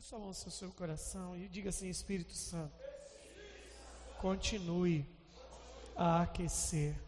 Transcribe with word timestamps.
Faça 0.00 0.16
a 0.16 0.18
mão 0.18 0.28
no 0.28 0.34
seu 0.34 0.70
coração 0.70 1.36
e 1.36 1.46
diga 1.46 1.68
assim: 1.68 1.86
Espírito 1.90 2.32
Santo, 2.32 2.72
continue 4.18 5.06
a 5.94 6.22
aquecer 6.22 6.98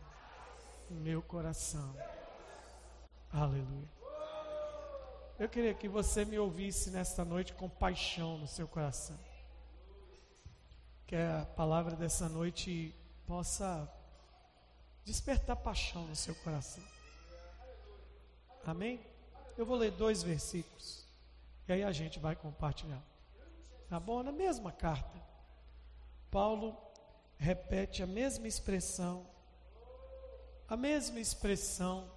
o 0.90 0.94
meu 0.94 1.22
coração. 1.22 1.96
Aleluia. 3.32 3.88
Eu 5.38 5.48
queria 5.48 5.72
que 5.72 5.88
você 5.88 6.26
me 6.26 6.38
ouvisse 6.38 6.90
nesta 6.90 7.24
noite 7.24 7.54
com 7.54 7.66
paixão 7.66 8.36
no 8.36 8.46
seu 8.46 8.68
coração. 8.68 9.18
Que 11.06 11.16
a 11.16 11.46
palavra 11.56 11.96
dessa 11.96 12.28
noite 12.28 12.94
possa 13.26 13.90
despertar 15.02 15.56
paixão 15.56 16.06
no 16.08 16.14
seu 16.14 16.34
coração. 16.34 16.84
Amém? 18.66 19.00
Eu 19.56 19.64
vou 19.64 19.78
ler 19.78 19.92
dois 19.92 20.22
versículos. 20.22 21.01
E 21.68 21.72
aí 21.72 21.82
a 21.82 21.92
gente 21.92 22.18
vai 22.18 22.34
compartilhar. 22.34 23.02
Tá 23.88 24.00
bom? 24.00 24.22
Na 24.22 24.32
mesma 24.32 24.72
carta, 24.72 25.20
Paulo 26.30 26.76
repete 27.36 28.02
a 28.02 28.06
mesma 28.06 28.48
expressão, 28.48 29.26
a 30.68 30.76
mesma 30.76 31.20
expressão 31.20 32.10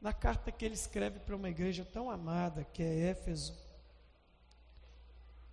na 0.00 0.12
carta 0.12 0.52
que 0.52 0.64
ele 0.64 0.74
escreve 0.74 1.18
para 1.18 1.34
uma 1.34 1.48
igreja 1.48 1.84
tão 1.84 2.10
amada 2.10 2.64
que 2.64 2.82
é 2.82 3.10
Éfeso. 3.10 3.58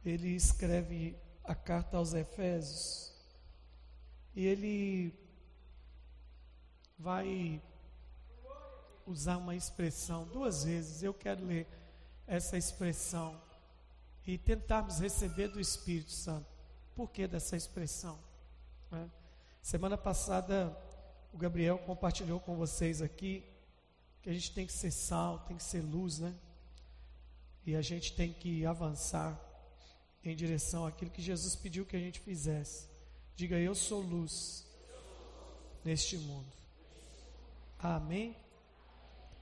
Ele 0.04 0.30
escreve 0.30 1.18
a 1.44 1.56
carta 1.56 1.98
aos 1.98 2.14
Efésios 2.14 3.14
e 4.36 4.46
ele 4.46 5.14
vai 6.98 7.62
usar 9.06 9.38
uma 9.38 9.56
expressão 9.56 10.26
duas 10.26 10.64
vezes. 10.64 11.02
Eu 11.02 11.14
quero 11.14 11.46
ler 11.46 11.68
essa 12.32 12.58
expressão 12.58 13.38
e 14.26 14.38
tentarmos 14.38 15.00
receber 15.00 15.50
do 15.50 15.60
Espírito 15.60 16.12
Santo. 16.12 16.48
Por 16.96 17.12
que 17.12 17.28
dessa 17.28 17.58
expressão? 17.58 18.18
Né? 18.90 19.12
Semana 19.62 19.98
passada, 19.98 20.74
o 21.34 21.38
Gabriel 21.38 21.78
compartilhou 21.80 22.40
com 22.40 22.56
vocês 22.56 23.02
aqui 23.02 23.44
que 24.22 24.30
a 24.30 24.34
gente 24.34 24.54
tem 24.54 24.66
que 24.66 24.72
ser 24.72 24.92
sal, 24.92 25.40
tem 25.40 25.58
que 25.58 25.64
ser 25.64 25.82
luz, 25.82 26.20
né? 26.20 26.34
E 27.66 27.76
a 27.76 27.82
gente 27.82 28.16
tem 28.16 28.32
que 28.32 28.66
avançar 28.66 29.38
em 30.24 30.34
direção 30.34 30.86
àquilo 30.86 31.12
que 31.12 31.22
Jesus 31.22 31.54
pediu 31.54 31.86
que 31.86 31.98
a 31.98 32.00
gente 32.00 32.22
fizesse. 32.22 32.88
Diga, 33.36 33.58
eu 33.58 33.76
sou 33.76 34.00
luz 34.00 34.66
neste 35.84 36.18
mundo. 36.18 36.52
Amém? 37.78 38.38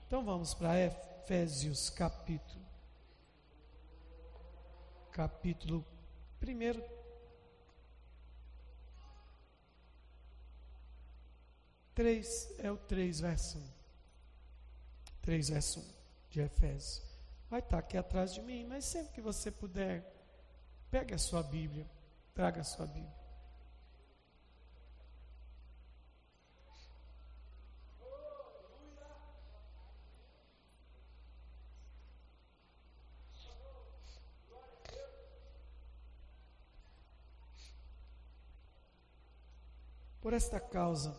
Então 0.07 0.25
vamos 0.25 0.55
para 0.55 0.79
Efésios 0.79 1.91
capítulo. 1.91 2.68
Capítulo 5.11 5.85
1. 6.41 6.99
Três 11.93 12.53
é 12.59 12.71
o 12.71 12.77
3, 12.77 13.19
verso 13.19 13.57
1. 13.57 13.69
3, 15.21 15.49
verso 15.49 15.80
1 15.80 15.83
de 16.30 16.41
Efésios. 16.41 17.03
Vai 17.49 17.59
estar 17.59 17.80
aqui 17.80 17.97
atrás 17.97 18.33
de 18.33 18.41
mim, 18.41 18.65
mas 18.65 18.85
sempre 18.85 19.13
que 19.13 19.21
você 19.21 19.52
puder, 19.52 20.05
pegue 20.89 21.13
a 21.13 21.17
sua 21.17 21.43
Bíblia, 21.43 21.89
traga 22.33 22.61
a 22.61 22.63
sua 22.63 22.85
Bíblia. 22.85 23.18
Por 40.21 40.33
esta 40.33 40.59
causa, 40.59 41.15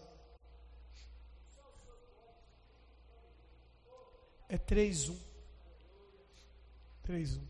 é 4.48 4.58
3-1. 4.58 5.16
3-1. 7.06 7.40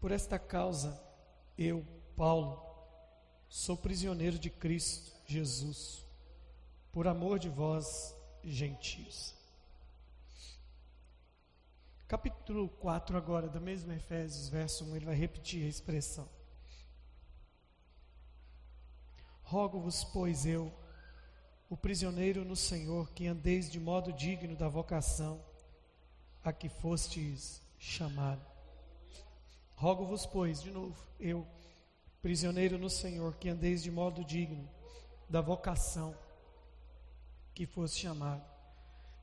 Por 0.00 0.10
esta 0.10 0.38
causa, 0.38 1.00
eu, 1.56 1.86
Paulo, 2.16 2.62
sou 3.48 3.76
prisioneiro 3.76 4.38
de 4.38 4.50
Cristo 4.50 5.12
Jesus, 5.24 6.04
por 6.92 7.06
amor 7.06 7.38
de 7.38 7.48
vós, 7.48 8.14
gentios 8.42 9.33
Capítulo 12.06 12.68
4 12.68 13.16
agora, 13.16 13.48
da 13.48 13.58
mesma 13.58 13.94
Efésios, 13.94 14.50
verso 14.50 14.84
1, 14.84 14.96
ele 14.96 15.06
vai 15.06 15.14
repetir 15.14 15.64
a 15.64 15.68
expressão. 15.68 16.28
Rogo-vos, 19.42 20.04
pois 20.04 20.44
eu, 20.44 20.70
o 21.70 21.78
prisioneiro 21.78 22.44
no 22.44 22.54
Senhor, 22.54 23.10
que 23.12 23.26
andeis 23.26 23.70
de 23.70 23.80
modo 23.80 24.12
digno 24.12 24.54
da 24.54 24.68
vocação 24.68 25.42
a 26.44 26.52
que 26.52 26.68
fostes 26.68 27.62
chamado. 27.78 28.44
Rogo-vos, 29.74 30.26
pois, 30.26 30.60
de 30.60 30.70
novo, 30.70 31.02
eu, 31.18 31.46
prisioneiro 32.20 32.76
no 32.76 32.90
Senhor, 32.90 33.34
que 33.36 33.48
andeis 33.48 33.82
de 33.82 33.90
modo 33.90 34.22
digno 34.22 34.68
da 35.28 35.40
vocação 35.40 36.14
que 37.54 37.64
foste 37.64 38.02
chamado. 38.02 38.53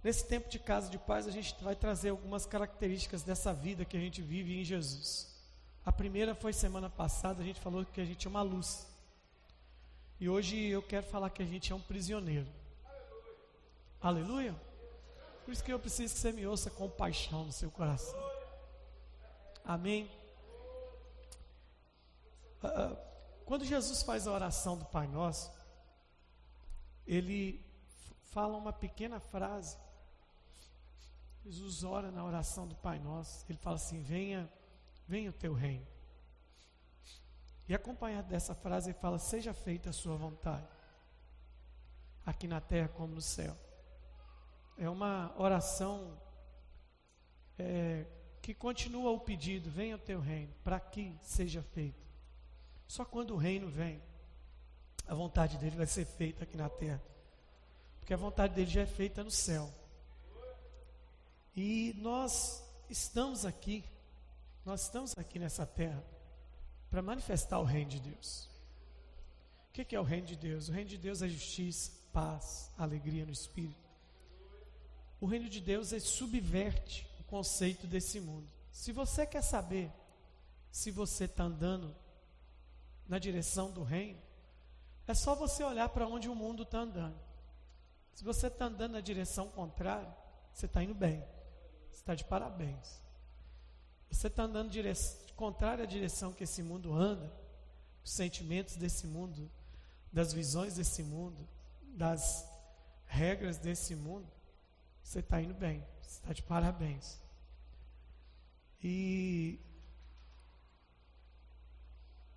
Nesse 0.03 0.25
tempo 0.25 0.49
de 0.49 0.57
casa 0.57 0.89
de 0.89 0.97
paz, 0.97 1.27
a 1.27 1.31
gente 1.31 1.55
vai 1.63 1.75
trazer 1.75 2.09
algumas 2.09 2.45
características 2.45 3.21
dessa 3.21 3.53
vida 3.53 3.85
que 3.85 3.95
a 3.95 3.99
gente 3.99 4.19
vive 4.21 4.59
em 4.59 4.63
Jesus. 4.63 5.31
A 5.85 5.91
primeira 5.91 6.33
foi 6.33 6.53
semana 6.53 6.89
passada, 6.89 7.41
a 7.41 7.45
gente 7.45 7.59
falou 7.59 7.85
que 7.85 8.01
a 8.01 8.05
gente 8.05 8.25
é 8.25 8.29
uma 8.29 8.41
luz. 8.41 8.87
E 10.19 10.27
hoje 10.27 10.57
eu 10.57 10.81
quero 10.81 11.05
falar 11.05 11.29
que 11.29 11.43
a 11.43 11.45
gente 11.45 11.71
é 11.71 11.75
um 11.75 11.79
prisioneiro. 11.79 12.47
Aleluia? 14.01 14.55
Por 15.45 15.51
isso 15.51 15.63
que 15.63 15.71
eu 15.71 15.79
preciso 15.79 16.15
que 16.15 16.19
você 16.19 16.31
me 16.31 16.47
ouça 16.47 16.71
com 16.71 16.89
paixão 16.89 17.45
no 17.45 17.51
seu 17.51 17.69
coração. 17.69 18.19
Amém? 19.63 20.09
Uh, 22.63 22.97
quando 23.45 23.65
Jesus 23.65 24.01
faz 24.01 24.27
a 24.27 24.31
oração 24.31 24.77
do 24.77 24.85
Pai 24.85 25.07
Nosso, 25.07 25.51
ele 27.05 27.63
fala 28.31 28.57
uma 28.57 28.73
pequena 28.73 29.19
frase 29.19 29.77
Jesus 31.43 31.83
ora 31.83 32.11
na 32.11 32.23
oração 32.23 32.67
do 32.67 32.75
Pai 32.75 32.99
Nosso, 32.99 33.45
ele 33.49 33.57
fala 33.57 33.75
assim: 33.75 34.01
venha, 34.01 34.49
venha 35.07 35.29
o 35.29 35.33
teu 35.33 35.53
reino. 35.53 35.85
E 37.67 37.73
acompanhado 37.73 38.27
dessa 38.27 38.53
frase, 38.53 38.91
ele 38.91 38.99
fala: 38.99 39.17
seja 39.17 39.53
feita 39.53 39.89
a 39.89 39.93
sua 39.93 40.15
vontade, 40.15 40.67
aqui 42.25 42.47
na 42.47 42.61
terra 42.61 42.89
como 42.89 43.15
no 43.15 43.21
céu. 43.21 43.55
É 44.77 44.89
uma 44.89 45.33
oração 45.37 46.17
é, 47.57 48.05
que 48.41 48.53
continua 48.53 49.11
o 49.11 49.19
pedido: 49.19 49.69
venha 49.69 49.95
o 49.95 49.99
teu 49.99 50.19
reino, 50.19 50.53
para 50.63 50.79
que 50.79 51.17
seja 51.21 51.63
feito. 51.63 52.05
Só 52.87 53.03
quando 53.03 53.33
o 53.33 53.37
reino 53.37 53.67
vem, 53.67 54.01
a 55.07 55.15
vontade 55.15 55.57
dele 55.57 55.75
vai 55.75 55.87
ser 55.87 56.05
feita 56.05 56.43
aqui 56.43 56.55
na 56.55 56.69
terra, 56.69 57.01
porque 57.99 58.13
a 58.13 58.17
vontade 58.17 58.53
dele 58.53 58.69
já 58.69 58.81
é 58.81 58.85
feita 58.85 59.23
no 59.23 59.31
céu. 59.31 59.80
E 61.55 61.93
nós 61.97 62.63
estamos 62.89 63.45
aqui, 63.45 63.83
nós 64.63 64.83
estamos 64.83 65.17
aqui 65.17 65.37
nessa 65.37 65.65
terra 65.65 66.03
para 66.89 67.01
manifestar 67.01 67.59
o 67.59 67.63
reino 67.63 67.89
de 67.89 67.99
Deus. 67.99 68.49
O 69.69 69.73
que 69.73 69.95
é 69.95 69.99
o 69.99 70.03
reino 70.03 70.27
de 70.27 70.35
Deus? 70.35 70.69
O 70.69 70.71
reino 70.71 70.89
de 70.89 70.97
Deus 70.97 71.21
é 71.21 71.27
justiça, 71.27 71.91
paz, 72.13 72.71
alegria 72.77 73.25
no 73.25 73.31
espírito. 73.31 73.89
O 75.19 75.25
reino 75.25 75.49
de 75.49 75.59
Deus 75.59 75.93
é 75.93 75.99
subverte 75.99 77.07
o 77.19 77.23
conceito 77.23 77.85
desse 77.85 78.19
mundo. 78.19 78.47
Se 78.71 78.91
você 78.91 79.25
quer 79.25 79.41
saber 79.41 79.91
se 80.71 80.89
você 80.89 81.25
está 81.25 81.43
andando 81.43 81.93
na 83.07 83.19
direção 83.19 83.71
do 83.71 83.83
reino, 83.83 84.19
é 85.05 85.13
só 85.13 85.35
você 85.35 85.63
olhar 85.63 85.89
para 85.89 86.07
onde 86.07 86.29
o 86.29 86.35
mundo 86.35 86.63
está 86.63 86.79
andando. 86.79 87.19
Se 88.13 88.23
você 88.23 88.47
está 88.47 88.65
andando 88.65 88.93
na 88.93 89.01
direção 89.01 89.49
contrária, 89.49 90.15
você 90.53 90.65
está 90.65 90.81
indo 90.81 90.93
bem 90.93 91.23
está 91.95 92.15
de 92.15 92.23
parabéns. 92.25 93.01
Você 94.09 94.27
está 94.27 94.43
andando 94.43 94.69
direção, 94.69 95.19
contrária 95.35 95.83
à 95.83 95.87
direção 95.87 96.33
que 96.33 96.43
esse 96.43 96.61
mundo 96.61 96.93
anda, 96.93 97.31
os 98.03 98.11
sentimentos 98.11 98.75
desse 98.75 99.07
mundo, 99.07 99.49
das 100.11 100.33
visões 100.33 100.75
desse 100.75 101.03
mundo, 101.03 101.47
das 101.81 102.45
regras 103.05 103.57
desse 103.57 103.95
mundo, 103.95 104.27
você 105.03 105.19
está 105.19 105.41
indo 105.41 105.53
bem, 105.53 105.85
você 106.01 106.19
está 106.19 106.33
de 106.33 106.43
parabéns. 106.43 107.19
E 108.83 109.59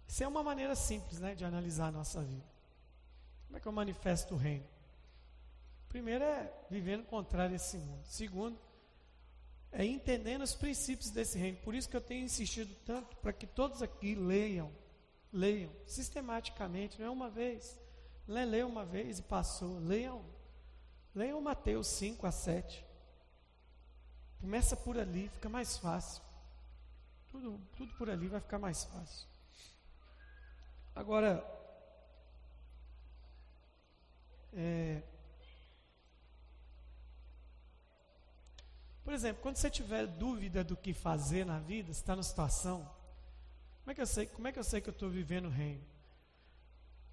isso 0.07 0.23
é 0.23 0.29
uma 0.29 0.43
maneira 0.43 0.77
simples 0.77 1.19
né, 1.19 1.35
de 1.35 1.45
analisar 1.45 1.89
a 1.89 1.93
nossa 1.93 2.23
vida. 2.23 2.45
Como 3.47 3.57
é 3.57 3.61
que 3.61 3.67
eu 3.67 3.73
manifesto 3.73 4.35
o 4.35 4.39
reino? 4.39 4.75
primeiro 5.95 6.25
é 6.25 6.53
vivendo 6.69 7.05
contrário 7.05 7.53
a 7.53 7.57
esse 7.57 7.79
mundo. 7.79 8.03
Segundo, 8.05 8.59
é 9.75 9.85
entendendo 9.85 10.43
os 10.43 10.55
princípios 10.55 11.11
desse 11.11 11.37
reino. 11.37 11.59
Por 11.59 11.75
isso 11.75 11.89
que 11.89 11.97
eu 11.97 12.01
tenho 12.01 12.25
insistido 12.25 12.73
tanto 12.87 13.17
para 13.17 13.33
que 13.33 13.47
todos 13.47 13.83
aqui 13.83 14.15
leiam, 14.15 14.73
leiam 15.33 15.71
sistematicamente, 15.85 16.99
não 17.01 17.09
é 17.09 17.11
uma 17.11 17.29
vez. 17.29 17.77
Não 18.27 18.39
é 18.39 18.45
ler 18.45 18.65
uma 18.65 18.85
vez 18.85 19.19
e 19.19 19.23
passou. 19.23 19.79
Leiam, 19.81 20.25
leiam 21.13 21.41
Mateus 21.41 21.89
5 21.89 22.25
a 22.25 22.31
7. 22.31 22.85
Começa 24.41 24.77
por 24.77 24.97
ali, 24.97 25.29
fica 25.29 25.49
mais 25.49 25.77
fácil. 25.77 26.23
Tudo, 27.31 27.61
tudo 27.77 27.93
por 27.95 28.09
ali 28.09 28.29
vai 28.29 28.41
ficar 28.41 28.61
mais 28.61 28.85
fácil. 28.85 29.27
Agora, 30.95 31.45
é, 34.53 35.03
por 39.05 39.13
exemplo, 39.13 39.43
quando 39.43 39.57
você 39.57 39.69
tiver 39.69 40.07
dúvida 40.07 40.65
do 40.65 40.75
que 40.75 40.95
fazer 40.95 41.45
na 41.45 41.59
vida, 41.59 41.91
está 41.91 42.17
na 42.17 42.23
situação, 42.23 42.91
como 43.81 43.93
é 43.93 43.95
que 43.95 44.01
eu 44.01 44.07
sei, 44.07 44.27
como 44.27 44.49
é 44.49 44.53
que 44.53 44.59
eu 44.59 44.65
sei 44.65 44.81
que 44.81 44.89
eu 44.89 44.95
estou 44.95 45.11
vivendo 45.11 45.45
o 45.45 45.51
reino? 45.51 45.85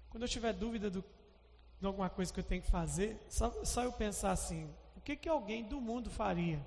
Quando 0.08 0.22
eu 0.22 0.28
tiver 0.28 0.54
dúvida 0.54 0.90
do, 0.90 1.04
de 1.78 1.86
alguma 1.86 2.08
coisa 2.08 2.32
que 2.32 2.40
eu 2.40 2.44
tenho 2.44 2.62
que 2.62 2.70
fazer, 2.70 3.20
só, 3.28 3.62
só 3.62 3.84
eu 3.84 3.92
pensar 3.92 4.30
assim, 4.30 4.72
o 4.96 5.02
que, 5.02 5.16
que 5.16 5.28
alguém 5.28 5.64
do 5.64 5.82
mundo 5.82 6.08
faria 6.08 6.64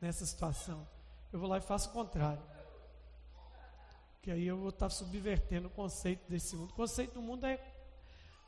nessa 0.00 0.26
situação? 0.26 0.84
Eu 1.32 1.38
vou 1.38 1.48
lá 1.48 1.58
e 1.58 1.60
faço 1.60 1.88
o 1.90 1.92
contrário. 1.92 2.42
Que 4.20 4.32
aí 4.32 4.48
eu 4.48 4.58
vou 4.58 4.70
estar 4.70 4.90
subvertendo 4.90 5.68
o 5.68 5.70
conceito 5.70 6.28
desse 6.28 6.56
mundo. 6.56 6.70
O 6.70 6.74
conceito 6.74 7.14
do 7.14 7.22
mundo 7.22 7.46
é. 7.46 7.64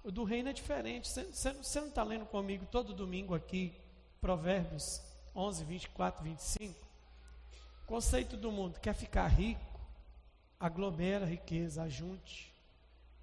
Do 0.05 0.25
reino 0.25 0.49
é 0.49 0.53
diferente. 0.53 1.09
Você, 1.09 1.53
você 1.53 1.81
não 1.81 1.89
está 1.89 2.03
lendo 2.03 2.27
comigo 2.27 2.67
todo 2.67 2.93
domingo 2.93 3.35
aqui, 3.37 3.73
Provérbios 4.21 5.12
11, 5.35 5.65
24, 5.65 6.23
25? 6.25 6.75
O 7.85 7.87
conceito 7.87 8.37
do 8.37 8.53
mundo 8.53 8.79
quer 8.81 8.95
ficar 8.95 9.27
rico, 9.29 9.81
aglomera 10.59 11.25
a 11.25 11.29
riqueza, 11.29 11.83
ajunte, 11.83 12.53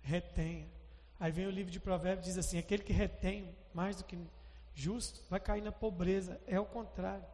retenha. 0.02 0.68
Aí 1.20 1.32
vem 1.32 1.48
o 1.48 1.52
livro 1.52 1.72
de 1.72 1.80
Provérbios 1.80 2.26
diz 2.26 2.38
assim: 2.38 2.58
aquele 2.58 2.84
que 2.84 2.94
retém 2.94 3.54
mais 3.74 3.98
do 3.98 4.04
que 4.04 4.18
justo 4.74 5.22
vai 5.30 5.40
cair 5.40 5.62
na 5.62 5.72
pobreza. 5.72 6.40
É 6.48 6.60
o 6.60 6.66
contrário. 6.66 7.26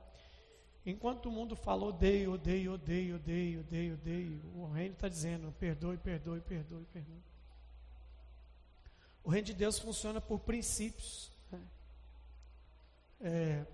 Enquanto 0.86 1.28
o 1.28 1.32
mundo 1.32 1.56
fala 1.56 1.86
odeio, 1.86 2.34
odeio, 2.34 2.74
odeio, 2.74 3.16
odeio, 3.16 3.60
odeio, 3.62 3.94
odeio, 3.96 4.42
o 4.56 4.68
reino 4.72 4.94
está 4.94 5.08
dizendo 5.08 5.52
perdoe, 5.60 5.98
perdoe, 5.98 6.42
perdoe, 6.42 6.86
perdoe. 6.94 7.24
O 9.24 9.30
reino 9.30 9.48
de 9.48 9.54
Deus 9.54 9.80
funciona 9.80 10.22
por 10.22 10.40
princípios. 10.40 11.32
Né? 11.52 11.62
É, 13.22 13.66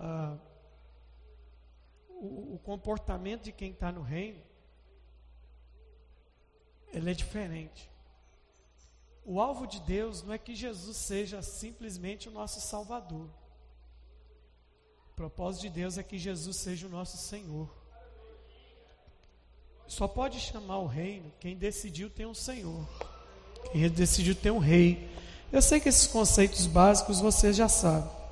a, 0.00 0.38
o, 2.08 2.54
o, 2.54 2.58
comportamento 2.58 3.42
de 3.42 3.52
quem 3.52 3.70
está 3.72 3.90
no 3.92 4.02
reino 4.02 4.42
ele 6.92 7.10
é 7.10 7.14
diferente. 7.14 7.90
O 9.24 9.40
alvo 9.40 9.66
de 9.66 9.80
Deus 9.80 10.22
não 10.22 10.32
é 10.32 10.38
que 10.38 10.54
Jesus 10.54 10.96
seja 10.96 11.42
simplesmente 11.42 12.28
o 12.28 12.32
nosso 12.32 12.60
Salvador. 12.60 13.28
O 15.10 15.14
propósito 15.16 15.62
de 15.62 15.70
Deus 15.70 15.98
é 15.98 16.02
que 16.02 16.18
Jesus 16.18 16.56
seja 16.56 16.86
o 16.86 16.90
nosso 16.90 17.16
Senhor. 17.16 17.68
Só 19.86 20.06
pode 20.06 20.40
chamar 20.40 20.78
o 20.78 20.86
reino 20.86 21.32
quem 21.40 21.56
decidiu 21.56 22.10
ter 22.10 22.26
um 22.26 22.34
Senhor, 22.34 22.86
quem 23.72 23.88
decidiu 23.90 24.34
ter 24.34 24.50
um 24.50 24.58
rei. 24.58 25.10
Eu 25.52 25.62
sei 25.62 25.80
que 25.80 25.88
esses 25.88 26.06
conceitos 26.06 26.66
básicos 26.66 27.20
vocês 27.20 27.56
já 27.56 27.68
sabem. 27.68 28.23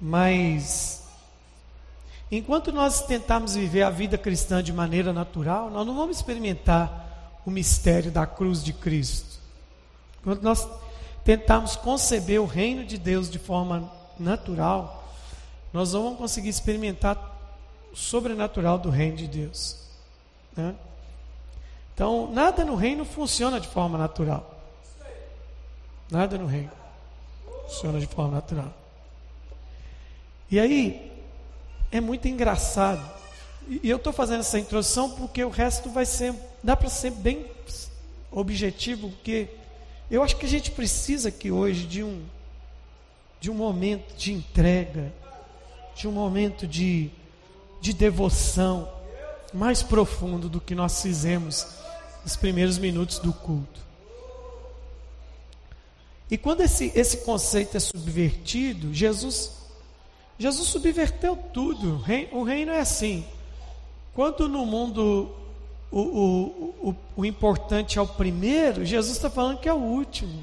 Mas, 0.00 1.04
enquanto 2.30 2.72
nós 2.72 3.02
tentarmos 3.02 3.54
viver 3.54 3.82
a 3.82 3.90
vida 3.90 4.16
cristã 4.16 4.62
de 4.62 4.72
maneira 4.72 5.12
natural, 5.12 5.68
nós 5.68 5.86
não 5.86 5.94
vamos 5.94 6.16
experimentar 6.16 7.40
o 7.44 7.50
mistério 7.50 8.10
da 8.10 8.26
cruz 8.26 8.64
de 8.64 8.72
Cristo. 8.72 9.38
Enquanto 10.20 10.42
nós 10.42 10.66
tentarmos 11.24 11.76
conceber 11.76 12.40
o 12.40 12.46
reino 12.46 12.84
de 12.84 12.96
Deus 12.96 13.30
de 13.30 13.38
forma 13.38 13.92
natural, 14.18 15.12
nós 15.72 15.92
não 15.92 16.04
vamos 16.04 16.18
conseguir 16.18 16.48
experimentar 16.48 17.38
o 17.92 17.96
sobrenatural 17.96 18.78
do 18.78 18.88
reino 18.88 19.16
de 19.16 19.26
Deus. 19.26 19.76
Né? 20.56 20.74
Então, 21.94 22.30
nada 22.32 22.64
no 22.64 22.74
reino 22.74 23.04
funciona 23.04 23.60
de 23.60 23.68
forma 23.68 23.98
natural. 23.98 24.58
Nada 26.10 26.38
no 26.38 26.46
reino 26.46 26.72
funciona 27.66 28.00
de 28.00 28.06
forma 28.06 28.34
natural. 28.34 28.79
E 30.50 30.58
aí, 30.58 31.12
é 31.92 32.00
muito 32.00 32.26
engraçado. 32.26 33.08
E 33.68 33.88
eu 33.88 33.96
estou 33.96 34.12
fazendo 34.12 34.40
essa 34.40 34.58
introdução 34.58 35.10
porque 35.10 35.44
o 35.44 35.48
resto 35.48 35.90
vai 35.90 36.04
ser, 36.04 36.34
dá 36.62 36.76
para 36.76 36.88
ser 36.88 37.12
bem 37.12 37.46
objetivo, 38.30 39.10
porque 39.10 39.48
eu 40.10 40.22
acho 40.22 40.36
que 40.36 40.46
a 40.46 40.48
gente 40.48 40.70
precisa 40.70 41.28
aqui 41.28 41.50
hoje 41.50 41.86
de 41.86 42.02
um 42.02 42.22
de 43.40 43.50
um 43.50 43.54
momento 43.54 44.14
de 44.16 44.32
entrega, 44.32 45.10
de 45.96 46.06
um 46.06 46.12
momento 46.12 46.66
de, 46.66 47.10
de 47.80 47.94
devoção 47.94 48.86
mais 49.52 49.82
profundo 49.82 50.46
do 50.46 50.60
que 50.60 50.74
nós 50.74 51.00
fizemos 51.00 51.66
nos 52.22 52.36
primeiros 52.36 52.76
minutos 52.76 53.18
do 53.18 53.32
culto. 53.32 53.80
E 56.30 56.36
quando 56.36 56.60
esse, 56.60 56.92
esse 56.94 57.18
conceito 57.18 57.78
é 57.78 57.80
subvertido, 57.80 58.92
Jesus, 58.92 59.52
Jesus 60.40 60.68
subverteu 60.68 61.36
tudo. 61.36 62.02
O 62.32 62.42
reino 62.42 62.72
é 62.72 62.80
assim. 62.80 63.26
Quando 64.14 64.48
no 64.48 64.64
mundo 64.64 65.30
o, 65.92 66.00
o, 66.00 66.88
o, 66.88 66.96
o 67.14 67.24
importante 67.26 67.98
é 67.98 68.02
o 68.02 68.06
primeiro, 68.06 68.82
Jesus 68.82 69.16
está 69.16 69.28
falando 69.28 69.58
que 69.58 69.68
é 69.68 69.72
o 69.72 69.76
último. 69.76 70.42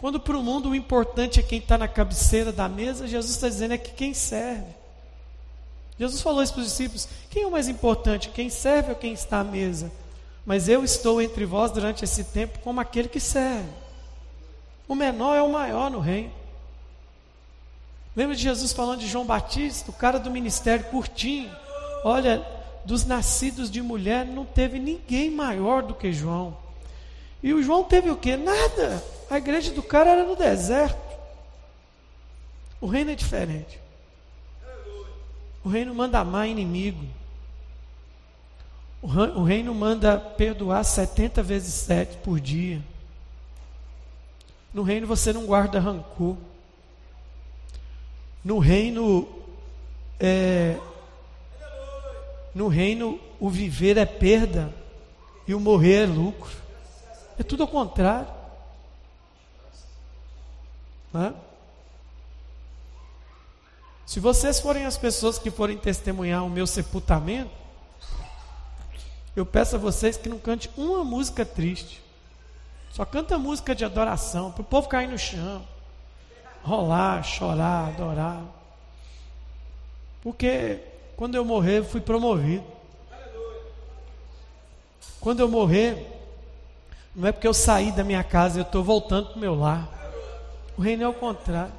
Quando 0.00 0.18
para 0.18 0.36
o 0.36 0.42
mundo 0.42 0.70
o 0.70 0.74
importante 0.74 1.38
é 1.38 1.42
quem 1.42 1.60
está 1.60 1.78
na 1.78 1.86
cabeceira 1.86 2.50
da 2.50 2.68
mesa, 2.68 3.06
Jesus 3.06 3.32
está 3.32 3.48
dizendo 3.48 3.74
é 3.74 3.78
que 3.78 3.92
quem 3.92 4.12
serve. 4.12 4.76
Jesus 5.96 6.20
falou 6.20 6.42
isso 6.42 6.54
para 6.54 6.62
os 6.62 6.68
discípulos: 6.68 7.08
quem 7.30 7.44
é 7.44 7.46
o 7.46 7.50
mais 7.52 7.68
importante, 7.68 8.30
quem 8.30 8.50
serve 8.50 8.90
ou 8.90 8.96
quem 8.96 9.12
está 9.12 9.38
à 9.38 9.44
mesa? 9.44 9.92
Mas 10.44 10.68
eu 10.68 10.82
estou 10.82 11.22
entre 11.22 11.44
vós 11.44 11.70
durante 11.70 12.02
esse 12.02 12.24
tempo 12.24 12.58
como 12.58 12.80
aquele 12.80 13.08
que 13.08 13.20
serve. 13.20 13.68
O 14.88 14.96
menor 14.96 15.36
é 15.36 15.42
o 15.42 15.52
maior 15.52 15.88
no 15.88 16.00
reino. 16.00 16.37
Lembra 18.18 18.34
de 18.34 18.42
Jesus 18.42 18.72
falando 18.72 18.98
de 18.98 19.06
João 19.06 19.24
Batista, 19.24 19.92
o 19.92 19.94
cara 19.94 20.18
do 20.18 20.28
ministério 20.28 20.86
curtinho? 20.86 21.48
Olha, 22.02 22.44
dos 22.84 23.04
nascidos 23.04 23.70
de 23.70 23.80
mulher 23.80 24.26
não 24.26 24.44
teve 24.44 24.80
ninguém 24.80 25.30
maior 25.30 25.84
do 25.84 25.94
que 25.94 26.12
João. 26.12 26.56
E 27.40 27.54
o 27.54 27.62
João 27.62 27.84
teve 27.84 28.10
o 28.10 28.16
que? 28.16 28.36
Nada. 28.36 29.04
A 29.30 29.38
igreja 29.38 29.70
do 29.70 29.84
cara 29.84 30.10
era 30.10 30.24
no 30.24 30.34
deserto. 30.34 30.98
O 32.80 32.88
reino 32.88 33.12
é 33.12 33.14
diferente. 33.14 33.78
O 35.62 35.68
reino 35.68 35.94
manda 35.94 36.18
amar 36.18 36.48
inimigo. 36.48 37.06
O 39.00 39.44
reino 39.44 39.72
manda 39.72 40.18
perdoar 40.18 40.82
70 40.82 41.40
vezes 41.40 41.72
7 41.72 42.16
por 42.16 42.40
dia. 42.40 42.82
No 44.74 44.82
reino 44.82 45.06
você 45.06 45.32
não 45.32 45.46
guarda 45.46 45.78
rancor. 45.78 46.36
No 48.44 48.58
reino, 48.58 49.28
é, 50.18 50.78
no 52.54 52.68
reino 52.68 53.20
o 53.40 53.48
viver 53.48 53.96
é 53.96 54.06
perda 54.06 54.72
e 55.46 55.54
o 55.54 55.60
morrer 55.60 56.04
é 56.04 56.06
lucro. 56.06 56.50
É 57.38 57.42
tudo 57.42 57.62
ao 57.62 57.68
contrário. 57.68 58.28
Né? 61.12 61.34
Se 64.06 64.20
vocês 64.20 64.58
forem 64.58 64.86
as 64.86 64.96
pessoas 64.96 65.38
que 65.38 65.50
forem 65.50 65.76
testemunhar 65.76 66.44
o 66.44 66.50
meu 66.50 66.66
sepultamento, 66.66 67.50
eu 69.36 69.46
peço 69.46 69.76
a 69.76 69.78
vocês 69.78 70.16
que 70.16 70.28
não 70.28 70.38
cante 70.38 70.70
uma 70.76 71.04
música 71.04 71.44
triste. 71.44 72.02
Só 72.90 73.04
canta 73.04 73.38
música 73.38 73.74
de 73.74 73.84
adoração, 73.84 74.50
para 74.50 74.62
o 74.62 74.64
povo 74.64 74.88
cair 74.88 75.08
no 75.08 75.18
chão, 75.18 75.64
rolar, 76.68 77.24
chorar, 77.24 77.88
adorar. 77.88 78.42
Porque 80.22 80.78
quando 81.16 81.34
eu 81.34 81.44
morrer, 81.44 81.82
fui 81.82 82.00
promovido. 82.00 82.64
Quando 85.20 85.40
eu 85.40 85.48
morrer, 85.48 86.06
não 87.14 87.26
é 87.26 87.32
porque 87.32 87.48
eu 87.48 87.54
saí 87.54 87.90
da 87.90 88.04
minha 88.04 88.22
casa, 88.22 88.60
eu 88.60 88.62
estou 88.62 88.84
voltando 88.84 89.28
para 89.28 89.36
o 89.36 89.40
meu 89.40 89.54
lar. 89.54 89.88
O 90.76 90.82
reino 90.82 91.02
é 91.02 91.08
o 91.08 91.14
contrário. 91.14 91.72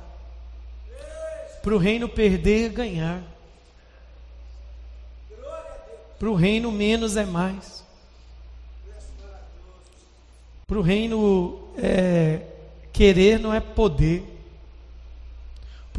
Para 1.61 1.73
o 1.73 1.77
reino 1.77 2.09
perder 2.09 2.69
ganhar. 2.69 3.21
Para 6.17 6.29
o 6.29 6.35
reino 6.35 6.71
menos 6.71 7.15
é 7.15 7.23
mais. 7.23 7.85
Para 10.67 10.77
o 10.77 10.81
reino, 10.81 11.59
é, 11.77 12.41
querer 12.91 13.39
não 13.39 13.53
é 13.53 13.59
poder. 13.59 14.38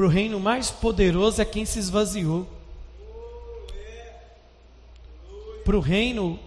Para 0.00 0.06
o 0.06 0.08
reino 0.08 0.40
mais 0.40 0.70
poderoso 0.70 1.42
é 1.42 1.44
quem 1.44 1.66
se 1.66 1.78
esvaziou. 1.78 2.48
Para 5.62 5.76
o 5.76 5.80
reino, 5.80 6.40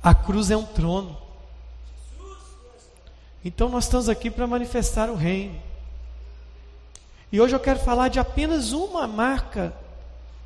a 0.00 0.14
cruz 0.14 0.48
é 0.52 0.56
um 0.56 0.64
trono. 0.64 1.18
Então 3.44 3.68
nós 3.68 3.86
estamos 3.86 4.08
aqui 4.08 4.30
para 4.30 4.46
manifestar 4.46 5.10
o 5.10 5.16
reino. 5.16 5.60
E 7.32 7.40
hoje 7.40 7.56
eu 7.56 7.58
quero 7.58 7.80
falar 7.80 8.06
de 8.06 8.20
apenas 8.20 8.70
uma 8.70 9.08
marca 9.08 9.74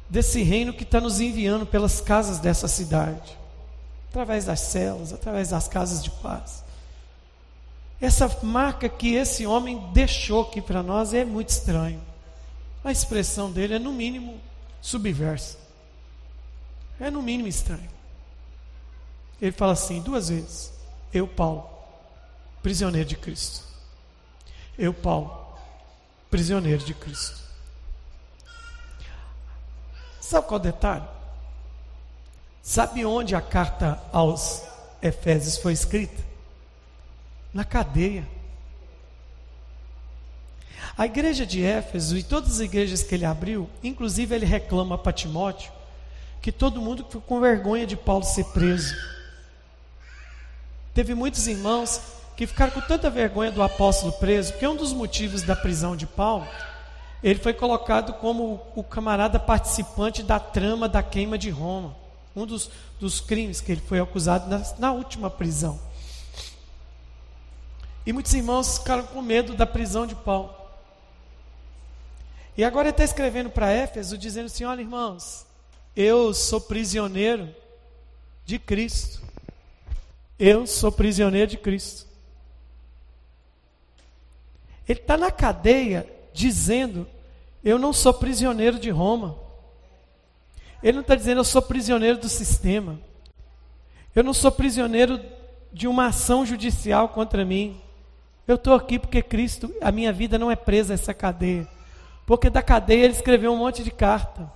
desse 0.09 0.43
reino 0.43 0.73
que 0.73 0.85
está 0.85 1.03
nos 1.03 1.21
enviando 1.21 1.67
pelas 1.67 2.01
casas 2.01 2.39
dessa 2.39 2.67
cidade, 2.67 3.37
através 4.09 4.47
das 4.47 4.61
celas, 4.61 5.13
através 5.13 5.51
das 5.51 5.69
casas 5.69 6.03
de 6.03 6.09
paz. 6.13 6.62
Essa 8.03 8.29
marca 8.43 8.89
que 8.89 9.15
esse 9.15 9.47
homem 9.47 9.79
deixou 9.93 10.43
aqui 10.43 10.61
para 10.61 10.83
nós 10.83 11.15
é 11.15 11.25
muito 11.25 11.51
estranho. 11.51 12.03
A 12.83 12.91
expressão 12.91 13.53
dele 13.53 13.75
é 13.75 13.79
no 13.79 13.93
mínimo 13.93 14.41
subversa. 14.81 15.57
É 16.99 17.13
no 17.13 17.23
mínimo 17.23 17.47
estranho. 17.47 17.89
Ele 19.41 19.53
fala 19.53 19.75
assim 19.75 20.03
duas 20.03 20.31
vezes: 20.31 20.73
Eu, 21.15 21.29
Paulo, 21.29 21.71
prisioneiro 22.61 23.09
de 23.09 23.15
Cristo. 23.15 23.63
Eu, 24.77 24.93
Paulo, 24.93 25.57
prisioneiro 26.29 26.85
de 26.85 26.95
Cristo. 26.95 27.41
Sabe 30.21 30.49
qual 30.49 30.59
é 30.59 30.61
o 30.61 30.65
detalhe? 30.65 31.09
Sabe 32.65 33.05
onde 33.05 33.37
a 33.37 33.41
carta 33.41 34.03
aos 34.13 34.65
Efésios 35.01 35.57
foi 35.57 35.73
escrita? 35.73 36.32
Na 37.53 37.65
cadeia. 37.65 38.27
A 40.97 41.07
igreja 41.07 41.47
de 41.47 41.65
Éfeso 41.65 42.17
e 42.17 42.23
todas 42.23 42.55
as 42.55 42.61
igrejas 42.61 43.03
que 43.03 43.15
ele 43.15 43.25
abriu, 43.25 43.69
inclusive 43.83 44.35
ele 44.35 44.47
reclama 44.47 44.99
para 44.99 45.13
Timóteo 45.13 45.73
que 46.43 46.51
todo 46.51 46.81
mundo 46.81 47.05
ficou 47.05 47.23
com 47.23 47.41
vergonha 47.41 47.87
de 47.87 47.97
Paulo 47.97 48.25
ser 48.25 48.45
preso. 48.47 48.95
Teve 50.93 51.15
muitos 51.15 51.47
irmãos 51.47 52.01
que 52.37 52.47
ficaram 52.49 52.73
com 52.73 52.81
tanta 52.81 53.09
vergonha 53.09 53.53
do 53.53 53.63
apóstolo 53.63 54.13
preso, 54.15 54.51
porque 54.53 54.67
um 54.67 54.75
dos 54.75 54.93
motivos 54.93 55.43
da 55.43 55.55
prisão 55.55 55.97
de 55.97 56.05
Paulo, 56.05 56.47
ele 57.23 57.39
foi 57.39 57.55
colocado 57.55 58.15
como 58.15 58.61
o 58.75 58.83
camarada 58.83 59.39
participante 59.39 60.23
da 60.25 60.41
trama 60.41 60.89
da 60.89 61.01
queima 61.01 61.39
de 61.39 61.49
Roma, 61.49 61.95
um 62.35 62.45
dos, 62.45 62.69
dos 62.99 63.21
crimes 63.21 63.61
que 63.61 63.71
ele 63.71 63.81
foi 63.81 64.01
acusado 64.01 64.51
na, 64.51 64.63
na 64.79 64.93
última 64.93 65.31
prisão. 65.31 65.79
E 68.05 68.13
muitos 68.13 68.35
irmãos 68.35 68.79
ficaram 68.79 69.07
com 69.07 69.23
medo 69.23 69.55
da 69.55 69.67
prisão 69.67 70.07
de 70.07 70.15
Paulo. 70.15 70.55
E 72.57 72.65
agora 72.65 72.89
ele 72.89 72.95
está 72.95 73.05
escrevendo 73.05 73.51
para 73.51 73.71
Éfeso, 73.71 74.19
dizendo 74.19 74.47
assim: 74.47 74.65
olha, 74.65 74.81
irmãos, 74.81 75.47
eu 75.97 76.33
sou 76.35 76.61
prisioneiro 76.61 77.55
de 78.45 78.59
Cristo. 78.59 79.23
Eu 80.39 80.67
sou 80.67 80.91
prisioneiro 80.91 81.51
de 81.51 81.57
Cristo. 81.57 82.07
Ele 84.89 84.99
está 84.99 85.17
na 85.17 85.31
cadeia 85.31 86.07
dizendo: 86.33 87.07
Eu 87.63 87.79
não 87.79 87.93
sou 87.93 88.13
prisioneiro 88.13 88.79
de 88.79 88.91
Roma. 88.91 89.39
Ele 90.83 90.95
não 90.95 91.03
está 91.03 91.15
dizendo: 91.15 91.39
Eu 91.39 91.45
sou 91.45 91.63
prisioneiro 91.63 92.19
do 92.19 92.29
sistema. 92.29 92.99
Eu 94.15 94.23
não 94.23 94.35
sou 94.35 94.51
prisioneiro 94.51 95.21
de 95.73 95.89
uma 95.89 96.07
ação 96.07 96.45
judicial 96.45 97.09
contra 97.09 97.45
mim. 97.45 97.81
Eu 98.47 98.57
estou 98.57 98.75
aqui 98.75 98.99
porque 98.99 99.23
Cristo, 99.23 99.73
a 99.81 99.93
minha 99.93 100.13
vida 100.13 100.39
não 100.39 100.51
é 100.51 100.57
presa 100.57 100.93
a 100.93 100.95
essa 100.95 101.15
cadeia. 101.15 101.67
Porque 102.27 102.51
da 102.51 102.63
cadeia 102.63 103.05
ele 103.05 103.13
escreveu 103.13 103.53
um 103.53 103.57
monte 103.57 103.85
de 103.85 103.91
carta. 103.91 104.51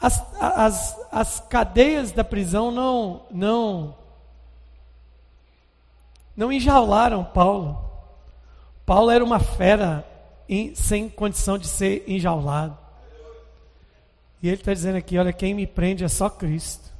As, 0.00 0.22
as, 0.40 1.06
as 1.10 1.40
cadeias 1.40 2.12
da 2.12 2.24
prisão 2.24 2.70
não, 2.70 3.22
não, 3.30 3.96
não 6.36 6.52
enjaularam 6.52 7.24
Paulo. 7.24 7.84
Paulo 8.84 9.10
era 9.10 9.24
uma 9.24 9.38
fera 9.38 10.06
em, 10.48 10.74
sem 10.74 11.08
condição 11.08 11.56
de 11.56 11.66
ser 11.66 12.04
enjaulado. 12.06 12.76
E 14.42 14.48
ele 14.48 14.56
está 14.56 14.74
dizendo 14.74 14.96
aqui: 14.96 15.18
olha, 15.18 15.32
quem 15.32 15.54
me 15.54 15.66
prende 15.66 16.04
é 16.04 16.08
só 16.08 16.28
Cristo. 16.28 16.92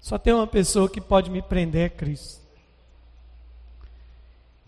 Só 0.00 0.16
tem 0.16 0.32
uma 0.32 0.46
pessoa 0.46 0.88
que 0.88 1.00
pode 1.00 1.30
me 1.30 1.42
prender, 1.42 1.86
é 1.86 1.88
Cristo. 1.90 2.47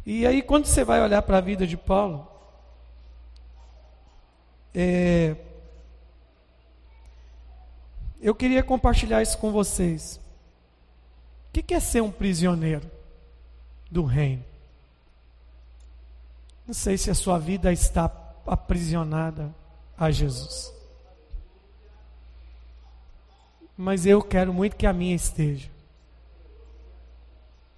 E 0.04 0.26
aí, 0.26 0.42
quando 0.42 0.66
você 0.66 0.84
vai 0.84 1.00
olhar 1.00 1.22
para 1.22 1.38
a 1.38 1.42
vida 1.42 1.66
de 1.66 1.76
Paulo, 1.76 2.26
é, 4.74 5.36
eu 8.20 8.34
queria 8.34 8.62
compartilhar 8.62 9.22
isso 9.22 9.38
com 9.38 9.50
vocês. 9.50 10.20
O 11.48 11.52
que 11.52 11.74
é 11.74 11.80
ser 11.80 12.00
um 12.00 12.10
prisioneiro 12.10 12.88
do 13.90 14.04
reino? 14.04 14.44
Não 16.66 16.74
sei 16.74 16.96
se 16.96 17.10
a 17.10 17.14
sua 17.14 17.38
vida 17.38 17.72
está 17.72 18.10
aprisionada 18.46 19.52
a 19.98 20.10
Jesus. 20.10 20.72
Mas 23.76 24.06
eu 24.06 24.22
quero 24.22 24.54
muito 24.54 24.76
que 24.76 24.86
a 24.86 24.92
minha 24.92 25.16
esteja. 25.16 25.68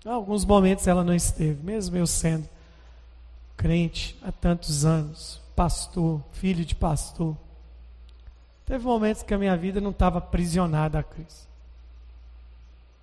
Alguns 0.04 0.44
momentos 0.44 0.86
ela 0.86 1.04
não 1.04 1.14
esteve, 1.14 1.62
mesmo 1.62 1.96
eu 1.96 2.06
sendo 2.06 2.48
crente 3.56 4.18
há 4.22 4.32
tantos 4.32 4.84
anos, 4.84 5.40
pastor, 5.54 6.20
filho 6.32 6.64
de 6.64 6.74
pastor. 6.74 7.36
Teve 8.66 8.84
momentos 8.84 9.22
que 9.22 9.32
a 9.32 9.38
minha 9.38 9.56
vida 9.56 9.80
não 9.80 9.90
estava 9.90 10.18
aprisionada 10.18 10.98
a 10.98 11.02
Cristo. 11.02 11.46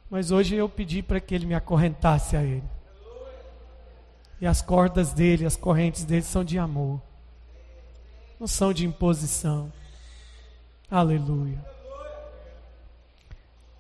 Mas 0.10 0.32
hoje 0.32 0.56
eu 0.56 0.68
pedi 0.68 1.02
para 1.02 1.20
que 1.20 1.34
Ele 1.34 1.46
me 1.46 1.54
acorrentasse 1.54 2.36
a 2.36 2.44
Ele. 2.44 2.64
E 4.42 4.48
as 4.48 4.62
cordas 4.62 5.14
dele, 5.14 5.46
as 5.46 5.56
correntes 5.56 6.04
dele 6.04 6.24
são 6.24 6.44
de 6.44 6.58
amor. 6.58 7.00
Não 8.40 8.48
são 8.48 8.74
de 8.74 8.86
imposição. 8.86 9.72
Aleluia. 10.90 11.64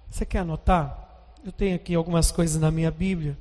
Você 0.10 0.26
quer 0.26 0.40
anotar? 0.40 1.09
Eu 1.44 1.52
tenho 1.52 1.76
aqui 1.76 1.96
algumas 1.96 2.32
coisas 2.32 2.62
na 2.62 2.70
minha 2.70 2.92
Bíblia. 2.92 3.38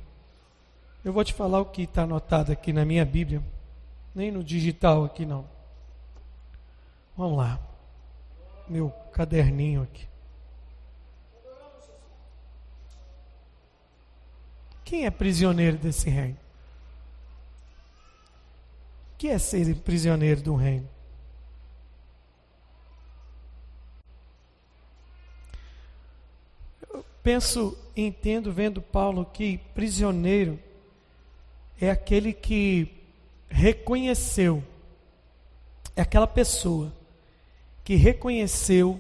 Eu 1.05 1.13
vou 1.13 1.25
te 1.25 1.33
falar 1.33 1.61
o 1.61 1.67
que 1.67 1.83
está 1.83 2.03
anotado 2.03 2.53
aqui 2.53 2.73
na 2.73 2.85
minha 2.85 3.05
Bíblia. 3.05 3.43
Nem 4.15 4.31
no 4.31 4.43
digital 4.43 5.05
aqui 5.05 5.25
não. 5.25 5.45
Vamos 7.17 7.39
lá. 7.39 7.59
Meu 8.69 8.91
caderninho 9.13 9.83
aqui. 9.83 10.07
Quem 14.85 15.05
é 15.05 15.11
prisioneiro 15.11 15.77
desse 15.77 16.09
reino? 16.09 16.37
que 19.19 19.27
é 19.27 19.37
ser 19.37 19.75
prisioneiro 19.75 20.41
do 20.41 20.55
reino? 20.55 20.89
Eu 26.89 27.05
penso, 27.29 27.77
entendo, 27.95 28.51
vendo 28.51 28.81
Paulo 28.81 29.23
que 29.23 29.59
prisioneiro 29.75 30.59
é 31.79 31.91
aquele 31.91 32.33
que 32.33 32.91
reconheceu, 33.51 34.65
é 35.95 36.01
aquela 36.01 36.27
pessoa 36.27 36.91
que 37.85 37.97
reconheceu 37.97 38.99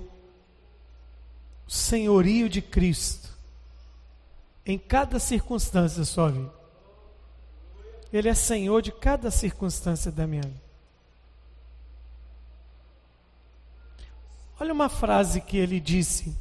o 1.66 1.70
senhorio 1.70 2.50
de 2.50 2.60
Cristo 2.60 3.34
em 4.66 4.78
cada 4.78 5.18
circunstância 5.18 6.00
da 6.00 6.04
sua 6.04 6.30
vida. 6.30 6.52
Ele 8.12 8.28
é 8.28 8.34
Senhor 8.34 8.82
de 8.82 8.92
cada 8.92 9.30
circunstância 9.30 10.12
da 10.12 10.26
minha 10.26 10.42
vida. 10.42 10.62
Olha 14.60 14.74
uma 14.74 14.90
frase 14.90 15.40
que 15.40 15.56
ele 15.56 15.80
disse 15.80 16.36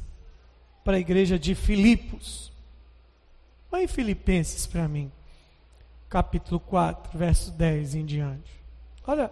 para 0.88 0.96
a 0.96 1.00
igreja 1.00 1.38
de 1.38 1.54
Filipos. 1.54 2.50
Vai 3.70 3.84
em 3.84 3.86
Filipenses 3.86 4.66
para 4.66 4.88
mim, 4.88 5.12
capítulo 6.08 6.58
4, 6.60 7.10
verso 7.18 7.50
10 7.50 7.94
em 7.96 8.06
diante. 8.06 8.50
Olha, 9.06 9.30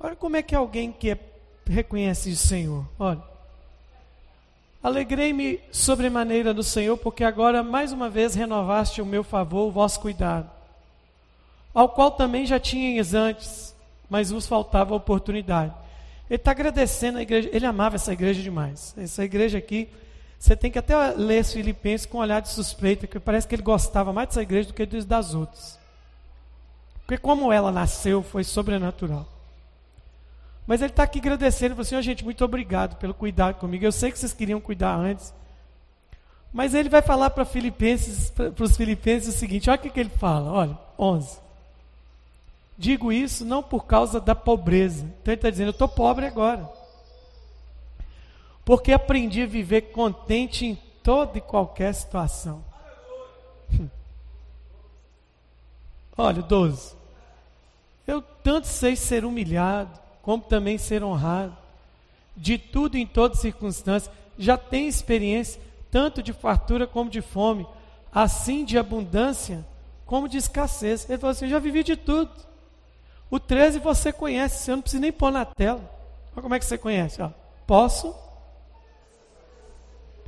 olha 0.00 0.16
como 0.16 0.36
é 0.36 0.42
que 0.42 0.56
alguém 0.56 0.90
que 0.90 1.12
é, 1.12 1.18
reconhece 1.64 2.30
o 2.30 2.36
Senhor. 2.36 2.84
Olha. 2.98 3.22
Alegrei-me 4.82 5.60
sobremaneira 5.70 6.52
no 6.52 6.64
Senhor, 6.64 6.96
porque 6.96 7.22
agora 7.22 7.62
mais 7.62 7.92
uma 7.92 8.10
vez 8.10 8.34
renovaste 8.34 9.00
o 9.00 9.06
meu 9.06 9.22
favor, 9.22 9.68
o 9.68 9.70
vosso 9.70 10.00
cuidado 10.00 10.50
ao 11.72 11.88
qual 11.90 12.10
também 12.10 12.44
já 12.44 12.58
tinhas 12.58 13.14
antes, 13.14 13.72
mas 14.10 14.32
vos 14.32 14.48
faltava 14.48 14.96
oportunidade. 14.96 15.72
Ele 16.28 16.34
está 16.34 16.50
agradecendo 16.50 17.18
a 17.18 17.22
igreja, 17.22 17.48
ele 17.52 17.66
amava 17.66 17.94
essa 17.94 18.12
igreja 18.12 18.42
demais. 18.42 18.96
Essa 18.98 19.24
igreja 19.24 19.58
aqui 19.58 19.88
Você 20.38 20.54
tem 20.54 20.70
que 20.70 20.78
até 20.78 20.94
ler 21.12 21.44
Filipenses 21.44 22.06
com 22.06 22.18
um 22.18 22.20
olhar 22.20 22.40
de 22.40 22.48
suspeita, 22.48 23.06
que 23.06 23.18
parece 23.18 23.46
que 23.46 23.54
ele 23.54 23.62
gostava 23.62 24.12
mais 24.12 24.28
dessa 24.28 24.42
igreja 24.42 24.68
do 24.68 24.74
que 24.74 24.86
das 24.86 25.34
outras. 25.34 25.78
Porque 27.04 27.18
como 27.18 27.52
ela 27.52 27.72
nasceu, 27.72 28.22
foi 28.22 28.44
sobrenatural. 28.44 29.26
Mas 30.66 30.82
ele 30.82 30.90
está 30.90 31.02
aqui 31.02 31.18
agradecendo, 31.18 31.74
falou 31.74 31.82
assim, 31.82 31.96
oh, 31.96 32.02
gente, 32.02 32.24
muito 32.24 32.44
obrigado 32.44 32.96
pelo 32.96 33.14
cuidado 33.14 33.54
comigo. 33.54 33.84
Eu 33.84 33.90
sei 33.90 34.12
que 34.12 34.18
vocês 34.18 34.34
queriam 34.34 34.60
cuidar 34.60 34.94
antes. 34.94 35.32
Mas 36.52 36.74
ele 36.74 36.88
vai 36.88 37.02
falar 37.02 37.30
para 37.30 37.44
Filipenses, 37.44 38.30
para 38.30 38.62
os 38.62 38.76
Filipenses 38.76 39.34
o 39.34 39.38
seguinte: 39.38 39.68
olha 39.68 39.78
o 39.78 39.82
que, 39.82 39.90
que 39.90 40.00
ele 40.00 40.10
fala, 40.10 40.52
olha, 40.52 40.78
11. 40.98 41.38
Digo 42.76 43.12
isso 43.12 43.44
não 43.44 43.62
por 43.62 43.86
causa 43.86 44.20
da 44.20 44.34
pobreza. 44.34 45.04
Então 45.22 45.32
ele 45.32 45.38
está 45.38 45.50
dizendo, 45.50 45.68
eu 45.68 45.72
estou 45.72 45.88
pobre 45.88 46.26
agora. 46.26 46.68
Porque 48.68 48.92
aprendi 48.92 49.44
a 49.44 49.46
viver 49.46 49.92
contente 49.92 50.66
em 50.66 50.74
toda 51.02 51.38
e 51.38 51.40
qualquer 51.40 51.90
situação. 51.94 52.62
Olha, 56.14 56.42
12. 56.42 56.94
Eu 58.06 58.20
tanto 58.20 58.66
sei 58.66 58.94
ser 58.94 59.24
humilhado, 59.24 59.98
como 60.20 60.42
também 60.42 60.76
ser 60.76 61.02
honrado. 61.02 61.56
De 62.36 62.58
tudo 62.58 62.98
em 62.98 63.06
todas 63.06 63.38
circunstâncias. 63.38 64.14
Já 64.36 64.58
tenho 64.58 64.86
experiência, 64.86 65.62
tanto 65.90 66.22
de 66.22 66.34
fartura 66.34 66.86
como 66.86 67.08
de 67.08 67.22
fome, 67.22 67.66
assim 68.12 68.66
de 68.66 68.76
abundância 68.76 69.66
como 70.04 70.28
de 70.28 70.36
escassez. 70.36 71.08
Ele 71.08 71.16
falou 71.16 71.32
assim: 71.32 71.48
já 71.48 71.58
vivi 71.58 71.82
de 71.82 71.96
tudo. 71.96 72.30
O 73.30 73.40
13 73.40 73.78
você 73.78 74.12
conhece, 74.12 74.64
você 74.64 74.72
não 74.72 74.82
precisa 74.82 75.00
nem 75.00 75.10
pôr 75.10 75.32
na 75.32 75.46
tela. 75.46 75.90
Olha 76.34 76.42
como 76.42 76.54
é 76.54 76.58
que 76.58 76.66
você 76.66 76.76
conhece. 76.76 77.22
Ó. 77.22 77.30
Posso 77.66 78.27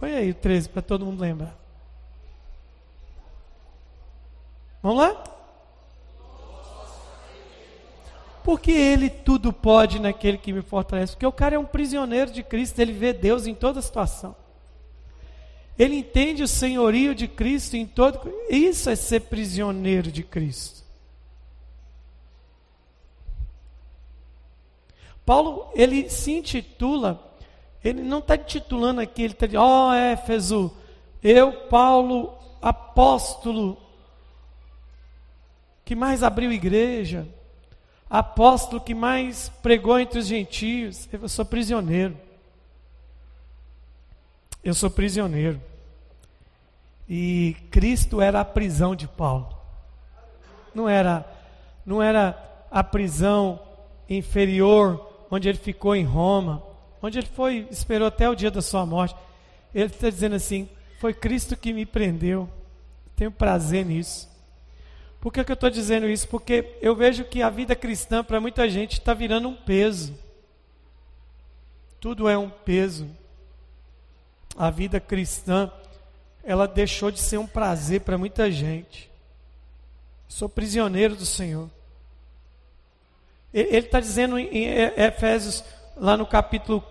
Põe 0.00 0.14
aí 0.14 0.30
o 0.30 0.34
13 0.34 0.70
para 0.70 0.80
todo 0.80 1.04
mundo 1.04 1.20
lembrar. 1.20 1.54
Vamos 4.82 4.98
lá? 4.98 5.24
Porque 8.42 8.72
ele 8.72 9.10
tudo 9.10 9.52
pode 9.52 9.98
naquele 9.98 10.38
que 10.38 10.54
me 10.54 10.62
fortalece. 10.62 11.12
Porque 11.12 11.26
o 11.26 11.32
cara 11.32 11.56
é 11.56 11.58
um 11.58 11.66
prisioneiro 11.66 12.30
de 12.30 12.42
Cristo, 12.42 12.78
ele 12.78 12.94
vê 12.94 13.12
Deus 13.12 13.46
em 13.46 13.54
toda 13.54 13.82
situação. 13.82 14.34
Ele 15.78 15.96
entende 15.96 16.42
o 16.42 16.48
senhorio 16.48 17.14
de 17.14 17.28
Cristo 17.28 17.76
em 17.76 17.86
todo. 17.86 18.32
Isso 18.48 18.88
é 18.88 18.96
ser 18.96 19.20
prisioneiro 19.20 20.10
de 20.10 20.22
Cristo. 20.22 20.80
Paulo, 25.26 25.70
ele 25.74 26.08
se 26.08 26.32
intitula 26.32 27.29
ele 27.82 28.02
não 28.02 28.18
está 28.18 28.36
titulando 28.36 29.00
aqui, 29.00 29.22
ele 29.22 29.32
está 29.32 29.46
dizendo, 29.46 29.62
ó 29.62 29.90
oh, 29.90 29.94
Éfeso, 29.94 30.76
eu, 31.22 31.52
Paulo, 31.52 32.34
apóstolo, 32.60 33.78
que 35.84 35.94
mais 35.94 36.22
abriu 36.22 36.52
igreja, 36.52 37.26
apóstolo 38.08 38.80
que 38.80 38.94
mais 38.94 39.48
pregou 39.62 39.98
entre 39.98 40.18
os 40.18 40.26
gentios, 40.26 41.08
eu 41.12 41.28
sou 41.28 41.44
prisioneiro. 41.44 42.16
Eu 44.62 44.74
sou 44.74 44.90
prisioneiro. 44.90 45.60
E 47.08 47.56
Cristo 47.70 48.20
era 48.20 48.40
a 48.40 48.44
prisão 48.44 48.94
de 48.94 49.08
Paulo. 49.08 49.56
Não 50.74 50.88
era, 50.88 51.26
não 51.84 52.02
era 52.02 52.38
a 52.70 52.84
prisão 52.84 53.58
inferior 54.08 55.08
onde 55.30 55.48
ele 55.48 55.58
ficou 55.58 55.96
em 55.96 56.04
Roma 56.04 56.69
onde 57.02 57.18
ele 57.18 57.26
foi, 57.26 57.66
esperou 57.70 58.08
até 58.08 58.28
o 58.28 58.34
dia 58.34 58.50
da 58.50 58.62
sua 58.62 58.84
morte. 58.84 59.16
Ele 59.74 59.86
está 59.86 60.10
dizendo 60.10 60.34
assim: 60.34 60.68
foi 60.98 61.14
Cristo 61.14 61.56
que 61.56 61.72
me 61.72 61.86
prendeu. 61.86 62.48
Tenho 63.16 63.30
prazer 63.30 63.84
nisso. 63.84 64.28
Por 65.20 65.32
que, 65.32 65.44
que 65.44 65.52
eu 65.52 65.54
estou 65.54 65.68
dizendo 65.68 66.08
isso? 66.08 66.26
Porque 66.28 66.76
eu 66.80 66.96
vejo 66.96 67.24
que 67.24 67.42
a 67.42 67.50
vida 67.50 67.76
cristã, 67.76 68.24
para 68.24 68.40
muita 68.40 68.68
gente, 68.68 68.94
está 68.94 69.12
virando 69.12 69.48
um 69.48 69.54
peso. 69.54 70.18
Tudo 72.00 72.28
é 72.28 72.38
um 72.38 72.48
peso. 72.48 73.06
A 74.56 74.70
vida 74.70 74.98
cristã, 74.98 75.70
ela 76.42 76.66
deixou 76.66 77.10
de 77.10 77.20
ser 77.20 77.38
um 77.38 77.46
prazer 77.46 78.00
para 78.00 78.16
muita 78.16 78.50
gente. 78.50 79.10
Sou 80.26 80.48
prisioneiro 80.48 81.14
do 81.14 81.26
Senhor. 81.26 81.68
Ele 83.52 83.78
está 83.78 84.00
dizendo 84.00 84.38
em 84.38 84.64
Efésios 84.96 85.62
lá 85.96 86.16
no 86.16 86.26
capítulo 86.26 86.82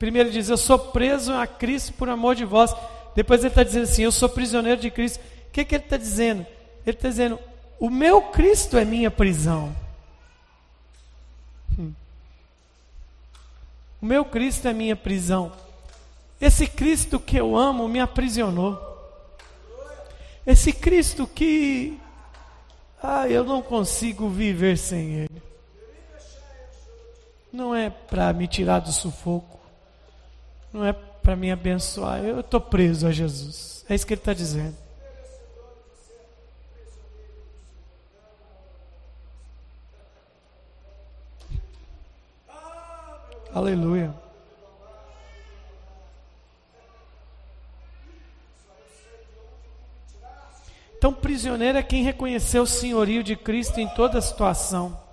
1, 0.00 0.06
ele 0.16 0.30
diz: 0.30 0.48
Eu 0.48 0.56
sou 0.56 0.78
preso 0.78 1.32
a 1.32 1.46
Cristo 1.46 1.92
por 1.94 2.08
amor 2.08 2.34
de 2.34 2.44
vós. 2.44 2.74
Depois 3.14 3.40
ele 3.40 3.48
está 3.48 3.62
dizendo 3.62 3.84
assim: 3.84 4.02
Eu 4.02 4.12
sou 4.12 4.28
prisioneiro 4.28 4.80
de 4.80 4.90
Cristo. 4.90 5.18
O 5.48 5.52
que, 5.52 5.64
que 5.64 5.74
ele 5.74 5.84
está 5.84 5.96
dizendo? 5.96 6.46
Ele 6.86 6.96
está 6.96 7.08
dizendo: 7.08 7.38
O 7.78 7.88
meu 7.88 8.22
Cristo 8.22 8.76
é 8.76 8.84
minha 8.84 9.10
prisão. 9.10 9.74
Hum. 11.78 11.92
O 14.00 14.06
meu 14.06 14.24
Cristo 14.24 14.68
é 14.68 14.72
minha 14.72 14.96
prisão. 14.96 15.52
Esse 16.40 16.66
Cristo 16.66 17.18
que 17.18 17.36
eu 17.36 17.56
amo 17.56 17.88
me 17.88 18.00
aprisionou. 18.00 18.82
Esse 20.46 20.72
Cristo 20.72 21.26
que 21.26 21.98
ah, 23.02 23.28
eu 23.28 23.42
não 23.44 23.62
consigo 23.62 24.28
viver 24.28 24.76
sem 24.78 25.12
Ele 25.14 25.46
não 27.56 27.74
é 27.74 27.88
para 27.88 28.32
me 28.34 28.46
tirar 28.46 28.80
do 28.80 28.92
sufoco, 28.92 29.58
não 30.70 30.84
é 30.84 30.92
para 30.92 31.34
me 31.34 31.50
abençoar. 31.50 32.22
Eu 32.22 32.40
estou 32.40 32.60
preso 32.60 33.06
a 33.06 33.10
Jesus. 33.10 33.84
É 33.88 33.94
isso 33.94 34.06
que 34.06 34.12
ele 34.12 34.20
está 34.20 34.34
dizendo. 34.34 34.76
Aleluia. 43.54 44.14
Então, 50.98 51.12
prisioneiro 51.12 51.78
é 51.78 51.82
quem 51.82 52.02
reconheceu 52.02 52.64
o 52.64 52.66
senhorio 52.66 53.22
de 53.22 53.34
Cristo 53.34 53.80
em 53.80 53.88
toda 53.88 54.20
situação. 54.20 55.05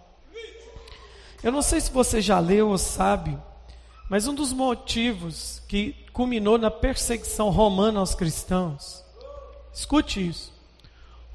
Eu 1.44 1.52
não 1.52 1.62
sei 1.62 1.82
se 1.82 1.92
você 1.92 2.22
já 2.22 2.40
leu 2.40 2.70
ou 2.70 2.78
sabe, 2.78 3.38
mas 4.10 4.28
um 4.28 4.34
dos 4.34 4.54
motivos 4.54 5.62
que 5.68 5.94
culminou 6.14 6.58
na 6.58 6.72
perseguição 6.72 7.50
romana 7.50 8.00
aos 8.00 8.16
cristãos, 8.16 9.04
escute 9.74 10.26
isso, 10.26 10.54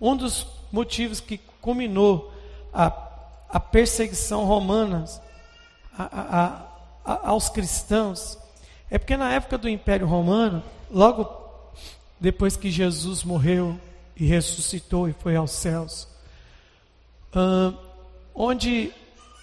um 0.00 0.16
dos 0.16 0.46
motivos 0.72 1.20
que 1.20 1.38
culminou 1.60 2.32
a, 2.72 2.86
a 3.48 3.60
perseguição 3.60 4.44
romana 4.44 5.04
a, 5.96 6.62
a, 7.04 7.28
aos 7.30 7.48
cristãos 7.48 8.38
é 8.90 8.96
porque 8.98 9.16
na 9.16 9.32
época 9.32 9.58
do 9.58 9.68
Império 9.68 10.06
Romano, 10.06 10.62
logo 10.90 11.28
depois 12.18 12.56
que 12.56 12.70
Jesus 12.70 13.22
morreu 13.22 13.78
e 14.16 14.24
ressuscitou 14.24 15.08
e 15.08 15.12
foi 15.12 15.36
aos 15.36 15.50
céus, 15.50 16.08
uh, 17.34 17.76
onde 18.34 18.92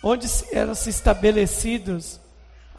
onde 0.08 0.28
eram 0.52 0.76
se 0.76 0.92
estabelecidas 0.92 2.22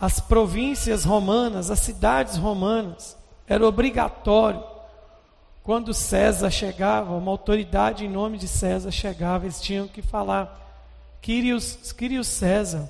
as 0.01 0.21
províncias 0.21 1.05
romanas, 1.05 1.73
as 1.73 1.81
cidades 1.81 2.37
romanas. 2.37 3.17
Era 3.49 3.67
obrigatório. 3.67 4.63
Quando 5.65 5.93
César 5.93 6.51
chegava, 6.51 7.17
uma 7.17 7.33
autoridade 7.33 8.05
em 8.05 8.09
nome 8.09 8.39
de 8.39 8.47
César 8.47 8.93
chegava, 8.93 9.45
eles 9.45 9.61
tinham 9.61 9.89
que 9.89 10.03
falar 10.03 10.57
Quirios 11.21 11.77
César. 12.23 12.89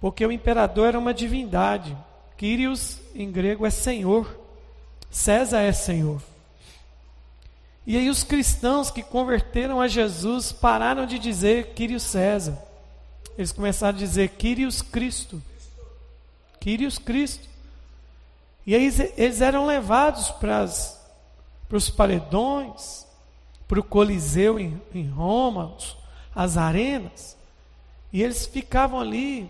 Porque 0.00 0.26
o 0.26 0.32
imperador 0.32 0.88
era 0.88 0.98
uma 0.98 1.14
divindade. 1.14 1.96
Quirios 2.36 2.98
em 3.14 3.30
grego 3.30 3.64
é 3.64 3.70
Senhor. 3.70 4.40
César 5.08 5.60
é 5.60 5.70
Senhor. 5.72 6.20
E 7.86 7.96
aí 7.96 8.10
os 8.10 8.24
cristãos 8.24 8.90
que 8.90 9.04
converteram 9.04 9.80
a 9.80 9.86
Jesus 9.86 10.50
pararam 10.50 11.06
de 11.06 11.16
dizer 11.16 11.74
Quirios 11.74 12.02
César 12.02 12.66
eles 13.38 13.52
começaram 13.52 13.96
a 13.96 14.00
dizer 14.00 14.30
Quirios 14.30 14.82
Cristo. 14.82 15.40
Quirios 16.58 16.98
Cristo. 16.98 17.48
E 18.66 18.74
aí 18.74 18.92
eles 19.16 19.40
eram 19.40 19.64
levados 19.64 20.32
para, 20.32 20.64
os 21.70 21.88
paredões, 21.88 23.06
para 23.68 23.78
o 23.78 23.84
Coliseu 23.84 24.58
em, 24.58 24.82
em 24.92 25.06
Roma, 25.08 25.76
as 26.34 26.56
arenas. 26.56 27.36
E 28.12 28.24
eles 28.24 28.44
ficavam 28.44 28.98
ali. 28.98 29.48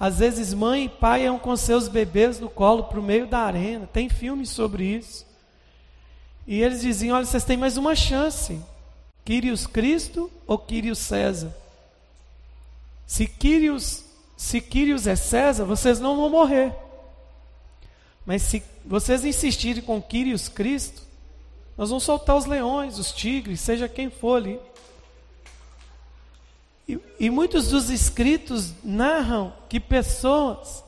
Às 0.00 0.18
vezes 0.18 0.52
mãe 0.52 0.86
e 0.86 0.88
pai 0.88 1.26
iam 1.26 1.38
com 1.38 1.56
seus 1.56 1.86
bebês 1.86 2.40
no 2.40 2.50
colo 2.50 2.84
para 2.84 2.98
o 2.98 3.02
meio 3.04 3.28
da 3.28 3.38
arena. 3.38 3.86
Tem 3.86 4.08
filmes 4.08 4.50
sobre 4.50 4.84
isso. 4.84 5.24
E 6.44 6.60
eles 6.60 6.80
diziam: 6.80 7.16
olha, 7.16 7.24
vocês 7.24 7.44
têm 7.44 7.56
mais 7.56 7.76
uma 7.76 7.94
chance. 7.94 8.60
Quirios 9.24 9.64
Cristo 9.64 10.28
ou 10.44 10.58
Quirios 10.58 10.98
César? 10.98 11.54
Se 13.06 13.26
Quírios, 13.26 14.04
se 14.36 14.60
Quírios 14.60 15.06
é 15.06 15.14
César, 15.14 15.64
vocês 15.64 16.00
não 16.00 16.16
vão 16.16 16.28
morrer. 16.28 16.74
Mas 18.24 18.42
se, 18.42 18.62
vocês 18.84 19.24
insistirem 19.24 19.82
com 19.82 20.02
Quírios 20.02 20.48
Cristo, 20.48 21.02
nós 21.78 21.90
vamos 21.90 22.04
soltar 22.04 22.36
os 22.36 22.46
leões, 22.46 22.98
os 22.98 23.12
tigres, 23.12 23.60
seja 23.60 23.88
quem 23.88 24.10
for 24.10 24.36
ali. 24.36 24.58
E, 26.88 26.98
e 27.20 27.30
muitos 27.30 27.68
dos 27.68 27.90
escritos 27.90 28.72
narram 28.82 29.52
que 29.68 29.78
pessoas 29.78 30.84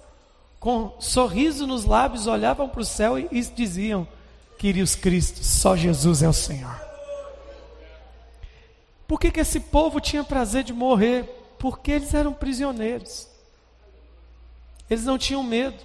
com 0.58 0.92
sorriso 0.98 1.66
nos 1.66 1.84
lábios 1.84 2.26
olhavam 2.26 2.68
para 2.68 2.80
o 2.80 2.84
céu 2.84 3.18
e, 3.18 3.28
e 3.30 3.42
diziam: 3.42 4.08
Quírios 4.58 4.96
Cristo, 4.96 5.44
só 5.44 5.76
Jesus 5.76 6.22
é 6.22 6.28
o 6.28 6.32
Senhor. 6.32 6.88
Por 9.06 9.20
que, 9.20 9.30
que 9.30 9.40
esse 9.40 9.60
povo 9.60 10.00
tinha 10.00 10.24
prazer 10.24 10.64
de 10.64 10.72
morrer? 10.72 11.37
Porque 11.58 11.92
eles 11.92 12.14
eram 12.14 12.32
prisioneiros. 12.32 13.28
Eles 14.88 15.04
não 15.04 15.18
tinham 15.18 15.42
medo. 15.42 15.76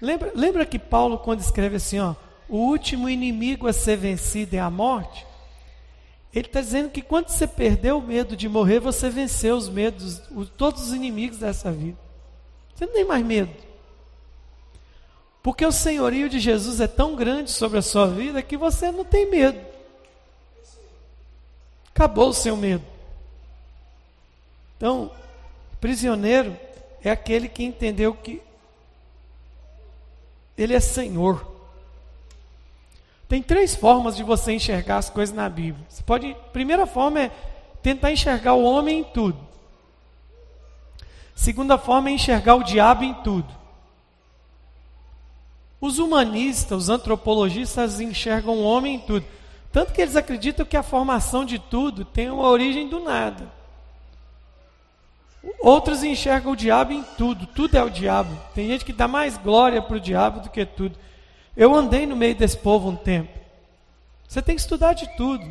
Lembra, 0.00 0.32
lembra 0.34 0.66
que 0.66 0.78
Paulo, 0.78 1.18
quando 1.18 1.40
escreve 1.40 1.76
assim, 1.76 1.98
ó, 1.98 2.14
o 2.48 2.58
último 2.58 3.08
inimigo 3.08 3.66
a 3.66 3.72
ser 3.72 3.96
vencido 3.96 4.54
é 4.54 4.60
a 4.60 4.70
morte? 4.70 5.26
Ele 6.32 6.46
está 6.46 6.60
dizendo 6.60 6.90
que 6.90 7.02
quando 7.02 7.28
você 7.28 7.46
perdeu 7.46 7.98
o 7.98 8.02
medo 8.02 8.36
de 8.36 8.48
morrer, 8.48 8.78
você 8.78 9.10
venceu 9.10 9.56
os 9.56 9.68
medos, 9.68 10.22
os, 10.30 10.48
todos 10.50 10.82
os 10.82 10.92
inimigos 10.92 11.38
dessa 11.38 11.72
vida. 11.72 11.98
Você 12.74 12.86
não 12.86 12.92
tem 12.92 13.04
mais 13.04 13.24
medo. 13.24 13.50
Porque 15.42 15.64
o 15.64 15.72
senhorio 15.72 16.28
de 16.28 16.38
Jesus 16.38 16.80
é 16.80 16.86
tão 16.86 17.16
grande 17.16 17.50
sobre 17.50 17.78
a 17.78 17.82
sua 17.82 18.06
vida 18.06 18.42
que 18.42 18.56
você 18.56 18.92
não 18.92 19.04
tem 19.04 19.30
medo. 19.30 19.58
Acabou 21.90 22.28
o 22.28 22.34
seu 22.34 22.56
medo. 22.56 22.84
Então, 24.78 25.10
prisioneiro 25.80 26.56
é 27.02 27.10
aquele 27.10 27.48
que 27.48 27.64
entendeu 27.64 28.14
que 28.14 28.40
ele 30.56 30.72
é 30.72 30.80
Senhor. 30.80 31.46
Tem 33.28 33.42
três 33.42 33.74
formas 33.74 34.16
de 34.16 34.22
você 34.22 34.52
enxergar 34.52 34.96
as 34.96 35.10
coisas 35.10 35.34
na 35.34 35.48
Bíblia. 35.48 35.84
Você 35.88 36.02
pode, 36.02 36.34
primeira 36.52 36.86
forma 36.86 37.20
é 37.20 37.30
tentar 37.82 38.12
enxergar 38.12 38.54
o 38.54 38.62
homem 38.62 39.00
em 39.00 39.04
tudo. 39.04 39.38
Segunda 41.34 41.76
forma 41.76 42.08
é 42.08 42.12
enxergar 42.12 42.54
o 42.54 42.64
diabo 42.64 43.04
em 43.04 43.14
tudo. 43.14 43.52
Os 45.80 45.98
humanistas, 45.98 46.84
os 46.84 46.88
antropologistas 46.88 48.00
enxergam 48.00 48.54
o 48.54 48.64
homem 48.64 48.96
em 48.96 49.00
tudo. 49.00 49.26
Tanto 49.72 49.92
que 49.92 50.00
eles 50.00 50.16
acreditam 50.16 50.64
que 50.64 50.76
a 50.76 50.82
formação 50.82 51.44
de 51.44 51.58
tudo 51.58 52.04
tem 52.04 52.30
uma 52.30 52.48
origem 52.48 52.88
do 52.88 53.00
nada. 53.00 53.57
Outros 55.60 56.02
enxergam 56.02 56.52
o 56.52 56.56
diabo 56.56 56.92
em 56.92 57.02
tudo, 57.16 57.46
tudo 57.46 57.76
é 57.76 57.82
o 57.82 57.90
diabo. 57.90 58.36
Tem 58.54 58.68
gente 58.68 58.84
que 58.84 58.92
dá 58.92 59.08
mais 59.08 59.36
glória 59.36 59.82
para 59.82 59.96
o 59.96 60.00
diabo 60.00 60.40
do 60.40 60.50
que 60.50 60.64
tudo. 60.64 60.96
Eu 61.56 61.74
andei 61.74 62.06
no 62.06 62.16
meio 62.16 62.34
desse 62.34 62.56
povo 62.56 62.88
um 62.88 62.96
tempo. 62.96 63.38
Você 64.26 64.40
tem 64.42 64.54
que 64.54 64.60
estudar 64.60 64.92
de 64.92 65.08
tudo. 65.16 65.44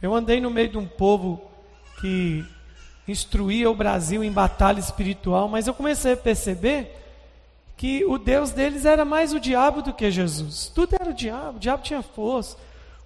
Eu 0.00 0.14
andei 0.14 0.40
no 0.40 0.50
meio 0.50 0.68
de 0.68 0.78
um 0.78 0.86
povo 0.86 1.42
que 2.00 2.44
instruía 3.06 3.70
o 3.70 3.74
Brasil 3.74 4.22
em 4.22 4.30
batalha 4.30 4.78
espiritual, 4.78 5.48
mas 5.48 5.66
eu 5.66 5.74
comecei 5.74 6.12
a 6.12 6.16
perceber 6.16 6.94
que 7.76 8.04
o 8.04 8.18
Deus 8.18 8.50
deles 8.50 8.84
era 8.84 9.04
mais 9.04 9.32
o 9.32 9.40
diabo 9.40 9.82
do 9.82 9.92
que 9.92 10.10
Jesus. 10.10 10.70
Tudo 10.74 10.96
era 10.98 11.10
o 11.10 11.14
diabo, 11.14 11.56
o 11.56 11.60
diabo 11.60 11.82
tinha 11.82 12.02
força. 12.02 12.56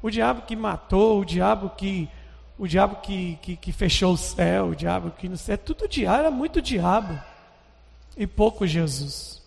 O 0.03 0.11
diabo 0.11 0.43
que 0.43 0.57
matou, 0.57 1.21
o 1.21 1.25
diabo 1.25 1.71
que 1.77 2.09
o 2.59 2.67
diabo 2.67 2.97
que, 2.97 3.39
que, 3.43 3.57
que, 3.57 3.73
fechou 3.73 4.13
o 4.13 4.19
céu, 4.19 4.69
o 4.69 4.77
diabo 4.77 5.11
que 5.11 5.29
não 5.29 5.37
sei, 5.37 5.55
é 5.55 5.57
tudo 5.57 5.89
diabo, 5.89 6.19
era 6.19 6.31
muito 6.31 6.61
diabo 6.63 7.19
e 8.17 8.27
pouco 8.27 8.67
Jesus. 8.67 9.43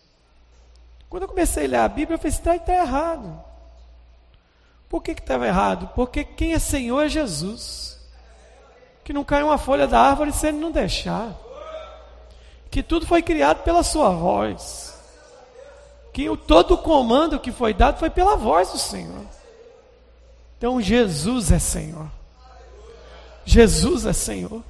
Quando 1.09 1.23
eu 1.23 1.29
comecei 1.29 1.65
a 1.65 1.69
ler 1.69 1.77
a 1.77 1.87
Bíblia, 1.87 2.15
eu 2.15 2.19
falei, 2.19 2.31
está 2.31 2.57
tá 2.59 2.73
errado. 2.73 3.41
Por 4.89 5.01
que 5.01 5.11
estava 5.11 5.47
errado? 5.47 5.89
Porque 5.95 6.23
quem 6.23 6.53
é 6.53 6.59
Senhor 6.59 7.01
é 7.01 7.09
Jesus. 7.09 7.99
Que 9.03 9.13
não 9.13 9.23
cai 9.23 9.43
uma 9.43 9.57
folha 9.57 9.87
da 9.87 9.99
árvore 9.99 10.31
se 10.31 10.47
ele 10.47 10.57
não 10.57 10.71
deixar. 10.71 11.33
Que 12.71 12.81
tudo 12.81 13.05
foi 13.05 13.21
criado 13.21 13.63
pela 13.63 13.83
sua 13.83 14.09
voz. 14.09 14.93
Que 16.11 16.29
o, 16.29 16.35
todo 16.35 16.73
o 16.73 16.77
comando 16.77 17.39
que 17.39 17.51
foi 17.51 17.73
dado 17.73 17.99
foi 17.99 18.09
pela 18.09 18.35
voz 18.35 18.71
do 18.71 18.77
Senhor. 18.77 19.25
Então 20.57 20.81
Jesus 20.81 21.51
é 21.51 21.59
Senhor. 21.59 22.09
Jesus 23.45 24.05
é 24.05 24.13
Senhor. 24.13 24.63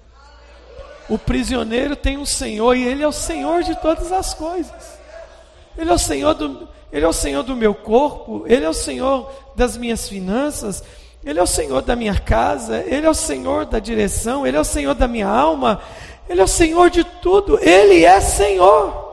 O 1.08 1.18
prisioneiro 1.18 1.96
tem 1.96 2.18
um 2.18 2.26
Senhor 2.26 2.76
e 2.76 2.84
Ele 2.84 3.04
é 3.04 3.08
o 3.08 3.12
Senhor 3.12 3.64
de 3.64 3.76
todas 3.76 4.12
as 4.12 4.34
coisas. 4.34 5.00
Ele 5.78 5.90
é 5.90 5.94
o 5.94 6.00
Senhor 6.00 6.34
do, 6.34 6.68
Ele 6.92 7.06
é 7.06 7.08
o 7.08 7.14
Senhor 7.14 7.44
do 7.44 7.56
meu 7.56 7.74
corpo, 7.74 8.44
Ele 8.48 8.66
é 8.66 8.70
o 8.70 8.74
Senhor 8.74 9.32
das 9.56 9.78
minhas 9.78 10.08
finanças, 10.10 10.84
Ele 11.24 11.40
é 11.40 11.44
o 11.44 11.48
Senhor 11.48 11.82
da 11.82 11.96
minha 11.96 12.18
casa, 12.18 12.84
Ele 12.86 13.06
é 13.06 13.10
o 13.10 13.14
Senhor 13.14 13.66
da 13.66 13.80
direção, 13.80 14.46
Ele 14.46 14.58
é 14.58 14.60
o 14.60 14.66
Senhor 14.66 14.94
da 14.96 15.08
minha 15.08 15.28
alma, 15.28 15.82
Ele 16.28 16.42
é 16.42 16.44
o 16.44 16.48
Senhor 16.48 16.90
de 16.90 17.04
tudo, 17.04 17.60
Ele 17.62 18.04
é 18.04 18.20
Senhor. 18.20 19.06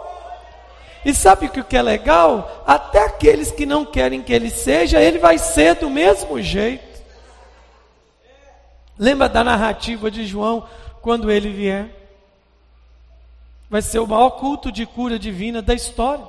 E 1.05 1.13
sabe 1.13 1.47
o 1.47 1.51
que 1.51 1.77
é 1.77 1.83
legal? 1.83 2.63
Até 2.65 3.05
aqueles 3.05 3.51
que 3.51 3.67
não 3.67 3.85
querem 3.85 4.23
que 4.23 4.33
Ele 4.33 4.51
seja, 4.51 5.01
Ele 5.01 5.19
vai 5.19 5.37
ser 5.37 5.75
do 5.75 5.91
mesmo 5.91 6.41
jeito. 6.41 6.92
Lembra 9.03 9.29
da 9.29 9.43
narrativa 9.43 10.09
de 10.13 10.25
João 10.25 10.65
quando 11.01 11.29
ele 11.29 11.51
vier? 11.51 11.91
Vai 13.69 13.83
ser 13.83 13.99
o 13.99 14.07
maior 14.07 14.31
culto 14.31 14.71
de 14.71 14.87
cura 14.87 15.19
divina 15.19 15.61
da 15.61 15.75
história. 15.75 16.25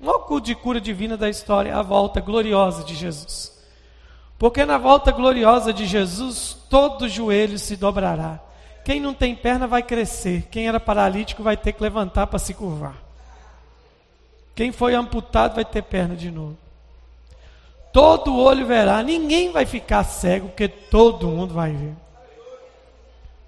O 0.00 0.06
maior 0.06 0.18
culto 0.26 0.46
de 0.46 0.56
cura 0.56 0.80
divina 0.80 1.16
da 1.16 1.30
história 1.30 1.76
a 1.76 1.80
volta 1.80 2.20
gloriosa 2.20 2.82
de 2.82 2.96
Jesus. 2.96 3.64
Porque 4.40 4.64
na 4.64 4.76
volta 4.76 5.12
gloriosa 5.12 5.72
de 5.72 5.86
Jesus, 5.86 6.58
todo 6.68 7.08
joelho 7.08 7.56
se 7.60 7.76
dobrará. 7.76 8.40
Quem 8.84 8.98
não 8.98 9.14
tem 9.14 9.32
perna 9.32 9.68
vai 9.68 9.84
crescer. 9.84 10.48
Quem 10.50 10.66
era 10.66 10.80
paralítico 10.80 11.44
vai 11.44 11.56
ter 11.56 11.74
que 11.74 11.82
levantar 11.84 12.26
para 12.26 12.40
se 12.40 12.54
curvar. 12.54 12.96
Quem 14.56 14.72
foi 14.72 14.96
amputado 14.96 15.54
vai 15.54 15.64
ter 15.64 15.82
perna 15.82 16.16
de 16.16 16.28
novo. 16.28 16.58
Todo 17.92 18.36
olho 18.36 18.66
verá, 18.66 19.02
ninguém 19.02 19.52
vai 19.52 19.66
ficar 19.66 20.02
cego, 20.04 20.48
porque 20.48 20.66
todo 20.66 21.28
mundo 21.28 21.52
vai 21.52 21.72
ver. 21.72 21.94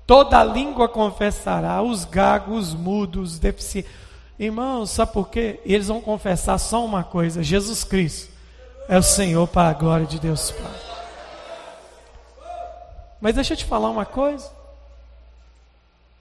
Toda 0.06 0.44
língua 0.44 0.86
confessará, 0.86 1.80
os 1.82 2.04
gagos, 2.04 2.68
os 2.68 2.74
mudos, 2.74 3.32
os 3.32 3.38
deficientes. 3.38 3.90
Irmãos, 4.38 4.90
sabe 4.90 5.12
por 5.12 5.28
quê? 5.30 5.60
Eles 5.64 5.88
vão 5.88 6.00
confessar 6.00 6.58
só 6.58 6.84
uma 6.84 7.02
coisa: 7.02 7.42
Jesus 7.42 7.84
Cristo 7.84 8.30
é 8.86 8.98
o 8.98 9.02
Senhor 9.02 9.48
para 9.48 9.70
a 9.70 9.72
glória 9.72 10.06
de 10.06 10.18
Deus 10.18 10.50
Pai. 10.50 10.80
Mas 13.20 13.34
deixa 13.34 13.54
eu 13.54 13.56
te 13.56 13.64
falar 13.64 13.88
uma 13.88 14.04
coisa. 14.04 14.52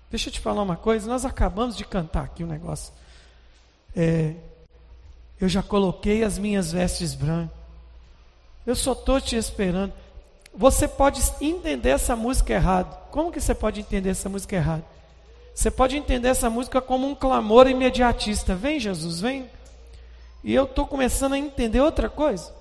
Deixa 0.09 0.29
eu 0.29 0.33
te 0.33 0.39
falar 0.39 0.61
uma 0.61 0.77
coisa. 0.77 1.09
Nós 1.09 1.25
acabamos 1.25 1.75
de 1.75 1.83
cantar 1.83 2.23
aqui 2.23 2.43
um 2.43 2.47
negócio. 2.47 2.93
É, 3.93 4.33
eu 5.41 5.49
já 5.49 5.61
coloquei 5.61 6.23
as 6.23 6.37
minhas 6.37 6.71
vestes 6.71 7.13
brancas. 7.13 7.62
Eu 8.65 8.75
só 8.75 8.93
estou 8.93 9.19
te 9.19 9.35
esperando. 9.35 9.93
Você 10.53 10.87
pode 10.87 11.21
entender 11.41 11.89
essa 11.89 12.15
música 12.15 12.53
errado. 12.53 13.09
Como 13.09 13.31
que 13.31 13.41
você 13.41 13.53
pode 13.53 13.79
entender 13.79 14.09
essa 14.09 14.29
música 14.29 14.55
errado? 14.55 14.83
Você 15.53 15.69
pode 15.69 15.97
entender 15.97 16.29
essa 16.29 16.49
música 16.49 16.81
como 16.81 17.07
um 17.07 17.15
clamor 17.15 17.67
imediatista. 17.67 18.55
Vem, 18.55 18.79
Jesus, 18.79 19.21
vem. 19.21 19.49
E 20.43 20.53
eu 20.53 20.63
estou 20.63 20.85
começando 20.87 21.33
a 21.33 21.37
entender 21.37 21.81
outra 21.81 22.09
coisa. 22.09 22.53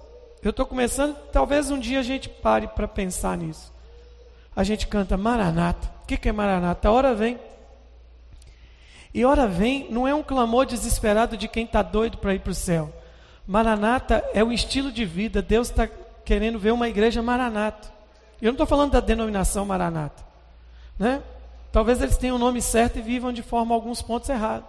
Eu 0.43 0.51
estou 0.51 0.67
começando, 0.67 1.17
talvez 1.33 1.71
um 1.71 1.79
dia 1.79 2.01
a 2.01 2.03
gente 2.03 2.29
pare 2.29 2.67
para 2.67 2.89
pensar 2.89 3.37
nisso. 3.37 3.73
A 4.55 4.65
gente 4.65 4.87
canta 4.87 5.17
Maranata. 5.17 5.89
O 6.03 6.07
que, 6.07 6.17
que 6.17 6.29
é 6.29 6.33
Maranata? 6.33 6.89
A 6.89 6.93
hora 6.93 7.15
vem. 7.15 7.39
E 9.15 9.25
hora 9.25 9.47
vem 9.47 9.87
não 9.91 10.09
é 10.09 10.15
um 10.15 10.23
clamor 10.23 10.67
desesperado 10.67 11.37
de 11.37 11.47
quem 11.47 11.65
está 11.65 11.83
doido 11.83 12.19
para 12.19 12.35
ir 12.35 12.41
para 12.41 12.51
o 12.51 12.55
céu. 12.55 12.93
Maranata 13.47 14.25
é 14.33 14.43
o 14.43 14.53
estilo 14.53 14.93
de 14.93 15.05
vida. 15.05 15.43
Deus 15.43 15.69
está 15.69 15.89
querendo 16.25 16.59
ver 16.59 16.73
uma 16.73 16.89
igreja 16.89 17.23
maranata. 17.23 17.93
Eu 18.41 18.47
não 18.47 18.53
estou 18.53 18.67
falando 18.67 18.93
da 18.93 19.01
denominação 19.01 19.65
maranata. 19.65 20.25
Né? 20.99 21.23
Talvez 21.71 22.01
eles 22.01 22.17
tenham 22.17 22.37
o 22.37 22.39
nome 22.39 22.61
certo 22.61 22.99
e 22.99 23.03
vivam 23.03 23.33
de 23.33 23.43
forma 23.43 23.75
alguns 23.75 24.03
pontos 24.03 24.29
errados. 24.29 24.69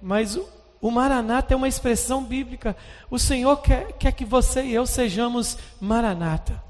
Mas 0.00 0.36
o, 0.36 0.48
o 0.80 0.90
maranata 0.90 1.54
é 1.54 1.56
uma 1.56 1.68
expressão 1.68 2.22
bíblica. 2.22 2.76
O 3.10 3.18
Senhor 3.18 3.56
quer, 3.58 3.92
quer 3.92 4.12
que 4.12 4.24
você 4.24 4.62
e 4.62 4.74
eu 4.74 4.86
sejamos 4.86 5.58
maranata. 5.80 6.62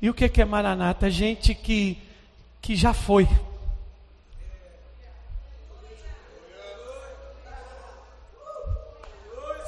E 0.00 0.10
o 0.10 0.14
que 0.14 0.40
é 0.40 0.44
maranata? 0.44 1.10
Gente 1.10 1.54
que, 1.54 1.98
que 2.60 2.74
já 2.74 2.92
foi. 2.92 3.28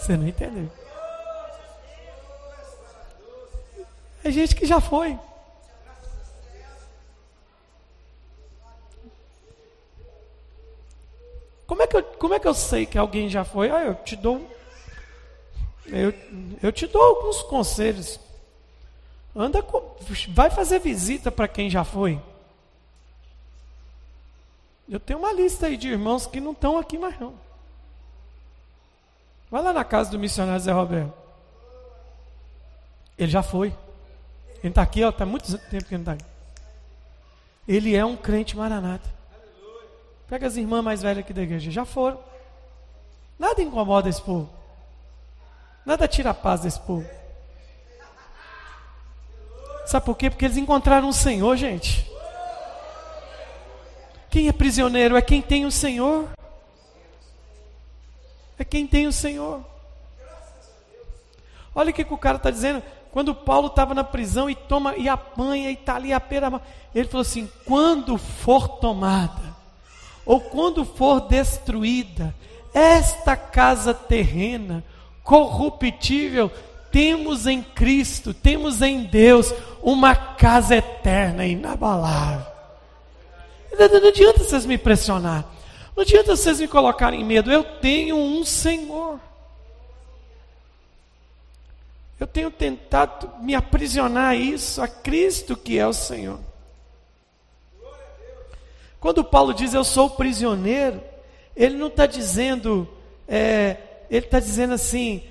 Você 0.09 0.16
não 0.16 0.27
entendeu. 0.27 0.71
É 4.25 4.31
gente 4.31 4.57
que 4.57 4.64
já 4.64 4.81
foi. 4.81 5.18
Como 11.66 11.83
é, 11.83 11.87
que 11.87 11.97
eu, 11.99 12.03
como 12.03 12.33
é 12.33 12.40
que 12.40 12.49
eu 12.49 12.55
sei 12.55 12.87
que 12.87 12.97
alguém 12.97 13.29
já 13.29 13.44
foi? 13.44 13.71
Ah, 13.71 13.85
eu 13.85 13.97
te 13.97 14.16
dou 14.16 14.51
Eu, 15.85 16.14
eu 16.62 16.73
te 16.73 16.87
dou 16.87 17.03
alguns 17.03 17.42
conselhos. 17.42 18.18
Anda 19.37 19.62
com, 19.62 19.94
vai 20.31 20.49
fazer 20.49 20.79
visita 20.79 21.31
para 21.31 21.47
quem 21.47 21.68
já 21.68 21.85
foi. 21.85 22.18
Eu 24.88 24.99
tenho 24.99 25.18
uma 25.18 25.35
lista 25.35 25.66
aí 25.66 25.77
de 25.77 25.88
irmãos 25.88 26.27
que 26.27 26.40
não 26.40 26.53
estão 26.53 26.79
aqui 26.79 26.97
mais 26.97 27.21
não. 27.21 27.47
Vai 29.50 29.62
lá 29.62 29.72
na 29.72 29.84
casa 29.84 30.11
do 30.11 30.18
missionário 30.18 30.61
Zé 30.61 30.72
Roberto. 30.72 31.12
Ele 33.16 33.30
já 33.30 33.42
foi. 33.42 33.74
Ele 34.62 34.68
está 34.68 34.82
aqui, 34.82 35.00
está 35.00 35.24
muito 35.24 35.46
tempo 35.70 35.84
que 35.84 35.94
ele 35.94 36.02
está 36.02 36.12
aqui. 36.12 36.24
Ele 37.66 37.94
é 37.94 38.04
um 38.04 38.16
crente 38.16 38.56
maranata. 38.56 39.08
Pega 40.28 40.46
as 40.46 40.56
irmãs 40.56 40.82
mais 40.82 41.02
velhas 41.02 41.18
aqui 41.18 41.32
da 41.32 41.42
igreja. 41.42 41.70
Já 41.70 41.84
foram. 41.84 42.18
Nada 43.38 43.62
incomoda 43.62 44.08
esse 44.08 44.20
povo. 44.20 44.50
Nada 45.84 46.06
tira 46.06 46.30
a 46.30 46.34
paz 46.34 46.61
desse 46.61 46.80
povo. 46.80 47.08
Sabe 49.87 50.04
por 50.04 50.16
quê? 50.16 50.28
Porque 50.28 50.44
eles 50.44 50.58
encontraram 50.58 51.08
o 51.08 51.14
Senhor, 51.14 51.56
gente. 51.56 52.06
Quem 54.28 54.48
é 54.48 54.52
prisioneiro 54.52 55.16
é 55.16 55.22
quem 55.22 55.40
tem 55.40 55.64
o 55.64 55.70
Senhor. 55.72 56.28
É 58.59 58.64
quem 58.64 58.87
tem 58.87 59.07
o 59.07 59.12
Senhor. 59.12 59.64
Olha 61.75 61.90
o 61.90 61.94
que, 61.94 62.05
que 62.05 62.14
o 62.14 62.18
cara 62.18 62.37
está 62.37 62.51
dizendo. 62.51 62.83
Quando 63.12 63.35
Paulo 63.35 63.68
estava 63.68 63.94
na 63.94 64.05
prisão 64.05 64.51
e 64.51 64.55
toma 64.55 64.97
e 64.97 65.09
apanha 65.09 65.71
e 65.71 65.75
está 65.75 65.97
ali 65.97 66.12
a 66.12 66.21
pera, 66.21 66.61
ele 66.94 67.09
falou 67.09 67.23
assim: 67.23 67.49
quando 67.64 68.18
for 68.18 68.68
tomada, 68.68 69.57
ou 70.27 70.40
quando 70.40 70.85
for 70.85 71.21
destruída, 71.21 72.35
esta 72.75 73.37
casa 73.37 73.94
terrena, 73.94 74.85
corruptível, 75.23 76.51
temos 76.90 77.47
em 77.47 77.62
Cristo, 77.62 78.35
temos 78.35 78.83
em 78.83 79.05
Deus 79.05 79.55
uma 79.83 80.14
casa 80.14 80.77
eterna 80.77 81.47
inabalável. 81.47 82.47
Não 83.79 84.09
adianta 84.09 84.42
vocês 84.42 84.66
me 84.66 84.77
pressionar, 84.77 85.44
não 85.98 86.02
adianta 86.02 86.37
vocês 86.37 86.61
me 86.61 86.68
colocarem 86.68 87.24
medo, 87.24 87.50
eu 87.50 87.64
tenho 87.64 88.14
um 88.14 88.44
Senhor. 88.44 89.18
Eu 92.20 92.24
tenho 92.24 92.52
tentado 92.52 93.28
me 93.40 93.52
aprisionar 93.52 94.30
a 94.30 94.37
isso, 94.37 94.80
a 94.80 94.87
Cristo 94.87 95.56
que 95.56 95.76
é 95.76 95.84
o 95.84 95.92
Senhor. 95.92 96.38
Quando 99.00 99.24
Paulo 99.24 99.52
diz 99.52 99.74
eu 99.74 99.82
sou 99.82 100.08
prisioneiro, 100.11 101.02
ele 101.56 101.76
não 101.76 101.88
está 101.88 102.06
dizendo, 102.06 102.88
é, 103.26 103.78
ele 104.08 104.24
está 104.24 104.38
dizendo 104.38 104.74
assim, 104.74 105.24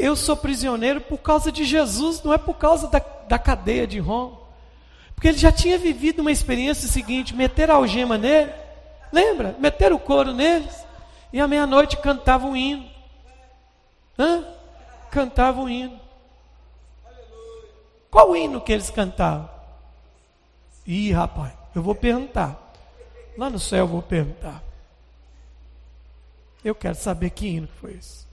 eu 0.00 0.16
sou 0.16 0.36
prisioneiro 0.36 1.00
por 1.00 1.18
causa 1.18 1.52
de 1.52 1.64
Jesus, 1.64 2.24
não 2.24 2.34
é 2.34 2.38
por 2.38 2.54
causa 2.54 2.88
da, 2.88 2.98
da 2.98 3.38
cadeia 3.38 3.86
de 3.86 4.00
Roma. 4.00 4.36
Porque 5.14 5.28
ele 5.28 5.38
já 5.38 5.52
tinha 5.52 5.78
vivido 5.78 6.22
uma 6.22 6.32
experiência 6.32 6.88
seguinte: 6.88 7.36
meter 7.36 7.70
a 7.70 7.74
algema 7.74 8.18
nele, 8.18 8.50
lembra? 9.12 9.54
Meter 9.58 9.92
o 9.92 9.98
couro 9.98 10.32
neles, 10.32 10.84
e 11.32 11.40
à 11.40 11.46
meia-noite 11.46 11.96
cantavam 11.98 12.50
um 12.50 12.56
hino. 12.56 12.90
Hã? 14.18 14.44
Cantavam 15.10 15.64
um 15.64 15.68
hino. 15.68 16.00
Qual 18.10 18.36
hino 18.36 18.60
que 18.60 18.72
eles 18.72 18.90
cantavam? 18.90 19.48
Ih, 20.86 21.12
rapaz, 21.12 21.52
eu 21.74 21.82
vou 21.82 21.94
perguntar. 21.94 22.72
Lá 23.38 23.48
no 23.48 23.58
céu 23.58 23.80
eu 23.80 23.88
vou 23.88 24.02
perguntar. 24.02 24.62
Eu 26.64 26.74
quero 26.74 26.96
saber 26.96 27.30
que 27.30 27.46
hino 27.46 27.68
foi 27.80 27.92
esse. 27.92 28.26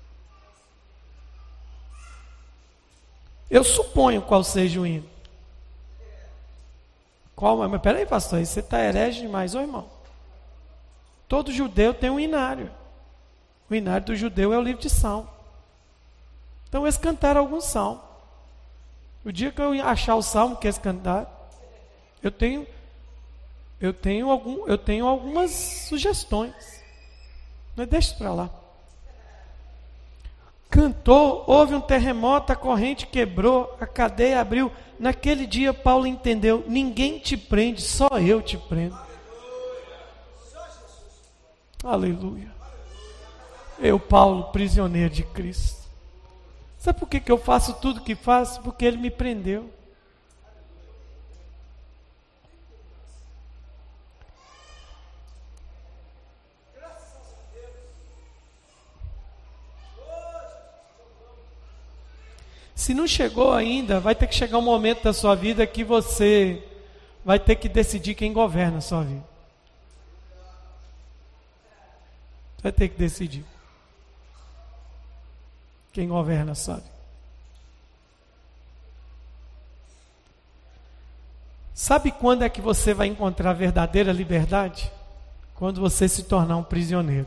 Eu 3.49 3.63
suponho 3.63 4.21
qual 4.21 4.43
seja 4.43 4.79
o 4.81 4.85
hino. 4.85 5.07
Qual, 7.35 7.57
mas 7.69 7.81
peraí, 7.81 8.05
pastor, 8.05 8.43
você 8.43 8.59
está 8.59 8.79
herege 8.79 9.21
demais, 9.21 9.53
ô 9.53 9.61
irmão. 9.61 9.87
Todo 11.27 11.51
judeu 11.51 11.93
tem 11.93 12.09
um 12.09 12.19
inário. 12.19 12.71
O 13.69 13.75
inário 13.75 14.07
do 14.07 14.15
judeu 14.15 14.53
é 14.53 14.57
o 14.57 14.61
livro 14.61 14.81
de 14.81 14.89
Salmo. 14.89 15.29
Então 16.69 16.83
eles 16.83 16.97
cantaram 16.97 17.41
algum 17.41 17.61
salmo. 17.61 18.01
O 19.25 19.31
dia 19.31 19.51
que 19.51 19.61
eu 19.61 19.73
achar 19.85 20.15
o 20.15 20.21
salmo 20.21 20.55
que 20.55 20.67
eles 20.67 20.77
cantaram, 20.77 21.27
eu 22.23 22.31
tenho 22.31 22.65
eu 23.79 23.93
tenho, 23.93 24.31
algum, 24.31 24.65
eu 24.67 24.77
tenho 24.77 25.05
algumas 25.05 25.51
sugestões. 25.51 26.83
Mas 27.75 27.87
deixa 27.87 28.15
para 28.15 28.33
lá. 28.33 28.49
Cantou, 30.67 31.43
houve 31.47 31.75
um 31.75 31.81
terremoto, 31.81 32.51
a 32.51 32.55
corrente 32.55 33.05
quebrou, 33.05 33.77
a 33.79 33.85
cadeia 33.85 34.41
abriu. 34.41 34.71
Naquele 34.99 35.45
dia 35.45 35.73
Paulo 35.73 36.07
entendeu: 36.07 36.63
ninguém 36.67 37.19
te 37.19 37.37
prende, 37.37 37.81
só 37.81 38.07
eu 38.19 38.41
te 38.41 38.57
prendo. 38.57 38.97
Aleluia. 41.83 42.51
Eu, 43.79 43.99
Paulo, 43.99 44.45
prisioneiro 44.45 45.13
de 45.13 45.23
Cristo. 45.23 45.87
Sabe 46.77 46.99
por 46.99 47.07
que, 47.07 47.19
que 47.19 47.31
eu 47.31 47.37
faço 47.37 47.73
tudo 47.75 48.01
que 48.01 48.15
faço? 48.15 48.61
Porque 48.61 48.85
Ele 48.85 48.97
me 48.97 49.11
prendeu. 49.11 49.69
Se 62.73 62.93
não 62.93 63.07
chegou 63.07 63.51
ainda, 63.51 63.99
vai 63.99 64.15
ter 64.15 64.27
que 64.27 64.35
chegar 64.35 64.57
um 64.57 64.61
momento 64.61 65.03
da 65.03 65.11
sua 65.11 65.35
vida 65.35 65.67
que 65.67 65.83
você 65.83 66.63
vai 67.25 67.37
ter 67.37 67.55
que 67.55 67.67
decidir 67.67 68.15
quem 68.15 68.31
governa 68.31 68.77
a 68.77 68.81
sua 68.81 69.03
vida. 69.03 69.36
Vai 72.67 72.71
ter 72.73 72.89
que 72.89 72.97
decidir. 72.97 73.45
Quem 75.93 76.09
governa 76.09 76.53
sabe. 76.53 76.83
Sabe 81.73 82.11
quando 82.11 82.43
é 82.43 82.49
que 82.49 82.59
você 82.59 82.93
vai 82.93 83.07
encontrar 83.07 83.53
verdadeira 83.53 84.11
liberdade? 84.11 84.91
Quando 85.55 85.79
você 85.79 86.09
se 86.09 86.23
tornar 86.23 86.57
um 86.57 86.63
prisioneiro. 86.63 87.25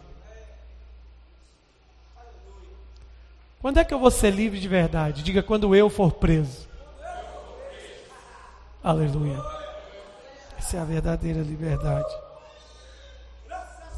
Quando 3.62 3.78
é 3.78 3.84
que 3.84 3.94
eu 3.94 3.98
vou 3.98 4.10
ser 4.10 4.32
livre 4.32 4.60
de 4.60 4.68
verdade? 4.68 5.22
Diga 5.22 5.42
quando 5.42 5.74
eu 5.74 5.88
for 5.88 6.12
preso. 6.12 6.68
Aleluia. 8.84 9.42
Essa 10.58 10.76
é 10.76 10.80
a 10.80 10.84
verdadeira 10.84 11.40
liberdade. 11.40 12.14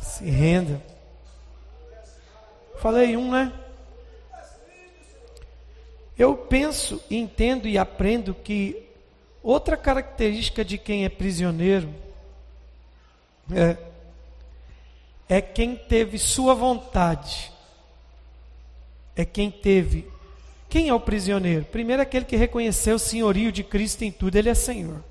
Se 0.00 0.30
renda. 0.30 0.92
Falei 2.78 3.16
um, 3.16 3.30
né? 3.30 3.52
Eu 6.18 6.36
penso, 6.36 7.02
entendo 7.10 7.66
e 7.66 7.78
aprendo 7.78 8.34
que 8.34 8.88
outra 9.42 9.76
característica 9.76 10.64
de 10.64 10.78
quem 10.78 11.04
é 11.04 11.08
prisioneiro 11.08 11.88
é, 13.50 13.76
é 15.28 15.40
quem 15.40 15.74
teve 15.74 16.18
sua 16.18 16.54
vontade 16.54 17.52
é 19.16 19.24
quem 19.24 19.50
teve. 19.50 20.06
Quem 20.68 20.88
é 20.88 20.94
o 20.94 21.00
prisioneiro? 21.00 21.64
Primeiro, 21.66 22.02
aquele 22.02 22.24
que 22.24 22.36
reconheceu 22.36 22.96
o 22.96 22.98
senhorio 22.98 23.52
de 23.52 23.62
Cristo 23.62 24.02
em 24.02 24.10
tudo, 24.10 24.36
ele 24.36 24.48
é 24.48 24.54
Senhor. 24.54 25.02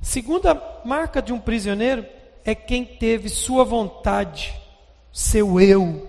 Segunda 0.00 0.60
marca 0.84 1.22
de 1.22 1.32
um 1.32 1.40
prisioneiro 1.40 2.04
é 2.44 2.54
quem 2.54 2.84
teve 2.84 3.28
sua 3.28 3.64
vontade, 3.64 4.54
seu 5.12 5.60
eu, 5.60 6.07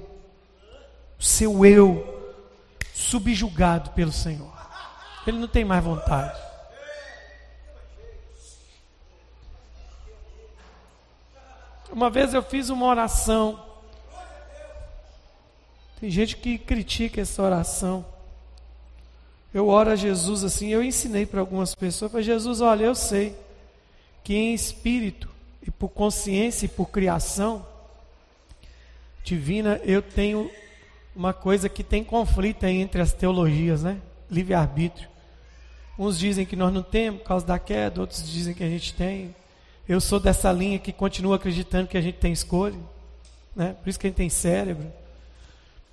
seu 1.20 1.66
eu 1.66 2.34
subjugado 2.94 3.92
pelo 3.92 4.12
Senhor. 4.12 4.54
Ele 5.28 5.38
não 5.38 5.48
tem 5.48 5.66
mais 5.66 5.84
vontade. 5.84 6.40
Uma 11.92 12.10
vez 12.10 12.34
eu 12.34 12.42
fiz 12.42 12.70
uma 12.70 12.86
oração 12.86 13.70
tem 16.00 16.10
gente 16.10 16.38
que 16.38 16.58
critica 16.58 17.20
essa 17.20 17.44
oração. 17.44 18.06
Eu 19.54 19.68
oro 19.68 19.90
a 19.90 19.96
Jesus 19.96 20.44
assim, 20.44 20.70
eu 20.70 20.82
ensinei 20.82 21.26
para 21.26 21.42
algumas 21.42 21.76
pessoas, 21.76 22.12
para 22.12 22.22
Jesus, 22.22 22.62
olha, 22.62 22.86
eu 22.86 22.96
sei 22.96 23.36
que 24.24 24.34
em 24.34 24.54
espírito 24.54 25.28
e 25.62 25.70
por 25.70 25.90
consciência 25.90 26.66
e 26.66 26.70
por 26.70 26.90
criação 26.90 27.66
divina, 29.24 29.82
eu 29.84 30.02
tenho 30.02 30.50
uma 31.20 31.34
coisa 31.34 31.68
que 31.68 31.84
tem 31.84 32.02
conflito 32.02 32.64
entre 32.64 33.02
as 33.02 33.12
teologias, 33.12 33.84
né? 33.84 33.98
Livre-arbítrio. 34.32 35.10
Uns 35.98 36.18
dizem 36.18 36.46
que 36.46 36.56
nós 36.56 36.74
não 36.74 36.82
temos 36.82 37.20
por 37.20 37.28
causa 37.28 37.46
da 37.46 37.60
queda, 37.60 38.00
outros 38.00 38.26
dizem 38.26 38.54
que 38.54 38.64
a 38.64 38.70
gente 38.70 38.94
tem. 38.94 39.36
Eu 39.86 40.00
sou 40.00 40.18
dessa 40.18 40.50
linha 40.50 40.80
que 40.80 40.94
continua 40.94 41.36
acreditando 41.36 41.90
que 41.90 41.98
a 41.98 42.02
gente 42.02 42.20
tem 42.20 42.32
escolha, 42.32 42.80
né? 43.54 43.76
Por 43.84 43.90
isso 43.90 44.00
que 44.00 44.08
a 44.08 44.10
gente 44.10 44.16
tem 44.16 44.30
cérebro. 44.30 44.88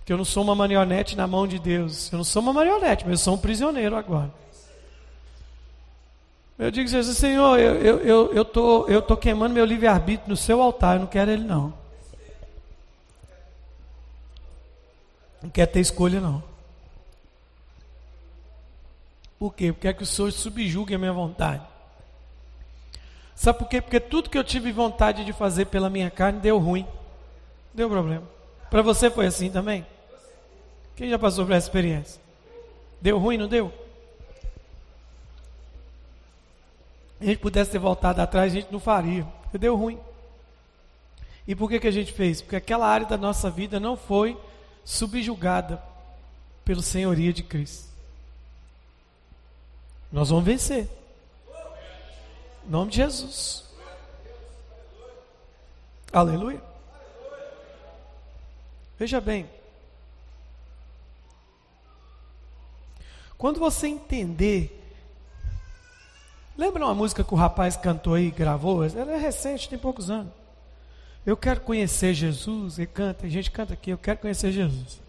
Que 0.05 0.13
eu 0.13 0.17
não 0.17 0.25
sou 0.25 0.45
uma 0.45 0.55
marionete 0.55 1.17
na 1.17 1.27
mão 1.27 1.45
de 1.45 1.59
Deus. 1.59 2.13
Eu 2.13 2.19
não 2.19 2.25
sou 2.25 2.41
uma 2.41 2.53
marionete, 2.53 3.03
mas 3.05 3.15
eu 3.15 3.25
sou 3.25 3.35
um 3.35 3.39
prisioneiro 3.39 3.97
agora. 3.97 4.33
Eu 6.57 6.71
digo, 6.71 6.89
Jesus, 6.89 7.19
Senhor, 7.19 7.59
eu 7.59 7.75
estou 7.75 8.01
eu, 8.01 8.33
eu 8.33 8.45
tô, 8.45 8.87
eu 8.87 9.03
tô 9.03 9.17
queimando 9.17 9.53
meu 9.53 9.65
livre-arbítrio 9.65 10.29
no 10.29 10.37
seu 10.37 10.63
altar, 10.63 10.95
eu 10.95 11.01
não 11.01 11.09
quero 11.09 11.33
ele 11.33 11.43
não. 11.43 11.75
Não 15.43 15.51
quero 15.51 15.71
ter 15.71 15.81
escolha 15.81 16.21
não. 16.21 16.43
Por 19.39 19.55
quê? 19.55 19.73
Porque 19.73 19.89
é 19.89 19.93
que 19.93 20.03
o 20.03 20.07
Senhor 20.07 20.33
subjugue 20.33 20.95
a 20.95 20.99
minha 20.99 21.13
vontade. 21.13 21.63
Sabe 23.35 23.59
por 23.59 23.69
quê? 23.69 23.81
Porque 23.81 24.01
tudo 24.01 24.31
que 24.31 24.39
eu 24.39 24.45
tive 24.45 24.73
vontade 24.73 25.25
de 25.25 25.33
fazer 25.33 25.67
pela 25.67 25.91
minha 25.91 26.11
carne 26.11 26.41
deu 26.41 26.59
ruim. 26.59 26.87
Deu 27.75 27.89
problema. 27.89 28.25
Para 28.71 28.81
você 28.81 29.11
foi 29.11 29.27
assim 29.27 29.51
também? 29.51 29.87
Quem 30.95 31.11
já 31.11 31.19
passou 31.19 31.45
por 31.45 31.53
essa 31.53 31.67
experiência? 31.67 32.21
Deu 33.01 33.19
ruim, 33.19 33.37
não 33.37 33.47
deu? 33.47 33.73
a 37.21 37.25
gente 37.25 37.39
pudesse 37.39 37.71
ter 37.71 37.79
voltado 37.79 38.21
atrás, 38.21 38.53
a 38.53 38.55
gente 38.55 38.71
não 38.71 38.81
faria, 38.81 39.25
porque 39.43 39.59
deu 39.59 39.75
ruim. 39.75 39.99
E 41.49 41.55
por 41.55 41.69
que, 41.69 41.81
que 41.81 41.87
a 41.87 41.93
gente 41.93 42.13
fez? 42.13 42.43
Porque 42.43 42.57
aquela 42.57 42.87
área 42.87 43.07
da 43.07 43.17
nossa 43.17 43.49
vida 43.49 43.81
não 43.81 43.97
foi 43.97 44.37
subjugada 44.87 45.83
pelo 46.65 46.81
senhoria 46.81 47.33
de 47.33 47.43
Cristo. 47.43 47.91
Nós 50.11 50.31
vamos 50.31 50.47
vencer. 50.47 50.89
Em 52.67 52.71
nome 52.71 52.93
de 52.93 52.97
Jesus. 52.97 53.67
Aleluia. 56.11 56.63
Veja 58.99 59.21
bem. 59.21 59.51
Quando 63.37 63.61
você 63.61 63.89
entender 63.89 64.85
Lembra 66.57 66.87
uma 66.87 66.95
música 66.95 67.23
que 67.23 67.35
o 67.35 67.37
rapaz 67.37 67.77
cantou 67.77 68.15
aí, 68.15 68.31
gravou? 68.31 68.83
Ela 68.83 69.13
é 69.13 69.19
recente, 69.19 69.69
tem 69.69 69.79
poucos 69.79 70.09
anos. 70.09 70.33
Eu 71.27 71.37
quero 71.37 71.61
conhecer 71.61 72.15
Jesus. 72.15 72.79
Ele 72.79 72.87
canta, 72.87 73.27
a 73.27 73.29
gente 73.29 73.51
canta 73.51 73.75
aqui, 73.75 73.91
eu 73.91 73.99
quero 73.99 74.21
conhecer 74.21 74.53
Jesus. 74.53 75.01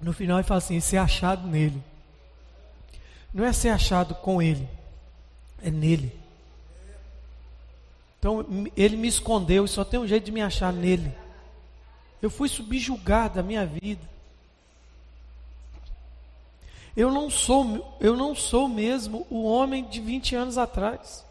No 0.00 0.12
final 0.12 0.38
ele 0.38 0.46
fala 0.46 0.58
assim: 0.58 0.80
ser 0.80 0.96
achado 0.96 1.46
nele. 1.46 1.80
Não 3.32 3.44
é 3.44 3.52
ser 3.52 3.68
achado 3.68 4.16
com 4.16 4.42
ele, 4.42 4.68
é 5.62 5.70
nele. 5.70 6.18
Então 8.18 8.44
ele 8.76 8.96
me 8.96 9.06
escondeu 9.06 9.64
e 9.64 9.68
só 9.68 9.84
tem 9.84 10.00
um 10.00 10.06
jeito 10.06 10.24
de 10.24 10.32
me 10.32 10.42
achar 10.42 10.72
nele. 10.72 11.14
Eu 12.20 12.28
fui 12.28 12.48
subjugado 12.48 13.36
da 13.36 13.42
minha 13.42 13.64
vida. 13.64 14.02
Eu 16.96 17.12
não 17.12 17.30
sou, 17.30 17.96
eu 18.00 18.16
não 18.16 18.34
sou 18.34 18.68
mesmo 18.68 19.26
o 19.30 19.44
homem 19.44 19.88
de 19.88 20.00
20 20.00 20.34
anos 20.34 20.58
atrás. 20.58 21.24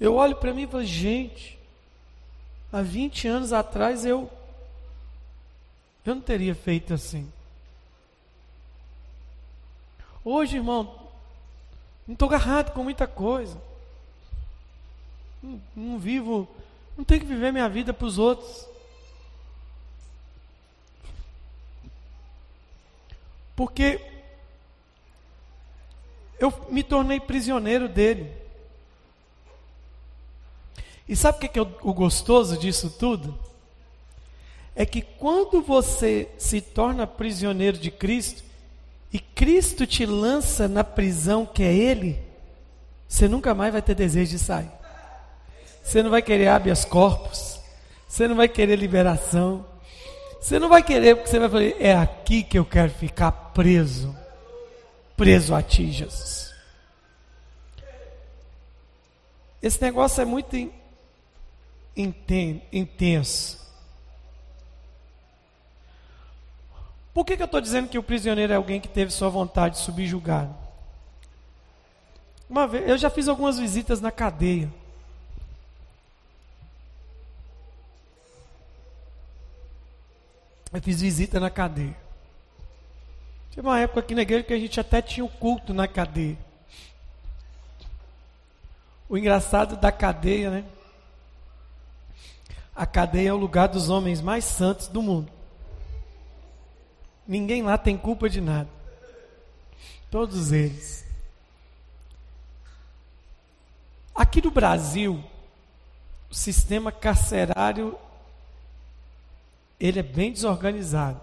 Eu 0.00 0.14
olho 0.14 0.34
para 0.34 0.54
mim 0.54 0.62
e 0.62 0.66
falo, 0.66 0.84
gente, 0.84 1.58
há 2.72 2.80
20 2.80 3.28
anos 3.28 3.52
atrás 3.52 4.04
eu 4.04 4.30
eu 6.04 6.14
não 6.14 6.22
teria 6.22 6.54
feito 6.54 6.94
assim. 6.94 7.30
Hoje, 10.24 10.56
irmão, 10.56 11.08
não 12.06 12.14
estou 12.14 12.26
agarrado 12.28 12.72
com 12.72 12.82
muita 12.82 13.06
coisa. 13.06 13.60
Não, 15.42 15.60
não 15.76 15.98
vivo, 15.98 16.48
não 16.96 17.04
tenho 17.04 17.20
que 17.20 17.26
viver 17.26 17.52
minha 17.52 17.68
vida 17.68 17.92
para 17.92 18.06
os 18.06 18.18
outros. 18.18 18.66
Porque 23.54 24.00
eu 26.38 26.50
me 26.70 26.82
tornei 26.82 27.20
prisioneiro 27.20 27.88
dele. 27.88 28.39
E 31.10 31.16
sabe 31.16 31.38
o 31.38 31.40
que 31.40 31.58
é 31.58 31.62
o 31.62 31.92
gostoso 31.92 32.56
disso 32.56 32.88
tudo? 32.88 33.36
É 34.76 34.86
que 34.86 35.02
quando 35.02 35.60
você 35.60 36.28
se 36.38 36.60
torna 36.60 37.04
prisioneiro 37.04 37.76
de 37.76 37.90
Cristo 37.90 38.44
e 39.12 39.18
Cristo 39.18 39.88
te 39.88 40.06
lança 40.06 40.68
na 40.68 40.84
prisão 40.84 41.44
que 41.44 41.64
é 41.64 41.74
Ele, 41.74 42.16
você 43.08 43.26
nunca 43.26 43.52
mais 43.52 43.72
vai 43.72 43.82
ter 43.82 43.96
desejo 43.96 44.30
de 44.30 44.38
sair. 44.38 44.70
Você 45.82 46.00
não 46.00 46.10
vai 46.10 46.22
querer 46.22 46.46
habeas 46.46 46.84
corpus, 46.84 47.58
você 48.06 48.28
não 48.28 48.36
vai 48.36 48.48
querer 48.48 48.76
liberação, 48.76 49.66
você 50.40 50.60
não 50.60 50.68
vai 50.68 50.80
querer, 50.80 51.16
porque 51.16 51.28
você 51.28 51.40
vai 51.40 51.48
falar, 51.48 51.82
é 51.82 51.92
aqui 51.92 52.44
que 52.44 52.56
eu 52.56 52.64
quero 52.64 52.92
ficar 52.92 53.32
preso. 53.32 54.16
Preso 55.16 55.56
a 55.56 55.60
ti, 55.60 55.90
Jesus. 55.90 56.54
Esse 59.60 59.82
negócio 59.82 60.22
é 60.22 60.24
muito 60.24 60.56
intenso. 62.72 63.60
Por 67.12 67.24
que, 67.24 67.36
que 67.36 67.42
eu 67.42 67.46
estou 67.46 67.60
dizendo 67.60 67.88
que 67.88 67.98
o 67.98 68.02
prisioneiro 68.02 68.52
é 68.52 68.56
alguém 68.56 68.80
que 68.80 68.88
teve 68.88 69.10
sua 69.10 69.28
vontade 69.28 69.78
subjugada? 69.78 70.54
Uma 72.48 72.66
vez, 72.66 72.88
eu 72.88 72.96
já 72.96 73.10
fiz 73.10 73.28
algumas 73.28 73.58
visitas 73.58 74.00
na 74.00 74.10
cadeia. 74.10 74.72
Eu 80.72 80.80
fiz 80.80 81.00
visita 81.00 81.40
na 81.40 81.50
cadeia. 81.50 81.96
Teve 83.54 83.66
uma 83.66 83.80
época 83.80 84.00
aqui 84.00 84.14
na 84.14 84.22
igreja 84.22 84.44
que 84.44 84.54
a 84.54 84.58
gente 84.58 84.78
até 84.78 85.02
tinha 85.02 85.24
o 85.24 85.28
culto 85.28 85.74
na 85.74 85.88
cadeia. 85.88 86.38
O 89.08 89.18
engraçado 89.18 89.76
da 89.76 89.90
cadeia, 89.90 90.50
né? 90.50 90.64
A 92.80 92.86
cadeia 92.86 93.28
é 93.28 93.32
o 93.34 93.36
lugar 93.36 93.68
dos 93.68 93.90
homens 93.90 94.22
mais 94.22 94.42
santos 94.42 94.88
do 94.88 95.02
mundo. 95.02 95.30
Ninguém 97.28 97.62
lá 97.62 97.76
tem 97.76 97.94
culpa 97.94 98.26
de 98.26 98.40
nada. 98.40 98.70
Todos 100.10 100.50
eles. 100.50 101.04
Aqui 104.14 104.40
no 104.40 104.50
Brasil, 104.50 105.22
o 106.30 106.34
sistema 106.34 106.90
carcerário 106.90 107.98
ele 109.78 109.98
é 109.98 110.02
bem 110.02 110.32
desorganizado. 110.32 111.20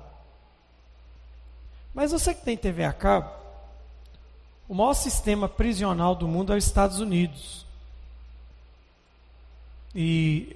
Mas 1.91 2.11
você 2.11 2.35
que 2.35 2.45
tem 2.45 2.55
TV 2.55 2.83
a 2.83 2.93
cabo, 2.93 3.31
o 4.69 4.75
maior 4.75 4.93
sistema 4.93 5.49
prisional 5.49 6.13
do 6.13 6.27
mundo 6.27 6.53
é 6.53 6.55
os 6.55 6.67
Estados 6.67 6.99
Unidos. 6.99 7.65
E 9.95 10.55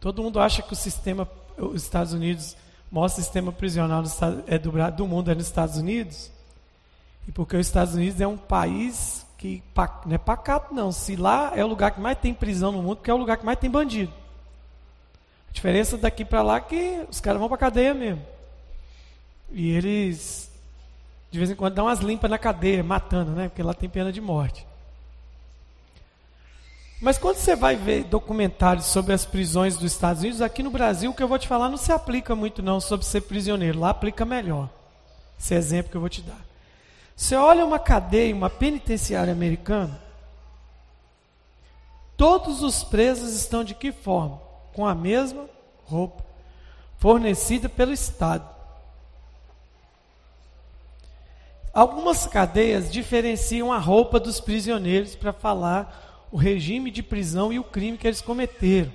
todo 0.00 0.22
mundo 0.22 0.40
acha 0.40 0.62
que 0.62 0.72
o 0.72 0.76
sistema, 0.76 1.28
os 1.56 1.82
Estados 1.82 2.12
Unidos, 2.12 2.56
o 2.90 2.94
maior 2.94 3.08
sistema 3.08 3.52
prisional 3.52 4.02
do, 4.02 4.10
é 4.46 4.58
do, 4.58 4.72
do 4.92 5.06
mundo 5.06 5.30
é 5.30 5.34
nos 5.34 5.46
Estados 5.46 5.76
Unidos. 5.76 6.30
E 7.26 7.32
porque 7.32 7.56
os 7.56 7.66
Estados 7.66 7.94
Unidos 7.94 8.20
é 8.20 8.26
um 8.26 8.38
país 8.38 9.26
que 9.36 9.62
não 10.04 10.14
é 10.14 10.18
pacato, 10.18 10.74
não. 10.74 10.90
Se 10.90 11.14
lá 11.14 11.52
é 11.54 11.64
o 11.64 11.68
lugar 11.68 11.92
que 11.92 12.00
mais 12.00 12.18
tem 12.18 12.34
prisão 12.34 12.72
no 12.72 12.82
mundo, 12.82 12.96
porque 12.96 13.10
é 13.10 13.14
o 13.14 13.18
lugar 13.18 13.36
que 13.36 13.46
mais 13.46 13.58
tem 13.58 13.70
bandido. 13.70 14.12
A 15.48 15.52
diferença 15.52 15.96
daqui 15.96 16.24
para 16.24 16.42
lá 16.42 16.56
é 16.56 16.60
que 16.60 17.06
os 17.10 17.20
caras 17.20 17.38
vão 17.38 17.48
para 17.48 17.58
cadeia 17.58 17.94
mesmo. 17.94 18.22
E 19.50 19.70
eles, 19.70 20.50
de 21.30 21.38
vez 21.38 21.50
em 21.50 21.54
quando, 21.54 21.74
dão 21.74 21.86
umas 21.86 22.00
limpas 22.00 22.30
na 22.30 22.38
cadeia, 22.38 22.82
matando, 22.82 23.30
né? 23.30 23.48
Porque 23.48 23.62
lá 23.62 23.72
tem 23.72 23.88
pena 23.88 24.12
de 24.12 24.20
morte. 24.20 24.67
Mas 27.00 27.16
quando 27.16 27.36
você 27.36 27.54
vai 27.54 27.76
ver 27.76 28.04
documentários 28.04 28.86
sobre 28.86 29.12
as 29.12 29.24
prisões 29.24 29.76
dos 29.76 29.92
Estados 29.92 30.22
Unidos, 30.22 30.40
aqui 30.40 30.62
no 30.62 30.70
Brasil, 30.70 31.10
o 31.10 31.14
que 31.14 31.22
eu 31.22 31.28
vou 31.28 31.38
te 31.38 31.46
falar 31.46 31.68
não 31.68 31.76
se 31.76 31.92
aplica 31.92 32.34
muito 32.34 32.62
não 32.62 32.80
sobre 32.80 33.06
ser 33.06 33.20
prisioneiro. 33.22 33.78
Lá 33.78 33.90
aplica 33.90 34.24
melhor. 34.24 34.68
Esse 35.38 35.54
exemplo 35.54 35.90
que 35.90 35.96
eu 35.96 36.00
vou 36.00 36.10
te 36.10 36.22
dar. 36.22 36.40
Você 37.14 37.36
olha 37.36 37.64
uma 37.64 37.78
cadeia, 37.78 38.34
uma 38.34 38.50
penitenciária 38.50 39.32
americana, 39.32 40.00
todos 42.16 42.62
os 42.62 42.84
presos 42.84 43.34
estão 43.34 43.64
de 43.64 43.74
que 43.74 43.90
forma? 43.92 44.48
com 44.78 44.86
a 44.86 44.94
mesma 44.94 45.46
roupa, 45.86 46.24
fornecida 46.98 47.68
pelo 47.68 47.92
Estado. 47.92 48.48
Algumas 51.74 52.28
cadeias 52.28 52.88
diferenciam 52.88 53.72
a 53.72 53.78
roupa 53.78 54.20
dos 54.20 54.38
prisioneiros 54.38 55.16
para 55.16 55.32
falar 55.32 56.07
o 56.30 56.36
regime 56.36 56.90
de 56.90 57.02
prisão 57.02 57.52
e 57.52 57.58
o 57.58 57.64
crime 57.64 57.98
que 57.98 58.06
eles 58.06 58.20
cometeram. 58.20 58.92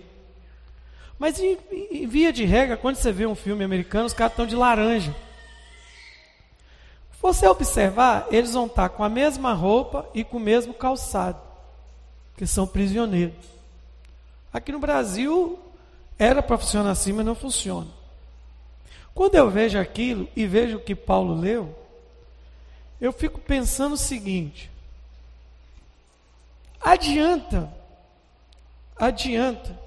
Mas 1.17 1.39
em, 1.39 1.57
em 1.91 2.07
via 2.07 2.33
de 2.33 2.43
regra, 2.43 2.77
quando 2.77 2.95
você 2.95 3.11
vê 3.11 3.25
um 3.25 3.35
filme 3.35 3.63
americano, 3.63 4.05
os 4.05 4.13
caras 4.13 4.33
estão 4.33 4.45
de 4.45 4.55
laranja. 4.55 5.15
Você 7.21 7.47
observar, 7.47 8.27
eles 8.29 8.53
vão 8.53 8.65
estar 8.65 8.89
com 8.89 9.03
a 9.03 9.09
mesma 9.09 9.53
roupa 9.53 10.05
e 10.13 10.25
com 10.25 10.35
o 10.35 10.41
mesmo 10.41 10.73
calçado, 10.73 11.39
que 12.35 12.45
são 12.45 12.67
prisioneiros. 12.67 13.45
Aqui 14.51 14.71
no 14.73 14.79
Brasil 14.79 15.57
era 16.19 16.43
para 16.43 16.57
funcionar 16.57 16.91
assim, 16.91 17.13
mas 17.13 17.25
não 17.25 17.33
funciona. 17.33 17.87
Quando 19.15 19.35
eu 19.35 19.49
vejo 19.49 19.79
aquilo 19.79 20.27
e 20.35 20.45
vejo 20.45 20.77
o 20.77 20.81
que 20.81 20.95
Paulo 20.95 21.33
leu, 21.33 21.73
eu 22.99 23.13
fico 23.13 23.39
pensando 23.39 23.93
o 23.93 23.97
seguinte: 23.97 24.69
adianta, 26.83 27.71
adianta 28.97 29.79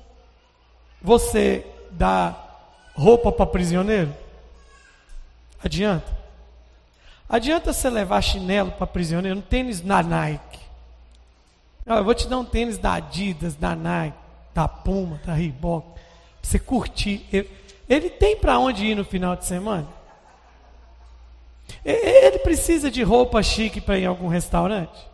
você 1.01 1.67
dar 1.91 2.91
roupa 2.95 3.31
para 3.31 3.47
prisioneiro? 3.47 4.15
Adianta? 5.63 6.17
Adianta 7.29 7.73
você 7.73 7.91
levar 7.91 8.23
chinelo 8.23 8.73
para 8.73 8.87
prisioneiro, 8.87 9.39
um 9.39 9.43
tênis 9.43 9.81
da 9.81 10.03
Nike. 10.03 10.61
Eu 11.85 12.05
vou 12.05 12.15
te 12.15 12.27
dar 12.27 12.39
um 12.39 12.45
tênis 12.45 12.79
da 12.79 12.95
Adidas, 12.95 13.55
da 13.55 13.77
Nike, 13.77 14.17
da 14.55 14.67
Puma, 14.67 15.21
da 15.25 15.33
Reebok, 15.33 15.89
para 15.93 16.01
você 16.43 16.59
curtir. 16.59 17.27
Ele 17.89 18.11
tem 18.11 18.37
para 18.37 18.59
onde 18.59 18.85
ir 18.87 18.95
no 18.95 19.05
final 19.05 19.37
de 19.37 19.45
semana? 19.45 19.89
Ele 21.85 22.39
precisa 22.41 22.91
de 22.91 23.03
roupa 23.03 23.43
chique 23.43 23.81
para 23.81 23.99
ir 23.99 24.03
em 24.03 24.07
algum 24.07 24.29
restaurante? 24.29 25.07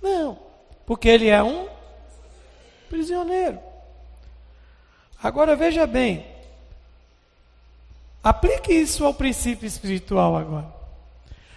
Não, 0.00 0.38
porque 0.86 1.08
ele 1.08 1.28
é 1.28 1.42
um 1.42 1.68
prisioneiro. 2.88 3.58
Agora 5.22 5.56
veja 5.56 5.86
bem, 5.86 6.26
aplique 8.22 8.72
isso 8.72 9.04
ao 9.04 9.14
princípio 9.14 9.66
espiritual 9.66 10.36
agora. 10.36 10.74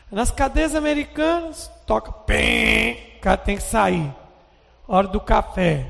Nas 0.09 0.31
cadeias 0.31 0.73
americanas, 0.73 1.69
toca 1.85 2.11
pem, 2.11 2.93
o 3.17 3.19
cara 3.19 3.37
tem 3.37 3.57
que 3.57 3.63
sair. 3.63 4.09
Hora 4.87 5.07
do 5.07 5.19
café. 5.19 5.85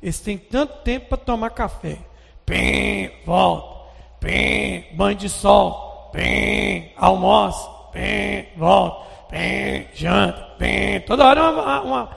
Eles 0.00 0.20
têm 0.20 0.38
tanto 0.38 0.82
tempo 0.82 1.08
para 1.08 1.18
tomar 1.18 1.50
café. 1.50 1.98
Pem, 2.44 3.10
volta. 3.24 3.90
Pem, 4.20 4.94
banho 4.94 5.16
de 5.16 5.28
sol. 5.28 6.10
Pem, 6.12 6.92
almoço. 6.96 7.68
Pem, 7.90 8.48
volta. 8.56 9.04
Pem, 9.28 9.88
janta. 9.94 10.42
Pem, 10.58 11.00
toda 11.00 11.26
hora 11.26 11.50
uma, 11.50 11.62
uma, 11.62 11.80
uma. 11.82 12.16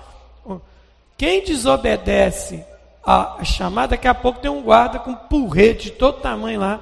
Quem 1.20 1.44
desobedece 1.44 2.64
a 3.06 3.44
chamada, 3.44 3.90
daqui 3.90 4.08
a 4.08 4.16
pouco 4.16 4.40
tem 4.40 4.50
um 4.50 4.62
guarda 4.62 5.00
com 5.00 5.14
porrete 5.14 5.90
de 5.90 5.92
todo 5.92 6.22
tamanho 6.22 6.62
lá 6.62 6.82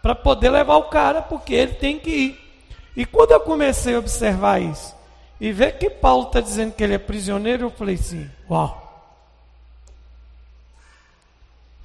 para 0.00 0.14
poder 0.14 0.48
levar 0.50 0.76
o 0.76 0.84
cara, 0.84 1.20
porque 1.20 1.52
ele 1.52 1.74
tem 1.74 1.98
que 1.98 2.10
ir. 2.10 2.62
E 2.96 3.04
quando 3.04 3.32
eu 3.32 3.40
comecei 3.40 3.96
a 3.96 3.98
observar 3.98 4.62
isso, 4.62 4.94
e 5.40 5.50
ver 5.50 5.76
que 5.76 5.90
Paulo 5.90 6.28
está 6.28 6.40
dizendo 6.40 6.72
que 6.72 6.84
ele 6.84 6.94
é 6.94 6.98
prisioneiro, 6.98 7.64
eu 7.64 7.70
falei 7.70 7.96
assim: 7.96 8.30
Uau! 8.48 8.80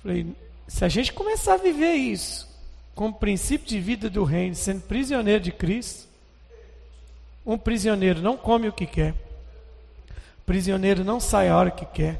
Falei, 0.04 0.28
se 0.68 0.86
a 0.86 0.90
gente 0.90 1.12
começar 1.12 1.56
a 1.56 1.58
viver 1.58 1.94
isso, 1.94 2.48
como 2.94 3.16
princípio 3.16 3.68
de 3.68 3.80
vida 3.80 4.12
do 4.12 4.24
reino, 4.24 4.54
sendo 4.54 4.82
prisioneiro 4.82 5.44
de 5.44 5.52
Cristo, 5.52 6.08
um 7.44 7.58
prisioneiro 7.58 8.22
não 8.22 8.38
come 8.38 8.68
o 8.68 8.74
que 8.74 8.86
quer, 8.86 9.16
prisioneiro 10.50 11.04
não 11.04 11.20
sai 11.20 11.48
a 11.48 11.56
hora 11.56 11.70
que 11.70 11.86
quer, 11.86 12.20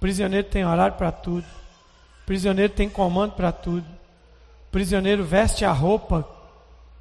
prisioneiro 0.00 0.48
tem 0.48 0.64
horário 0.64 0.96
para 0.96 1.12
tudo, 1.12 1.44
prisioneiro 2.24 2.72
tem 2.72 2.88
comando 2.88 3.32
para 3.32 3.52
tudo, 3.52 3.84
prisioneiro 4.72 5.22
veste 5.22 5.62
a 5.62 5.70
roupa 5.70 6.26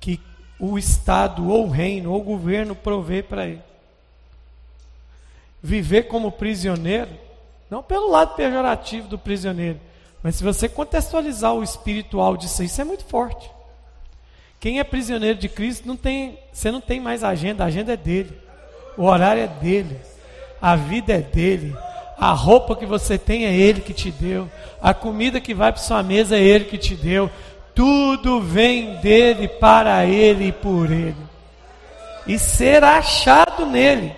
que 0.02 0.20
o 0.60 0.78
Estado, 0.78 1.48
ou 1.48 1.68
o 1.68 1.70
reino, 1.70 2.12
ou 2.12 2.20
o 2.20 2.24
governo 2.26 2.76
provê 2.76 3.24
para 3.24 3.48
ele. 3.48 3.62
Viver 5.62 6.10
como 6.10 6.30
prisioneiro, 6.30 7.12
não 7.70 7.82
pelo 7.82 8.12
lado 8.12 8.36
pejorativo 8.36 9.08
do 9.08 9.18
prisioneiro, 9.18 9.80
mas 10.22 10.36
se 10.36 10.44
você 10.44 10.68
contextualizar 10.68 11.54
o 11.54 11.64
espiritual 11.64 12.36
disso, 12.36 12.62
isso 12.64 12.82
é 12.82 12.84
muito 12.84 13.06
forte. 13.06 13.50
Quem 14.60 14.82
é 14.82 14.84
prisioneiro 14.84 15.40
de 15.40 15.48
Cristo 15.48 15.88
não 15.88 15.96
tem, 15.96 16.38
você 16.52 16.70
não 16.70 16.82
tem 16.82 17.00
mais 17.00 17.24
agenda, 17.24 17.64
a 17.64 17.68
agenda 17.68 17.94
é 17.94 17.98
dele. 17.98 18.38
O 18.98 19.06
horário 19.06 19.42
é 19.42 19.48
dele. 19.48 20.12
A 20.64 20.78
vida 20.78 21.12
é 21.12 21.18
dele. 21.20 21.76
A 22.18 22.32
roupa 22.32 22.74
que 22.74 22.86
você 22.86 23.18
tem 23.18 23.46
é 23.46 23.54
ele 23.54 23.82
que 23.82 23.94
te 23.94 24.10
deu. 24.10 24.50
A 24.82 24.94
comida 24.94 25.42
que 25.42 25.54
vai 25.54 25.74
para 25.74 25.82
sua 25.82 26.02
mesa 26.02 26.38
é 26.38 26.42
ele 26.42 26.64
que 26.64 26.78
te 26.78 26.96
deu. 26.96 27.30
Tudo 27.76 28.40
vem 28.40 28.96
dele, 29.02 29.50
para 29.50 30.06
ele 30.06 30.48
e 30.48 30.52
por 30.54 30.90
ele. 30.90 31.18
E 32.26 32.40
ser 32.40 32.82
achado 32.82 33.66
nele. 33.66 34.16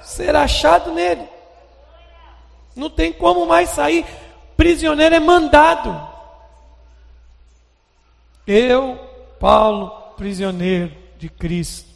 Ser 0.00 0.34
achado 0.34 0.94
nele. 0.94 1.28
Não 2.74 2.88
tem 2.88 3.12
como 3.12 3.44
mais 3.44 3.68
sair. 3.68 4.06
Prisioneiro 4.56 5.16
é 5.16 5.20
mandado. 5.20 6.00
Eu, 8.46 8.98
Paulo, 9.38 9.90
prisioneiro 10.16 10.94
de 11.18 11.28
Cristo. 11.28 11.90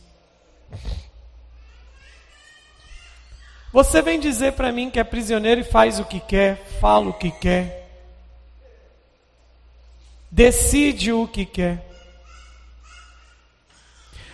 Você 3.72 4.02
vem 4.02 4.20
dizer 4.20 4.52
para 4.52 4.70
mim 4.70 4.90
que 4.90 5.00
é 5.00 5.04
prisioneiro 5.04 5.62
e 5.62 5.64
faz 5.64 5.98
o 5.98 6.04
que 6.04 6.20
quer, 6.20 6.56
fala 6.80 7.08
o 7.08 7.14
que 7.14 7.30
quer 7.30 7.82
decide 10.32 11.12
o 11.12 11.28
que 11.28 11.44
quer. 11.44 11.86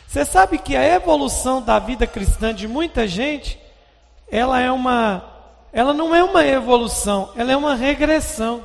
Você 0.07 0.25
sabe 0.25 0.57
que 0.59 0.77
a 0.77 0.95
evolução 0.95 1.61
da 1.61 1.81
vida 1.81 2.07
cristã 2.07 2.55
de 2.55 2.69
muita 2.69 3.07
gente, 3.07 3.59
ela 4.31 4.61
é 4.61 4.71
uma, 4.71 5.25
ela 5.73 5.93
não 5.93 6.15
é 6.15 6.23
uma 6.23 6.47
evolução, 6.47 7.33
ela 7.37 7.51
é 7.51 7.57
uma 7.57 7.75
regressão. 7.75 8.65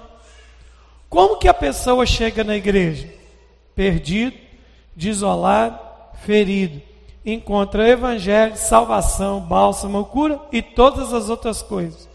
Como 1.09 1.37
que 1.37 1.47
a 1.47 1.53
pessoa 1.53 2.05
chega 2.05 2.43
na 2.43 2.55
igreja? 2.55 3.11
Perdido, 3.75 4.37
desolado, 4.95 5.79
ferido. 6.23 6.81
Encontra 7.25 7.87
evangelho, 7.87 8.57
salvação, 8.57 9.39
bálsamo, 9.39 10.03
cura 10.05 10.39
e 10.51 10.61
todas 10.61 11.13
as 11.13 11.29
outras 11.29 11.61
coisas. 11.61 12.09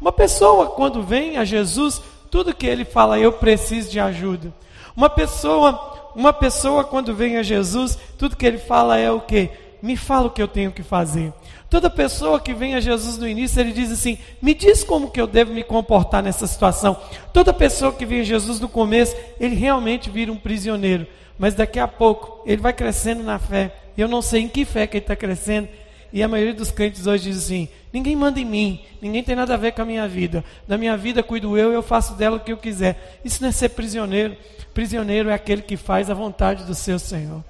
Uma 0.00 0.12
pessoa, 0.12 0.66
quando 0.66 1.02
vem 1.02 1.36
a 1.36 1.44
Jesus, 1.44 2.00
tudo 2.30 2.54
que 2.54 2.66
ele 2.66 2.84
fala, 2.84 3.18
eu 3.18 3.32
preciso 3.32 3.90
de 3.90 3.98
ajuda. 3.98 4.52
Uma 4.96 5.10
pessoa, 5.10 6.12
uma 6.14 6.32
pessoa 6.32 6.84
quando 6.84 7.14
vem 7.14 7.36
a 7.36 7.42
Jesus, 7.42 7.98
tudo 8.16 8.36
que 8.36 8.46
ele 8.46 8.58
fala 8.58 8.98
é 8.98 9.10
o 9.10 9.20
que? 9.20 9.50
Me 9.82 9.96
fala 9.96 10.26
o 10.26 10.30
que 10.30 10.42
eu 10.42 10.48
tenho 10.48 10.72
que 10.72 10.82
fazer. 10.82 11.32
Toda 11.68 11.90
pessoa 11.90 12.40
que 12.40 12.54
vem 12.54 12.74
a 12.74 12.80
Jesus 12.80 13.18
no 13.18 13.26
início, 13.26 13.60
ele 13.60 13.72
diz 13.72 13.90
assim: 13.90 14.18
Me 14.40 14.54
diz 14.54 14.84
como 14.84 15.10
que 15.10 15.20
eu 15.20 15.26
devo 15.26 15.52
me 15.52 15.62
comportar 15.62 16.22
nessa 16.22 16.46
situação. 16.46 16.96
Toda 17.32 17.52
pessoa 17.52 17.92
que 17.92 18.06
vem 18.06 18.20
a 18.20 18.24
Jesus 18.24 18.60
no 18.60 18.68
começo, 18.68 19.16
ele 19.38 19.54
realmente 19.54 20.08
vira 20.08 20.32
um 20.32 20.36
prisioneiro. 20.36 21.06
Mas 21.38 21.54
daqui 21.54 21.78
a 21.78 21.86
pouco, 21.86 22.42
ele 22.46 22.62
vai 22.62 22.72
crescendo 22.72 23.22
na 23.22 23.38
fé. 23.38 23.74
Eu 23.96 24.08
não 24.08 24.22
sei 24.22 24.42
em 24.42 24.48
que 24.48 24.64
fé 24.64 24.86
que 24.86 24.96
ele 24.96 25.04
está 25.04 25.16
crescendo. 25.16 25.68
E 26.12 26.22
a 26.22 26.28
maioria 26.28 26.54
dos 26.54 26.70
crentes 26.70 27.06
hoje 27.06 27.24
diz 27.24 27.38
assim: 27.44 27.68
Ninguém 27.92 28.16
manda 28.16 28.40
em 28.40 28.44
mim, 28.44 28.84
ninguém 29.02 29.22
tem 29.22 29.34
nada 29.34 29.54
a 29.54 29.56
ver 29.56 29.72
com 29.72 29.82
a 29.82 29.84
minha 29.84 30.06
vida. 30.06 30.44
Da 30.66 30.78
minha 30.78 30.96
vida 30.96 31.22
cuido 31.22 31.58
eu, 31.58 31.72
eu 31.72 31.82
faço 31.82 32.14
dela 32.14 32.36
o 32.36 32.40
que 32.40 32.52
eu 32.52 32.56
quiser. 32.56 33.20
Isso 33.24 33.42
não 33.42 33.48
é 33.48 33.52
ser 33.52 33.70
prisioneiro. 33.70 34.36
Prisioneiro 34.72 35.28
é 35.28 35.34
aquele 35.34 35.62
que 35.62 35.76
faz 35.76 36.10
a 36.10 36.14
vontade 36.14 36.64
do 36.64 36.74
seu 36.74 36.98
Senhor. 36.98 37.42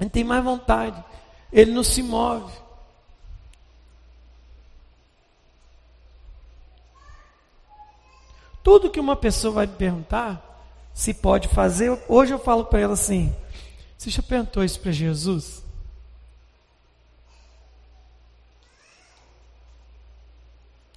Ele 0.00 0.10
tem 0.10 0.24
mais 0.24 0.42
vontade, 0.42 1.02
ele 1.52 1.70
não 1.70 1.84
se 1.84 2.02
move. 2.02 2.52
Tudo 8.62 8.90
que 8.90 8.98
uma 8.98 9.14
pessoa 9.14 9.54
vai 9.54 9.66
me 9.66 9.74
perguntar, 9.74 10.43
se 10.94 11.12
pode 11.12 11.48
fazer, 11.48 12.00
hoje 12.08 12.32
eu 12.32 12.38
falo 12.38 12.64
para 12.64 12.80
ela 12.80 12.94
assim: 12.94 13.34
você 13.98 14.10
já 14.10 14.22
perguntou 14.22 14.62
isso 14.62 14.78
para 14.78 14.92
Jesus? 14.92 15.64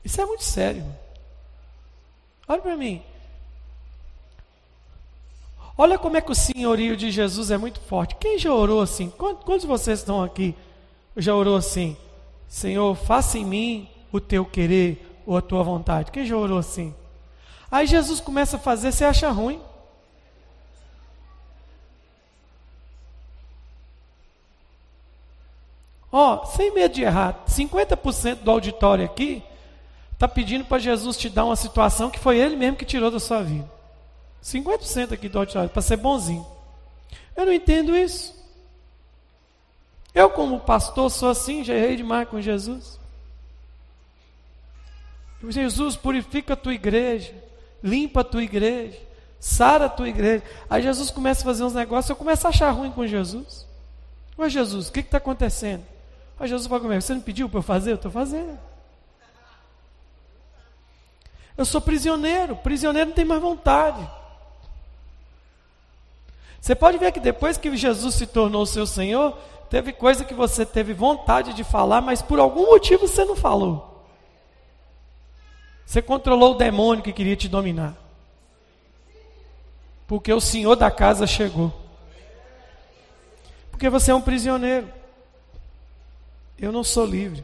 Isso 0.05 0.21
é 0.21 0.25
muito 0.25 0.43
sério. 0.43 0.85
Olha 2.47 2.61
para 2.61 2.77
mim. 2.77 3.01
Olha 5.77 5.97
como 5.97 6.15
é 6.15 6.21
que 6.21 6.31
o 6.31 6.35
senhorio 6.35 6.95
de 6.95 7.11
Jesus 7.11 7.51
é 7.51 7.57
muito 7.57 7.79
forte. 7.81 8.15
Quem 8.15 8.39
já 8.39 8.53
orou 8.53 8.81
assim? 8.81 9.09
Quantos 9.09 9.61
de 9.61 9.67
vocês 9.67 9.99
estão 9.99 10.23
aqui 10.23 10.55
já 11.15 11.35
orou 11.35 11.55
assim? 11.55 11.97
Senhor, 12.47 12.95
faça 12.95 13.37
em 13.37 13.45
mim 13.45 13.89
o 14.11 14.19
teu 14.19 14.45
querer 14.45 15.21
ou 15.25 15.35
a 15.35 15.41
tua 15.41 15.61
vontade. 15.61 16.11
Quem 16.11 16.25
já 16.25 16.37
orou 16.37 16.57
assim? 16.57 16.95
Aí 17.69 17.85
Jesus 17.85 18.21
começa 18.21 18.55
a 18.55 18.59
fazer, 18.59 18.91
você 18.91 19.03
acha 19.03 19.29
ruim? 19.29 19.61
Ó, 26.19 26.41
oh, 26.41 26.45
sem 26.47 26.73
medo 26.73 26.95
de 26.95 27.03
errar, 27.03 27.43
50% 27.47 28.37
do 28.37 28.49
auditório 28.49 29.05
aqui 29.05 29.43
está 30.13 30.27
pedindo 30.27 30.65
para 30.65 30.79
Jesus 30.79 31.15
te 31.15 31.29
dar 31.29 31.45
uma 31.45 31.55
situação 31.55 32.09
que 32.09 32.17
foi 32.17 32.39
Ele 32.39 32.55
mesmo 32.55 32.75
que 32.75 32.85
tirou 32.85 33.11
da 33.11 33.19
sua 33.19 33.43
vida. 33.43 33.69
50% 34.43 35.11
aqui 35.11 35.29
do 35.29 35.37
auditório, 35.37 35.69
para 35.69 35.79
ser 35.79 35.97
bonzinho. 35.97 36.43
Eu 37.35 37.45
não 37.45 37.53
entendo 37.53 37.95
isso. 37.95 38.33
Eu, 40.11 40.31
como 40.31 40.59
pastor, 40.59 41.11
sou 41.11 41.29
assim, 41.29 41.63
já 41.63 41.75
errei 41.75 41.97
demais 41.97 42.27
com 42.27 42.41
Jesus. 42.41 42.99
Jesus, 45.47 45.95
purifica 45.95 46.53
a 46.53 46.57
tua 46.57 46.73
igreja, 46.73 47.31
limpa 47.83 48.21
a 48.21 48.23
tua 48.23 48.43
igreja, 48.43 48.97
sara 49.39 49.85
a 49.85 49.89
tua 49.89 50.09
igreja. 50.09 50.43
Aí 50.67 50.81
Jesus 50.81 51.11
começa 51.11 51.41
a 51.41 51.45
fazer 51.45 51.63
uns 51.63 51.75
negócios, 51.75 52.09
eu 52.09 52.15
começo 52.15 52.47
a 52.47 52.49
achar 52.49 52.71
ruim 52.71 52.89
com 52.89 53.05
Jesus. 53.05 53.67
Mas 54.35 54.51
Jesus, 54.51 54.87
o 54.87 54.91
que 54.91 55.01
está 55.01 55.19
acontecendo? 55.19 55.85
Aí 56.39 56.47
Jesus 56.47 56.67
fala 56.67 56.81
comigo, 56.81 57.01
você 57.01 57.13
não 57.13 57.21
pediu 57.21 57.49
para 57.49 57.59
eu 57.59 57.63
fazer? 57.63 57.91
Eu 57.91 57.95
estou 57.95 58.11
fazendo. 58.11 58.57
Eu 61.57 61.65
sou 61.65 61.81
prisioneiro, 61.81 62.55
prisioneiro 62.55 63.09
não 63.09 63.15
tem 63.15 63.25
mais 63.25 63.41
vontade. 63.41 64.07
Você 66.61 66.75
pode 66.75 66.97
ver 66.97 67.11
que 67.11 67.19
depois 67.19 67.57
que 67.57 67.75
Jesus 67.75 68.13
se 68.15 68.27
tornou 68.27 68.65
seu 68.65 68.85
Senhor, 68.85 69.37
teve 69.69 69.91
coisa 69.91 70.23
que 70.23 70.33
você 70.33 70.65
teve 70.65 70.93
vontade 70.93 71.53
de 71.53 71.63
falar, 71.63 72.01
mas 72.01 72.21
por 72.21 72.39
algum 72.39 72.67
motivo 72.67 73.07
você 73.07 73.25
não 73.25 73.35
falou. 73.35 74.05
Você 75.85 76.01
controlou 76.01 76.53
o 76.53 76.57
demônio 76.57 77.03
que 77.03 77.13
queria 77.13 77.35
te 77.35 77.47
dominar. 77.47 77.95
Porque 80.05 80.31
o 80.31 80.41
Senhor 80.41 80.75
da 80.75 80.91
casa 80.91 81.25
chegou. 81.25 81.73
Porque 83.71 83.89
você 83.89 84.11
é 84.11 84.15
um 84.15 84.21
prisioneiro. 84.21 84.96
Eu 86.59 86.71
não 86.71 86.83
sou 86.83 87.05
livre. 87.05 87.43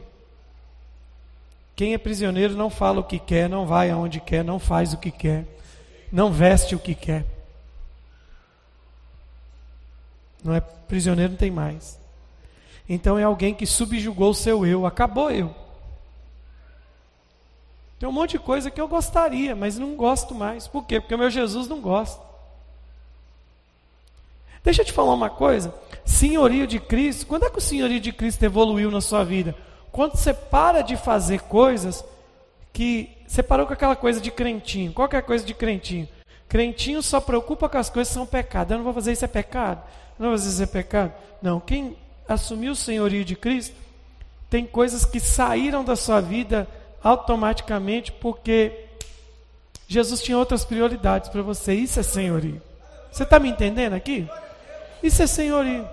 Quem 1.76 1.94
é 1.94 1.98
prisioneiro 1.98 2.54
não 2.56 2.70
fala 2.70 3.00
o 3.00 3.04
que 3.04 3.18
quer, 3.18 3.48
não 3.48 3.66
vai 3.66 3.90
aonde 3.90 4.20
quer, 4.20 4.44
não 4.44 4.58
faz 4.58 4.92
o 4.92 4.98
que 4.98 5.10
quer, 5.10 5.44
não 6.10 6.32
veste 6.32 6.74
o 6.74 6.78
que 6.78 6.94
quer. 6.94 7.24
Não 10.42 10.54
é 10.54 10.60
prisioneiro, 10.60 11.32
não 11.32 11.38
tem 11.38 11.50
mais. 11.50 11.98
Então 12.88 13.18
é 13.18 13.24
alguém 13.24 13.54
que 13.54 13.66
subjugou 13.66 14.30
o 14.30 14.34
seu 14.34 14.64
eu, 14.64 14.86
acabou 14.86 15.30
eu. 15.30 15.54
Tem 17.98 18.08
um 18.08 18.12
monte 18.12 18.32
de 18.32 18.38
coisa 18.38 18.70
que 18.70 18.80
eu 18.80 18.86
gostaria, 18.86 19.56
mas 19.56 19.78
não 19.78 19.96
gosto 19.96 20.34
mais. 20.34 20.68
Por 20.68 20.84
quê? 20.84 21.00
Porque 21.00 21.14
o 21.14 21.18
meu 21.18 21.30
Jesus 21.30 21.66
não 21.66 21.80
gosta. 21.80 22.23
Deixa 24.64 24.80
eu 24.80 24.86
te 24.86 24.92
falar 24.92 25.12
uma 25.12 25.30
coisa. 25.30 25.72
Senhorio 26.04 26.66
de 26.66 26.80
Cristo, 26.80 27.26
quando 27.26 27.44
é 27.44 27.50
que 27.50 27.58
o 27.58 27.60
senhorio 27.60 28.00
de 28.00 28.12
Cristo 28.12 28.42
evoluiu 28.42 28.90
na 28.90 29.00
sua 29.00 29.22
vida? 29.22 29.54
Quando 29.92 30.16
você 30.16 30.34
para 30.34 30.80
de 30.80 30.96
fazer 30.96 31.42
coisas 31.42 32.04
que 32.72 33.10
você 33.26 33.42
parou 33.42 33.66
com 33.66 33.72
aquela 33.72 33.94
coisa 33.94 34.20
de 34.20 34.30
crentinho. 34.30 34.92
Qual 34.92 35.08
é 35.12 35.22
coisa 35.22 35.44
de 35.44 35.54
crentinho? 35.54 36.08
Crentinho 36.48 37.02
só 37.02 37.20
preocupa 37.20 37.68
com 37.68 37.78
as 37.78 37.88
coisas 37.88 38.08
que 38.08 38.14
são 38.14 38.26
pecado. 38.26 38.72
Eu 38.72 38.78
não 38.78 38.84
vou 38.84 38.92
fazer 38.92 39.12
isso 39.12 39.24
é 39.24 39.28
pecado. 39.28 39.82
Eu 40.18 40.24
não 40.24 40.30
vou 40.30 40.38
fazer 40.38 40.50
isso 40.50 40.62
é 40.62 40.66
pecado. 40.66 41.12
Não, 41.40 41.60
quem 41.60 41.96
assumiu 42.28 42.72
o 42.72 42.76
senhorio 42.76 43.24
de 43.24 43.36
Cristo 43.36 43.76
tem 44.50 44.66
coisas 44.66 45.04
que 45.04 45.20
saíram 45.20 45.84
da 45.84 45.94
sua 45.94 46.20
vida 46.20 46.66
automaticamente 47.02 48.10
porque 48.12 48.86
Jesus 49.86 50.22
tinha 50.22 50.38
outras 50.38 50.64
prioridades 50.64 51.28
para 51.28 51.42
você. 51.42 51.74
Isso 51.74 52.00
é 52.00 52.02
senhorio. 52.02 52.60
Você 53.10 53.22
está 53.22 53.38
me 53.38 53.48
entendendo 53.48 53.92
aqui? 53.92 54.28
Isso 55.04 55.22
é 55.22 55.26
senhorio. 55.26 55.86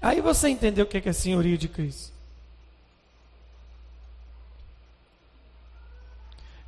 Aí 0.00 0.20
você 0.20 0.48
entendeu 0.48 0.84
o 0.84 0.88
que 0.88 1.08
é 1.08 1.12
senhorio 1.12 1.58
de 1.58 1.66
Cristo. 1.66 2.12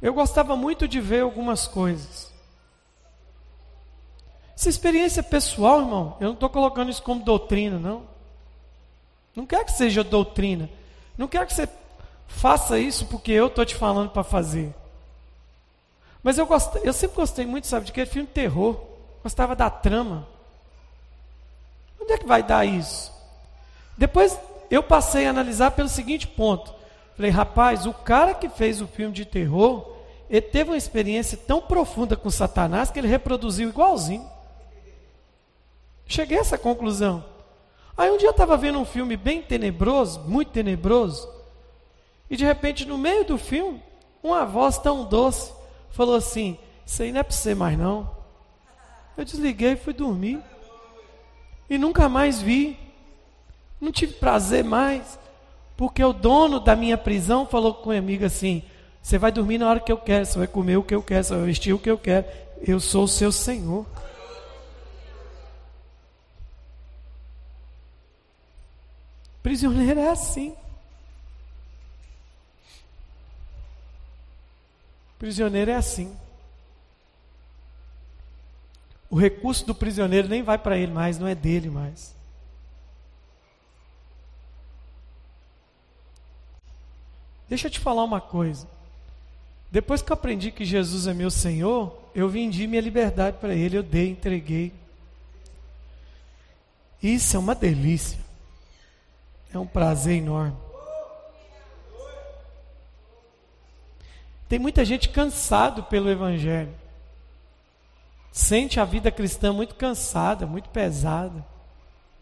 Eu 0.03 0.13
gostava 0.13 0.57
muito 0.57 0.89
de 0.89 1.01
ver 1.01 1.21
algumas 1.21 1.69
coisas. 1.69 2.33
Essa 4.57 4.71
experiência 4.71 5.23
pessoal, 5.23 5.83
irmão, 5.83 6.17
eu 6.19 6.27
não 6.27 6.35
estou 6.35 6.51
colocando 6.51 6.91
isso 6.91 7.05
como 7.05 7.23
doutrina, 7.23 7.79
não. 7.79 8.09
Não 9.37 9.47
quero 9.47 9.67
que 9.67 9.73
seja 9.73 10.03
doutrina. 10.03 10.69
Não 11.17 11.29
quero 11.29 11.47
que 11.47 11.55
você 11.55 11.69
faça 12.27 12.77
isso 12.77 13.07
porque 13.07 13.31
eu 13.31 13.47
estou 13.47 13.65
te 13.65 13.77
falando 13.77 14.11
para 14.11 14.25
fazer. 14.25 14.75
Mas 16.27 16.39
eu, 16.39 16.45
gostei, 16.45 16.83
eu 16.85 16.93
sempre 16.93 17.15
gostei 17.15 17.47
muito, 17.47 17.69
sabe, 17.69 17.87
de 17.87 17.93
filme 18.05 18.27
de 18.27 18.35
terror. 18.35 18.81
Gostava 19.23 19.55
da 19.55 19.71
trama. 19.71 20.27
Onde 22.01 22.15
é 22.15 22.19
que 22.19 22.27
vai 22.27 22.43
dar 22.43 22.65
isso? 22.65 23.13
Depois 23.97 24.37
eu 24.69 24.83
passei 24.83 25.29
a 25.29 25.31
analisar 25.31 25.71
pelo 25.71 25.89
seguinte 25.89 26.27
ponto. 26.27 26.75
Falei, 27.15 27.31
rapaz, 27.31 27.87
o 27.87 27.95
cara 27.95 28.35
que 28.35 28.49
fez 28.49 28.81
o 28.81 28.89
filme 28.89 29.15
de 29.15 29.25
terror, 29.25 29.89
ele 30.29 30.43
teve 30.43 30.71
uma 30.71 30.77
experiência 30.77 31.39
tão 31.39 31.63
profunda 31.63 32.17
com 32.17 32.29
Satanás 32.29 32.91
que 32.91 32.99
ele 32.99 33.07
reproduziu 33.07 33.69
igualzinho. 33.69 34.29
Cheguei 36.09 36.39
a 36.39 36.41
essa 36.41 36.59
conclusão. 36.59 37.25
Aí 37.97 38.11
um 38.11 38.17
dia 38.17 38.27
eu 38.27 38.33
estava 38.33 38.57
vendo 38.57 38.81
um 38.81 38.85
filme 38.85 39.17
bem 39.17 39.43
tenebroso, 39.43 40.23
muito 40.23 40.51
tenebroso, 40.51 41.33
e 42.29 42.37
de 42.37 42.45
repente 42.45 42.85
no 42.85 42.99
meio 42.99 43.25
do 43.25 43.39
filme, 43.39 43.81
uma 44.25 44.45
voz 44.45 44.77
tão 44.77 45.05
doce 45.05 45.55
falou 45.91 46.15
assim: 46.15 46.59
Isso 46.85 47.03
aí 47.03 47.13
não 47.13 47.21
é 47.21 47.23
para 47.23 47.35
você 47.35 47.55
mais 47.55 47.79
não. 47.79 48.11
Eu 49.17 49.25
desliguei 49.25 49.73
e 49.73 49.77
fui 49.77 49.93
dormir. 49.93 50.41
E 51.69 51.79
nunca 51.79 52.09
mais 52.09 52.41
vi. 52.41 52.79
Não 53.81 53.93
tive 53.93 54.15
prazer 54.15 54.65
mais, 54.65 55.19
porque 55.77 56.03
o 56.03 56.13
dono 56.13 56.59
da 56.59 56.75
minha 56.75 56.97
prisão 56.97 57.45
falou 57.45 57.75
com 57.75 57.91
minha 57.91 58.01
amiga 58.01 58.27
assim: 58.27 58.63
Você 59.03 59.19
vai 59.19 59.31
dormir 59.31 59.59
na 59.59 59.69
hora 59.69 59.81
que 59.81 59.93
eu 59.93 59.99
quero, 59.99 60.25
você 60.25 60.39
vai 60.39 60.47
comer 60.47 60.77
o 60.77 60.83
que 60.83 60.95
eu 60.95 61.03
quero, 61.03 61.25
você 61.25 61.35
vai 61.35 61.45
vestir 61.45 61.73
o 61.75 61.79
que 61.79 61.91
eu 61.91 61.99
quero. 61.99 62.27
Eu 62.63 62.81
sou 62.81 63.05
o 63.05 63.09
seu 63.09 63.31
Senhor. 63.31 63.85
Prisioneiro 69.43 70.01
é 70.01 70.11
assim. 70.11 70.57
Prisioneiro 75.27 75.73
é 75.73 75.75
assim. 75.75 76.17
O 79.11 79.17
recurso 79.17 79.67
do 79.67 79.75
prisioneiro 79.75 80.29
nem 80.29 80.41
vai 80.41 80.57
para 80.57 80.79
ele 80.79 80.93
mais, 80.93 81.19
não 81.19 81.27
é 81.27 81.35
dele 81.35 81.69
mais. 81.69 82.15
Deixa 87.49 87.67
eu 87.67 87.71
te 87.73 87.81
falar 87.81 88.05
uma 88.05 88.21
coisa. 88.21 88.69
Depois 89.69 90.01
que 90.01 90.13
eu 90.13 90.15
aprendi 90.15 90.53
que 90.53 90.65
Jesus 90.65 91.09
é 91.09 91.13
meu 91.13 91.29
Senhor, 91.29 91.99
eu 92.15 92.29
vendi 92.29 92.69
minha 92.69 92.81
liberdade 92.81 93.39
para 93.39 93.53
Ele, 93.53 93.79
eu 93.79 93.83
dei, 93.83 94.11
entreguei. 94.11 94.73
Isso 97.03 97.37
é 97.37 97.41
uma 97.41 97.57
delícia. 97.57 98.21
É 99.53 99.59
um 99.59 99.67
prazer 99.67 100.19
enorme. 100.19 100.57
Tem 104.49 104.59
muita 104.59 104.85
gente 104.85 105.09
cansado 105.09 105.83
pelo 105.85 106.11
Evangelho. 106.11 106.73
Sente 108.31 108.79
a 108.79 108.85
vida 108.85 109.11
cristã 109.11 109.53
muito 109.53 109.75
cansada, 109.75 110.47
muito 110.47 110.69
pesada. 110.69 111.45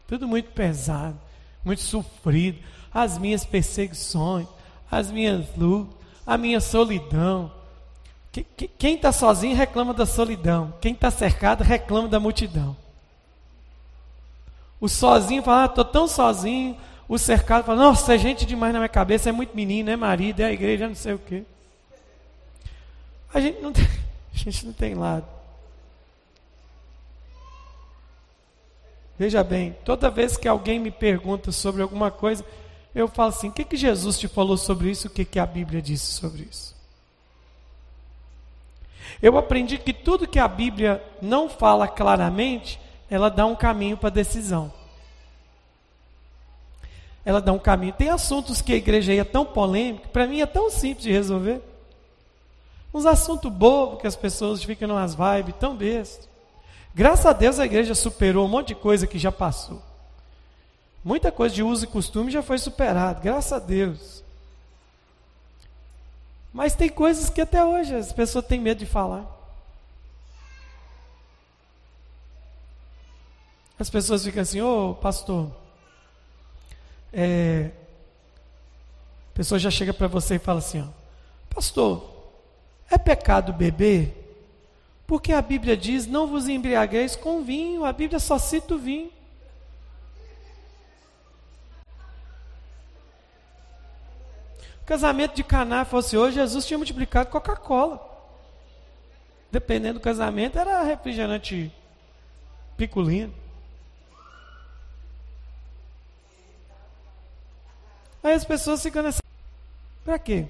Tudo 0.06 0.28
muito 0.28 0.50
pesado, 0.50 1.18
muito 1.64 1.82
sofrido. 1.82 2.58
As 2.92 3.18
minhas 3.18 3.44
perseguições, 3.44 4.46
as 4.90 5.10
minhas 5.10 5.44
lutas, 5.56 5.94
a 6.26 6.38
minha 6.38 6.60
solidão. 6.60 7.50
Quem 8.78 8.94
está 8.94 9.12
sozinho 9.12 9.56
reclama 9.56 9.92
da 9.92 10.06
solidão. 10.06 10.74
Quem 10.80 10.92
está 10.92 11.10
cercado 11.10 11.62
reclama 11.62 12.08
da 12.08 12.20
multidão. 12.20 12.76
O 14.80 14.88
sozinho 14.88 15.42
fala, 15.42 15.66
estou 15.66 15.82
ah, 15.82 15.88
tão 15.88 16.06
sozinho. 16.08 16.76
O 17.08 17.18
cercado 17.18 17.64
fala, 17.64 17.82
nossa, 17.82 18.14
é 18.14 18.18
gente 18.18 18.46
demais 18.46 18.72
na 18.72 18.80
minha 18.80 18.88
cabeça, 18.88 19.28
é 19.28 19.32
muito 19.32 19.54
menino, 19.54 19.90
é 19.90 19.96
marido, 19.96 20.40
é 20.40 20.44
a 20.44 20.52
igreja, 20.52 20.88
não 20.88 20.94
sei 20.94 21.14
o 21.14 21.18
quê. 21.18 21.44
A 23.34 23.40
gente 23.40 23.60
não 23.60 23.72
tem, 23.72 23.84
a 24.32 24.38
gente 24.38 24.64
não 24.64 24.72
tem 24.72 24.94
lado. 24.94 25.26
Veja 29.18 29.44
bem, 29.44 29.76
toda 29.84 30.10
vez 30.10 30.36
que 30.36 30.48
alguém 30.48 30.78
me 30.78 30.90
pergunta 30.90 31.52
sobre 31.52 31.82
alguma 31.82 32.10
coisa, 32.10 32.44
eu 32.94 33.08
falo 33.08 33.30
assim: 33.30 33.48
o 33.48 33.52
que, 33.52 33.64
que 33.64 33.76
Jesus 33.76 34.18
te 34.18 34.28
falou 34.28 34.56
sobre 34.56 34.90
isso? 34.90 35.08
O 35.08 35.10
que, 35.10 35.24
que 35.24 35.38
a 35.38 35.46
Bíblia 35.46 35.82
disse 35.82 36.06
sobre 36.12 36.42
isso? 36.42 36.74
Eu 39.20 39.36
aprendi 39.36 39.78
que 39.78 39.92
tudo 39.92 40.26
que 40.26 40.38
a 40.38 40.48
Bíblia 40.48 41.02
não 41.20 41.48
fala 41.48 41.86
claramente, 41.86 42.80
ela 43.10 43.28
dá 43.28 43.46
um 43.46 43.54
caminho 43.54 43.96
para 43.96 44.10
decisão. 44.10 44.72
Ela 47.24 47.40
dá 47.40 47.52
um 47.52 47.58
caminho. 47.58 47.92
Tem 47.92 48.10
assuntos 48.10 48.60
que 48.60 48.72
a 48.72 48.76
igreja 48.76 49.14
é 49.14 49.24
tão 49.24 49.44
polêmico, 49.44 50.08
para 50.08 50.26
mim 50.26 50.40
é 50.40 50.46
tão 50.46 50.70
simples 50.70 51.04
de 51.04 51.12
resolver. 51.12 51.73
Uns 52.94 53.04
assuntos 53.04 53.50
bobos 53.50 54.00
que 54.00 54.06
as 54.06 54.14
pessoas 54.14 54.62
ficam 54.62 54.86
nas 54.86 55.16
vibes 55.16 55.56
tão 55.58 55.76
bestas. 55.76 56.28
Graças 56.94 57.26
a 57.26 57.32
Deus 57.32 57.58
a 57.58 57.64
igreja 57.64 57.92
superou 57.92 58.46
um 58.46 58.48
monte 58.48 58.68
de 58.68 58.76
coisa 58.76 59.04
que 59.04 59.18
já 59.18 59.32
passou. 59.32 59.82
Muita 61.02 61.32
coisa 61.32 61.52
de 61.52 61.62
uso 61.62 61.84
e 61.84 61.88
costume 61.88 62.30
já 62.30 62.40
foi 62.40 62.56
superada, 62.56 63.20
graças 63.20 63.52
a 63.52 63.58
Deus. 63.58 64.22
Mas 66.52 66.76
tem 66.76 66.88
coisas 66.88 67.28
que 67.28 67.40
até 67.40 67.64
hoje 67.64 67.96
as 67.96 68.12
pessoas 68.12 68.46
têm 68.46 68.60
medo 68.60 68.78
de 68.78 68.86
falar. 68.86 69.26
As 73.76 73.90
pessoas 73.90 74.24
ficam 74.24 74.40
assim, 74.40 74.60
ô 74.60 74.90
oh, 74.90 74.94
pastor, 74.94 75.50
é, 77.12 77.70
A 79.32 79.34
pessoa 79.34 79.58
já 79.58 79.70
chega 79.70 79.92
para 79.92 80.06
você 80.06 80.36
e 80.36 80.38
fala 80.38 80.60
assim: 80.60 80.80
ó, 80.80 80.86
Pastor, 81.52 82.13
é 82.94 82.98
pecado 82.98 83.52
beber? 83.52 84.24
Porque 85.06 85.32
a 85.32 85.42
Bíblia 85.42 85.76
diz: 85.76 86.06
Não 86.06 86.26
vos 86.26 86.48
embriagueis 86.48 87.14
com 87.14 87.42
vinho. 87.42 87.84
A 87.84 87.92
Bíblia 87.92 88.18
só 88.18 88.38
cita 88.38 88.74
o 88.74 88.78
vinho. 88.78 89.12
O 94.82 94.86
casamento 94.86 95.34
de 95.34 95.42
Caná 95.42 95.84
fosse 95.84 96.16
hoje, 96.16 96.36
Jesus 96.36 96.66
tinha 96.66 96.76
multiplicado 96.76 97.30
Coca-Cola. 97.30 98.12
Dependendo 99.50 99.98
do 99.98 100.02
casamento, 100.02 100.58
era 100.58 100.82
refrigerante 100.82 101.72
picolino. 102.76 103.32
Aí 108.22 108.34
as 108.34 108.44
pessoas 108.44 108.82
ficam 108.82 109.02
nessa. 109.02 109.22
Para 110.04 110.18
quê? 110.18 110.46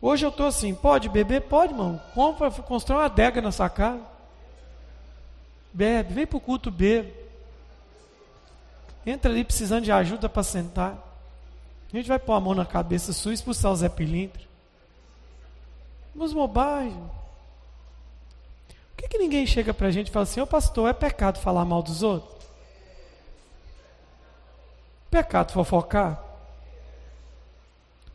Hoje 0.00 0.24
eu 0.24 0.30
estou 0.30 0.46
assim, 0.46 0.74
pode 0.74 1.08
beber? 1.08 1.42
Pode, 1.42 1.72
irmão. 1.72 2.00
Compra, 2.14 2.50
constrói 2.50 3.00
uma 3.00 3.06
adega 3.06 3.42
na 3.42 3.50
sua 3.50 3.68
casa. 3.68 4.00
Bebe, 5.72 6.14
vem 6.14 6.26
para 6.26 6.36
o 6.36 6.40
culto, 6.40 6.70
bebe. 6.70 7.12
Entra 9.04 9.30
ali 9.30 9.44
precisando 9.44 9.84
de 9.84 9.92
ajuda 9.92 10.28
para 10.28 10.42
sentar. 10.42 10.96
A 11.92 11.96
gente 11.96 12.08
vai 12.08 12.18
pôr 12.18 12.34
a 12.34 12.40
mão 12.40 12.54
na 12.54 12.66
cabeça 12.66 13.12
sua 13.12 13.32
e 13.32 13.34
expulsar 13.34 13.72
o 13.72 13.76
Zé 13.76 13.88
Pilintra. 13.88 14.42
Umas 16.14 16.32
bobagens. 16.32 16.94
Por 18.94 19.02
que, 19.02 19.08
que 19.08 19.18
ninguém 19.18 19.46
chega 19.46 19.72
para 19.72 19.88
a 19.88 19.90
gente 19.90 20.08
e 20.08 20.10
fala 20.10 20.24
assim, 20.24 20.40
ô 20.40 20.46
pastor, 20.46 20.88
é 20.88 20.92
pecado 20.92 21.38
falar 21.38 21.64
mal 21.64 21.82
dos 21.82 22.02
outros? 22.02 22.46
Pecado 25.10 25.52
fofocar? 25.52 26.22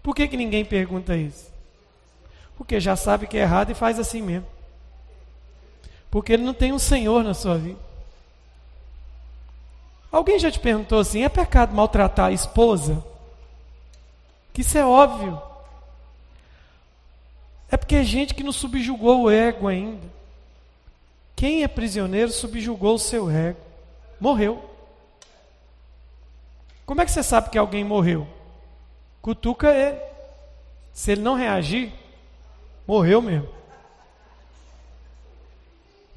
Por 0.02 0.14
que, 0.14 0.28
que 0.28 0.38
ninguém 0.38 0.66
pergunta 0.66 1.16
isso? 1.16 1.53
Porque 2.58 2.80
já 2.80 2.96
sabe 2.96 3.28
que 3.28 3.38
é 3.38 3.42
errado 3.42 3.72
e 3.72 3.76
faz 3.76 4.00
assim 4.00 4.22
mesmo. 4.22 4.48
Porque 6.10 6.34
ele 6.34 6.44
não 6.44 6.54
tem 6.54 6.72
um 6.72 6.80
Senhor 6.80 7.24
na 7.24 7.34
sua 7.34 7.58
vida. 7.58 7.80
Alguém 10.12 10.38
já 10.38 10.52
te 10.52 10.60
perguntou 10.60 11.00
assim: 11.00 11.24
é 11.24 11.30
pecado 11.30 11.74
maltratar 11.74 12.28
a 12.28 12.32
esposa? 12.32 13.04
Que 14.54 14.62
isso 14.62 14.78
é 14.78 14.86
óbvio. 14.86 15.42
É 17.72 17.76
porque 17.76 17.96
é 17.96 18.04
gente 18.04 18.36
que 18.36 18.44
não 18.44 18.52
subjugou 18.52 19.24
o 19.24 19.32
ego 19.32 19.68
ainda. 19.68 20.08
Quem 21.36 21.64
é 21.64 21.68
prisioneiro 21.68 22.32
subjugou 22.32 22.94
o 22.94 23.00
seu 23.00 23.32
ego. 23.32 23.60
Morreu. 24.20 24.64
Como 26.86 27.02
é 27.02 27.06
que 27.06 27.12
você 27.12 27.24
sabe 27.24 27.50
que 27.50 27.58
alguém 27.58 27.84
morreu? 27.84 28.28
Cutuca 29.22 29.74
ele. 29.74 30.00
Se 30.94 31.14
ele 31.14 31.22
não 31.22 31.34
reagir, 31.34 31.92
morreu 32.88 33.22
mesmo. 33.22 33.48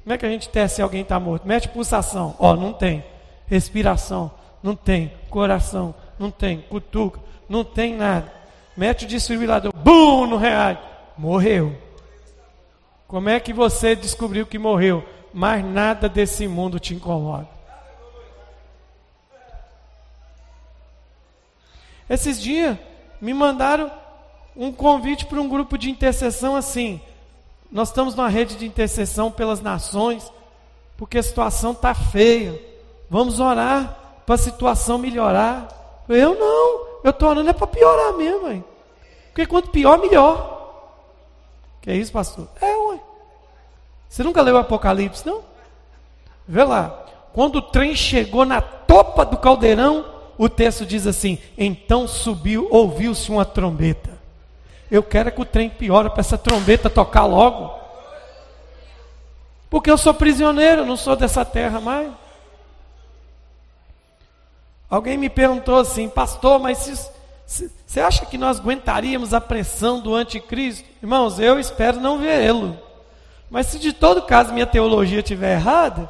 Como 0.03 0.13
é 0.13 0.17
que 0.17 0.25
a 0.25 0.29
gente 0.29 0.47
testa 0.47 0.77
se 0.77 0.81
alguém 0.81 1.01
está 1.01 1.19
morto? 1.19 1.45
Mete 1.45 1.67
pulsação. 1.67 2.33
Ó, 2.39 2.55
não 2.55 2.71
tem. 2.71 3.03
Respiração. 3.45 4.31
Não 4.63 4.75
tem. 4.75 5.11
Coração. 5.29 5.93
Não 6.17 6.31
tem. 6.31 6.61
Cutuca. 6.61 7.19
Não 7.49 7.63
tem 7.63 7.93
nada. 7.93 8.31
Mete 8.75 9.03
o 9.03 9.07
desfibrilador. 9.07 9.73
Bum! 9.75 10.25
No 10.25 10.37
reage. 10.37 10.79
Morreu. 11.17 11.75
Como 13.07 13.27
é 13.27 13.39
que 13.39 13.51
você 13.51 13.95
descobriu 13.95 14.45
que 14.45 14.57
morreu? 14.57 15.03
Mas 15.33 15.65
nada 15.65 16.07
desse 16.07 16.47
mundo 16.47 16.79
te 16.79 16.93
incomoda. 16.93 17.47
Esses 22.09 22.41
dias 22.41 22.77
me 23.19 23.33
mandaram 23.33 23.91
um 24.57 24.71
convite 24.71 25.25
para 25.25 25.39
um 25.39 25.47
grupo 25.47 25.77
de 25.77 25.89
intercessão 25.89 26.55
assim. 26.55 26.99
Nós 27.71 27.89
estamos 27.89 28.15
numa 28.15 28.27
rede 28.27 28.55
de 28.55 28.65
intercessão 28.65 29.31
pelas 29.31 29.61
nações, 29.61 30.31
porque 30.97 31.19
a 31.19 31.23
situação 31.23 31.71
está 31.71 31.93
feia. 31.93 32.59
Vamos 33.09 33.39
orar 33.39 34.21
para 34.25 34.35
a 34.35 34.39
situação 34.39 34.97
melhorar. 34.97 36.03
Eu 36.09 36.35
não, 36.35 36.87
eu 37.03 37.11
estou 37.11 37.29
orando 37.29 37.49
é 37.49 37.53
para 37.53 37.67
piorar 37.67 38.13
mesmo, 38.13 38.49
hein? 38.49 38.63
porque 39.37 39.45
quanto 39.45 39.69
pior, 39.69 39.99
melhor. 39.99 40.57
Que 41.81 41.93
isso, 41.93 42.11
pastor? 42.11 42.47
É, 42.59 42.75
ué. 42.75 42.99
Você 44.09 44.23
nunca 44.23 44.41
leu 44.41 44.55
o 44.55 44.57
Apocalipse, 44.57 45.25
não? 45.27 45.43
Vê 46.47 46.63
lá. 46.63 47.05
Quando 47.33 47.57
o 47.57 47.61
trem 47.61 47.95
chegou 47.95 48.45
na 48.45 48.61
topa 48.61 49.23
do 49.23 49.37
caldeirão, 49.37 50.05
o 50.39 50.49
texto 50.49 50.87
diz 50.87 51.05
assim: 51.05 51.37
Então 51.55 52.07
subiu, 52.07 52.67
ouviu-se 52.71 53.29
uma 53.29 53.45
trombeta. 53.45 54.16
Eu 54.89 55.03
quero 55.03 55.29
é 55.29 55.31
que 55.31 55.41
o 55.41 55.45
trem 55.45 55.69
piore 55.69 56.09
para 56.09 56.21
essa 56.21 56.37
trombeta 56.37 56.89
tocar 56.89 57.25
logo. 57.25 57.77
Porque 59.69 59.91
eu 59.91 59.97
sou 59.97 60.13
prisioneiro, 60.13 60.85
não 60.85 60.95
sou 60.95 61.15
dessa 61.15 61.43
terra 61.43 61.81
mais. 61.81 62.11
Alguém 64.89 65.17
me 65.17 65.29
perguntou 65.29 65.77
assim, 65.77 66.07
pastor, 66.07 66.59
mas 66.59 67.11
você 67.45 67.99
acha 67.99 68.25
que 68.25 68.37
nós 68.37 68.59
aguentaríamos 68.59 69.33
a 69.33 69.41
pressão 69.41 69.99
do 69.99 70.15
anticristo? 70.15 70.87
Irmãos, 71.03 71.39
eu 71.39 71.59
espero 71.59 71.99
não 71.99 72.17
vê-lo. 72.17 72.77
Mas 73.49 73.67
se 73.67 73.79
de 73.79 73.91
todo 73.91 74.21
caso 74.21 74.53
minha 74.53 74.65
teologia 74.65 75.19
estiver 75.19 75.55
errada, 75.55 76.09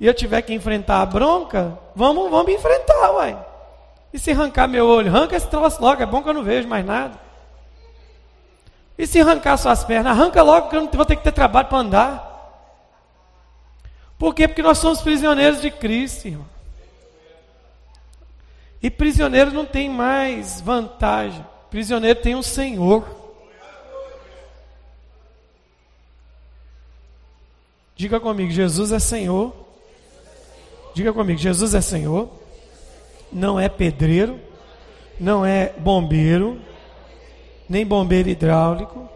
e 0.00 0.06
eu 0.06 0.14
tiver 0.14 0.42
que 0.42 0.52
enfrentar 0.52 1.00
a 1.00 1.06
bronca, 1.06 1.78
vamos, 1.94 2.30
vamos 2.30 2.52
enfrentar, 2.52 3.12
uai. 3.12 3.38
E 4.12 4.18
se 4.18 4.30
arrancar 4.30 4.68
meu 4.68 4.86
olho? 4.86 5.14
Arranca 5.14 5.36
esse 5.36 5.46
troço 5.46 5.80
logo, 5.80 6.02
é 6.02 6.06
bom 6.06 6.22
que 6.22 6.28
eu 6.28 6.34
não 6.34 6.42
vejo 6.42 6.68
mais 6.68 6.84
nada. 6.84 7.23
E 8.96 9.06
se 9.06 9.20
arrancar 9.20 9.56
suas 9.56 9.84
pernas? 9.84 10.12
Arranca 10.12 10.42
logo 10.42 10.68
que 10.68 10.76
eu 10.76 10.82
não 10.82 10.90
vou 10.90 11.04
ter 11.04 11.16
que 11.16 11.24
ter 11.24 11.32
trabalho 11.32 11.68
para 11.68 11.78
andar. 11.78 12.34
Por 14.18 14.34
quê? 14.34 14.46
Porque 14.46 14.62
nós 14.62 14.78
somos 14.78 15.00
prisioneiros 15.02 15.60
de 15.60 15.70
Cristo, 15.70 16.28
irmão. 16.28 16.46
E 18.82 18.90
prisioneiro 18.90 19.50
não 19.50 19.64
tem 19.64 19.88
mais 19.88 20.60
vantagem. 20.60 21.44
Prisioneiro 21.70 22.20
tem 22.20 22.34
um 22.34 22.42
Senhor. 22.42 23.04
Diga 27.96 28.20
comigo, 28.20 28.50
Jesus 28.50 28.92
é 28.92 28.98
Senhor. 28.98 29.52
Diga 30.94 31.12
comigo, 31.12 31.38
Jesus 31.38 31.74
é 31.74 31.80
Senhor 31.80 32.44
não 33.34 33.58
é 33.58 33.68
pedreiro, 33.68 34.38
não 35.18 35.44
é 35.44 35.72
bombeiro, 35.76 36.60
nem 37.68 37.84
bombeiro 37.86 38.28
hidráulico, 38.28 39.08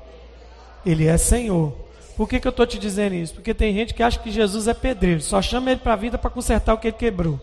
ele 0.85 1.07
é 1.07 1.17
Senhor. 1.17 1.73
Por 2.17 2.29
que, 2.29 2.41
que 2.41 2.49
eu 2.49 2.51
estou 2.51 2.67
te 2.67 2.79
dizendo 2.79 3.15
isso? 3.15 3.35
Porque 3.35 3.55
tem 3.55 3.73
gente 3.73 3.95
que 3.95 4.03
acha 4.03 4.19
que 4.19 4.31
Jesus 4.31 4.67
é 4.67 4.75
pedreiro, 4.75 5.21
só 5.21 5.41
chama 5.41 5.71
ele 5.71 5.81
para 5.81 5.93
a 5.93 5.97
vida 5.97 6.19
para 6.19 6.31
consertar 6.31 6.75
o 6.75 6.79
que 6.79 6.89
ele 6.89 6.97
quebrou. 6.97 7.41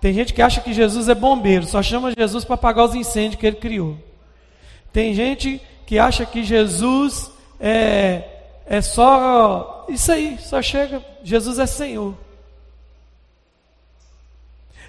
Tem 0.00 0.12
gente 0.12 0.32
que 0.32 0.42
acha 0.42 0.60
que 0.60 0.72
Jesus 0.72 1.08
é 1.08 1.14
bombeiro, 1.14 1.66
só 1.66 1.82
chama 1.82 2.12
Jesus 2.16 2.44
para 2.44 2.54
apagar 2.54 2.84
os 2.84 2.94
incêndios 2.94 3.40
que 3.40 3.46
ele 3.46 3.56
criou. 3.56 3.96
Tem 4.92 5.12
gente 5.14 5.60
que 5.86 5.98
acha 5.98 6.24
que 6.24 6.44
Jesus 6.44 7.30
é, 7.58 8.22
é 8.66 8.80
só 8.80 9.86
isso 9.88 10.12
aí, 10.12 10.38
só 10.38 10.60
chega, 10.60 11.04
Jesus 11.22 11.58
é 11.58 11.66
Senhor. 11.66 12.14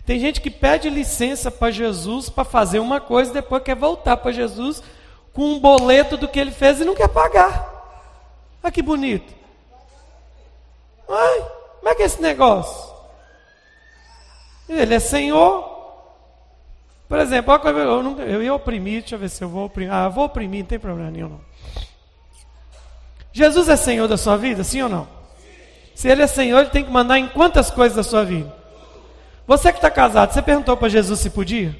Tem 0.07 0.21
gente 0.21 0.39
que 0.39 0.49
pede 0.49 0.89
licença 0.89 1.51
para 1.51 1.69
Jesus 1.69 2.29
para 2.29 2.45
fazer 2.45 2.79
uma 2.79 3.01
coisa 3.01 3.29
e 3.29 3.33
depois 3.33 3.61
quer 3.61 3.75
voltar 3.75 4.15
para 4.15 4.31
Jesus 4.31 4.81
com 5.33 5.43
um 5.43 5.59
boleto 5.59 6.15
do 6.15 6.29
que 6.29 6.39
ele 6.39 6.49
fez 6.49 6.79
e 6.79 6.85
não 6.85 6.95
quer 6.95 7.09
pagar. 7.09 7.67
Olha 8.63 8.71
que 8.71 8.81
bonito. 8.81 9.35
Ai, 11.09 11.45
como 11.79 11.89
é 11.89 11.93
que 11.93 12.03
é 12.03 12.05
esse 12.05 12.21
negócio? 12.21 12.95
Ele 14.69 14.95
é 14.95 14.99
Senhor. 14.99 15.75
Por 17.09 17.19
exemplo, 17.19 17.53
eu, 17.53 18.01
não, 18.01 18.17
eu 18.21 18.41
ia 18.41 18.53
oprimir, 18.53 19.01
deixa 19.01 19.15
eu 19.15 19.19
ver 19.19 19.29
se 19.29 19.43
eu 19.43 19.49
vou 19.49 19.65
oprimir. 19.65 19.93
Ah, 19.93 20.07
vou 20.07 20.23
oprimir, 20.23 20.61
não 20.61 20.67
tem 20.67 20.79
problema 20.79 21.11
nenhum. 21.11 21.27
Não. 21.27 21.41
Jesus 23.33 23.67
é 23.67 23.75
Senhor 23.75 24.07
da 24.07 24.15
sua 24.15 24.37
vida, 24.37 24.63
sim 24.63 24.81
ou 24.81 24.87
não? 24.87 25.05
Se 25.93 26.07
Ele 26.07 26.21
é 26.21 26.27
Senhor, 26.27 26.61
Ele 26.61 26.69
tem 26.69 26.85
que 26.85 26.91
mandar 26.91 27.19
em 27.19 27.27
quantas 27.27 27.69
coisas 27.69 27.97
da 27.97 28.03
sua 28.03 28.23
vida? 28.23 28.55
Você 29.47 29.71
que 29.71 29.77
está 29.77 29.89
casado, 29.89 30.33
você 30.33 30.41
perguntou 30.41 30.75
para 30.75 30.89
Jesus 30.89 31.21
se 31.21 31.29
podia? 31.29 31.73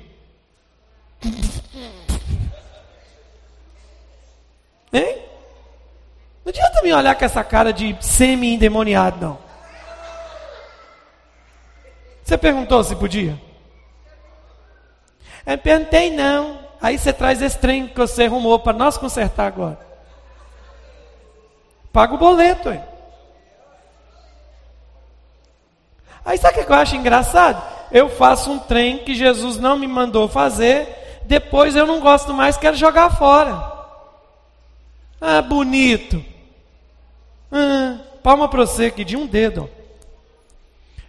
Hein? 4.94 5.22
Não 6.46 6.50
adianta 6.50 6.82
me 6.82 6.94
olhar 6.94 7.14
com 7.14 7.26
essa 7.26 7.44
cara 7.44 7.74
de 7.74 7.98
semi-endemoniado, 8.00 9.20
não. 9.20 9.40
Você 12.24 12.38
perguntou 12.38 12.82
se 12.86 12.96
podia? 12.96 13.38
Eu 15.46 15.58
perguntei 15.58 16.10
não. 16.10 16.60
Aí 16.82 16.98
você 16.98 17.12
traz 17.12 17.42
esse 17.42 17.58
trem 17.58 17.88
que 17.88 17.98
você 17.98 18.26
arrumou 18.26 18.60
para 18.60 18.78
nós 18.78 18.98
consertar 18.98 19.48
agora. 19.48 19.80
Paga 21.92 22.14
o 22.14 22.18
boleto, 22.18 22.70
hein? 22.70 22.84
Aí 26.28 26.38
sabe 26.38 26.60
o 26.60 26.66
que 26.66 26.72
eu 26.72 26.76
acho 26.76 26.96
engraçado? 26.96 27.78
eu 27.92 28.10
faço 28.10 28.52
um 28.52 28.60
trem 28.60 29.00
que 29.00 29.16
Jesus 29.16 29.58
não 29.58 29.78
me 29.78 29.88
mandou 29.88 30.28
fazer, 30.28 31.22
depois 31.26 31.76
eu 31.76 31.86
não 31.86 32.00
gosto 32.00 32.34
mais, 32.34 32.58
quero 32.58 32.76
jogar 32.76 33.16
fora. 33.18 33.76
Ah, 35.20 35.42
bonito. 35.42 36.24
Ah, 37.52 37.98
palma 38.22 38.48
para 38.48 38.66
você 38.66 38.86
aqui, 38.86 39.04
de 39.04 39.16
um 39.16 39.26
dedo. 39.26 39.70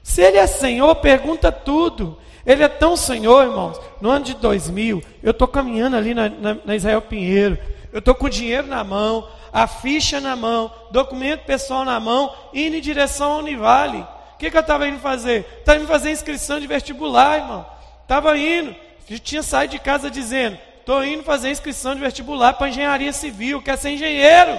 Se 0.02 0.22
ele 0.22 0.38
é 0.38 0.46
Senhor, 0.46 0.94
pergunta 0.96 1.52
tudo. 1.52 2.18
Ele 2.46 2.62
é 2.62 2.68
tão 2.68 2.96
Senhor, 2.96 3.42
irmãos. 3.42 3.78
No 4.00 4.08
ano 4.08 4.24
de 4.24 4.34
2000, 4.34 5.02
eu 5.22 5.32
estou 5.32 5.46
caminhando 5.46 5.96
ali 5.96 6.14
na, 6.14 6.28
na, 6.28 6.56
na 6.64 6.76
Israel 6.76 7.02
Pinheiro. 7.02 7.58
Eu 7.92 7.98
estou 7.98 8.14
com 8.14 8.28
dinheiro 8.28 8.66
na 8.66 8.82
mão, 8.82 9.28
a 9.52 9.66
ficha 9.66 10.20
na 10.20 10.34
mão, 10.34 10.72
documento 10.90 11.44
pessoal 11.44 11.84
na 11.84 11.98
mão, 12.00 12.32
indo 12.54 12.76
em 12.76 12.80
direção 12.80 13.32
ao 13.32 13.38
Univale. 13.40 14.06
O 14.38 14.40
que, 14.40 14.52
que 14.52 14.56
eu 14.56 14.60
estava 14.60 14.86
indo 14.86 15.00
fazer? 15.00 15.44
Estava 15.58 15.80
indo 15.80 15.88
fazer 15.88 16.12
inscrição 16.12 16.60
de 16.60 16.68
vestibular, 16.68 17.38
irmão. 17.38 17.66
Estava 18.02 18.38
indo. 18.38 18.72
Eu 19.10 19.18
tinha 19.18 19.42
saído 19.42 19.72
de 19.72 19.80
casa 19.80 20.08
dizendo: 20.08 20.56
estou 20.78 21.04
indo 21.04 21.24
fazer 21.24 21.50
inscrição 21.50 21.92
de 21.92 22.00
vestibular 22.00 22.52
para 22.52 22.68
engenharia 22.68 23.12
civil, 23.12 23.60
quer 23.60 23.76
ser 23.76 23.90
engenheiro. 23.90 24.56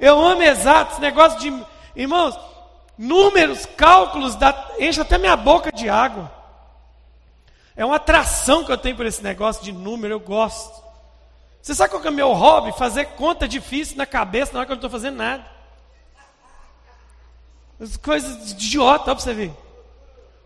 Eu 0.00 0.18
amo 0.20 0.42
exatos, 0.42 0.98
negócio 0.98 1.38
de. 1.38 1.64
Irmãos, 1.94 2.36
números, 2.98 3.64
cálculos, 3.76 4.34
dá, 4.34 4.72
enche 4.80 5.00
até 5.00 5.18
minha 5.18 5.36
boca 5.36 5.70
de 5.70 5.88
água. 5.88 6.28
É 7.76 7.84
uma 7.84 7.94
atração 7.94 8.64
que 8.64 8.72
eu 8.72 8.76
tenho 8.76 8.96
por 8.96 9.06
esse 9.06 9.22
negócio 9.22 9.62
de 9.62 9.70
número, 9.70 10.14
eu 10.14 10.18
gosto. 10.18 10.82
Você 11.62 11.76
sabe 11.76 11.90
qual 11.90 12.02
é 12.02 12.10
o 12.10 12.12
meu 12.12 12.32
hobby? 12.32 12.76
Fazer 12.76 13.04
conta 13.10 13.46
difícil 13.46 13.96
na 13.96 14.04
cabeça 14.04 14.52
na 14.52 14.58
hora 14.58 14.66
que 14.66 14.72
eu 14.72 14.74
não 14.74 14.78
estou 14.80 14.90
fazendo 14.90 15.14
nada. 15.14 15.57
As 17.80 17.96
coisas 17.96 18.52
idiota, 18.52 19.04
para 19.04 19.14
você 19.14 19.32
ver. 19.32 19.52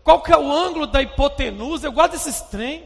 Qual 0.03 0.21
que 0.21 0.31
é 0.31 0.37
o 0.37 0.51
ângulo 0.51 0.85
da 0.85 1.01
hipotenusa? 1.01 1.87
Eu 1.87 1.91
gosto 1.91 2.11
desses 2.11 2.41
trem. 2.41 2.83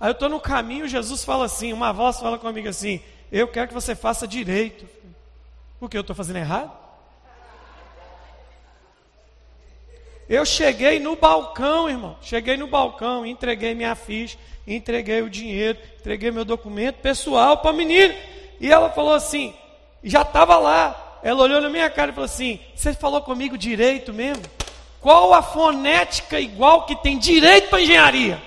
Aí 0.00 0.08
eu 0.08 0.12
estou 0.12 0.28
no 0.28 0.40
caminho, 0.40 0.88
Jesus 0.88 1.22
fala 1.22 1.44
assim, 1.44 1.72
uma 1.72 1.92
voz 1.92 2.18
fala 2.18 2.38
comigo 2.38 2.68
assim, 2.68 3.02
eu 3.30 3.46
quero 3.46 3.68
que 3.68 3.74
você 3.74 3.94
faça 3.94 4.26
direito. 4.26 4.88
Porque 5.78 5.96
eu 5.96 6.00
estou 6.00 6.16
fazendo 6.16 6.36
errado? 6.36 6.72
Eu 10.28 10.46
cheguei 10.46 11.00
no 11.00 11.16
balcão, 11.16 11.88
irmão. 11.88 12.16
Cheguei 12.22 12.56
no 12.56 12.66
balcão, 12.66 13.26
entreguei 13.26 13.74
minha 13.74 13.94
ficha, 13.94 14.38
entreguei 14.66 15.22
o 15.22 15.28
dinheiro, 15.28 15.78
entreguei 15.98 16.30
meu 16.30 16.44
documento 16.44 16.96
pessoal 16.96 17.58
para 17.58 17.70
a 17.70 17.74
menina. 17.74 18.14
E 18.60 18.70
ela 18.70 18.90
falou 18.90 19.12
assim, 19.12 19.54
já 20.04 20.22
estava 20.22 20.56
lá. 20.56 21.09
Ela 21.22 21.42
olhou 21.42 21.60
na 21.60 21.68
minha 21.68 21.90
cara 21.90 22.10
e 22.10 22.14
falou 22.14 22.24
assim: 22.24 22.60
Você 22.74 22.94
falou 22.94 23.22
comigo 23.22 23.58
direito 23.58 24.12
mesmo? 24.12 24.44
Qual 25.00 25.32
a 25.32 25.42
fonética 25.42 26.38
igual 26.38 26.86
que 26.86 26.96
tem 26.96 27.18
direito 27.18 27.68
para 27.68 27.80
engenharia? 27.80 28.40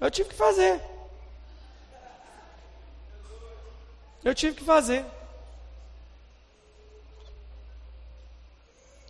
Eu 0.00 0.10
tive 0.10 0.28
que 0.28 0.34
fazer. 0.34 0.80
Eu 4.22 4.34
tive 4.34 4.56
que 4.56 4.64
fazer. 4.64 5.04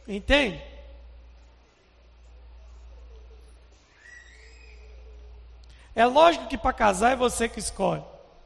Entende? 0.07 0.62
É 5.97 6.05
lógico 6.05 6.47
que 6.47 6.59
para 6.59 6.75
casar 6.75 7.13
é 7.13 7.17
você 7.17 7.49
que 7.49 7.59
escolhe. 7.59 8.05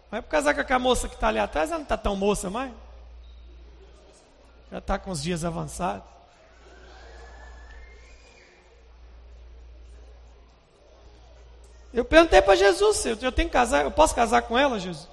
Mas 0.09 0.21
para 0.21 0.31
casar 0.31 0.55
com 0.55 0.61
aquela 0.61 0.79
moça 0.79 1.09
que 1.09 1.17
está 1.17 1.27
ali 1.29 1.41
atrás, 1.41 1.69
ela 1.69 1.79
não 1.79 1.83
está 1.83 1.97
tão 1.97 2.15
moça 2.15 2.49
mais. 2.49 2.73
Já 4.71 4.79
está 4.79 4.97
com 5.01 5.11
os 5.11 5.21
dias 5.21 5.45
avançados. 5.45 6.09
Eu 11.93 12.05
perguntei 12.05 12.41
para 12.41 12.55
Jesus, 12.55 13.05
eu, 13.05 13.19
eu 13.21 13.33
tenho 13.33 13.49
que 13.49 13.53
casar, 13.53 13.83
eu 13.83 13.91
posso 13.91 14.15
casar 14.15 14.43
com 14.43 14.57
ela, 14.57 14.79
Jesus? 14.79 15.09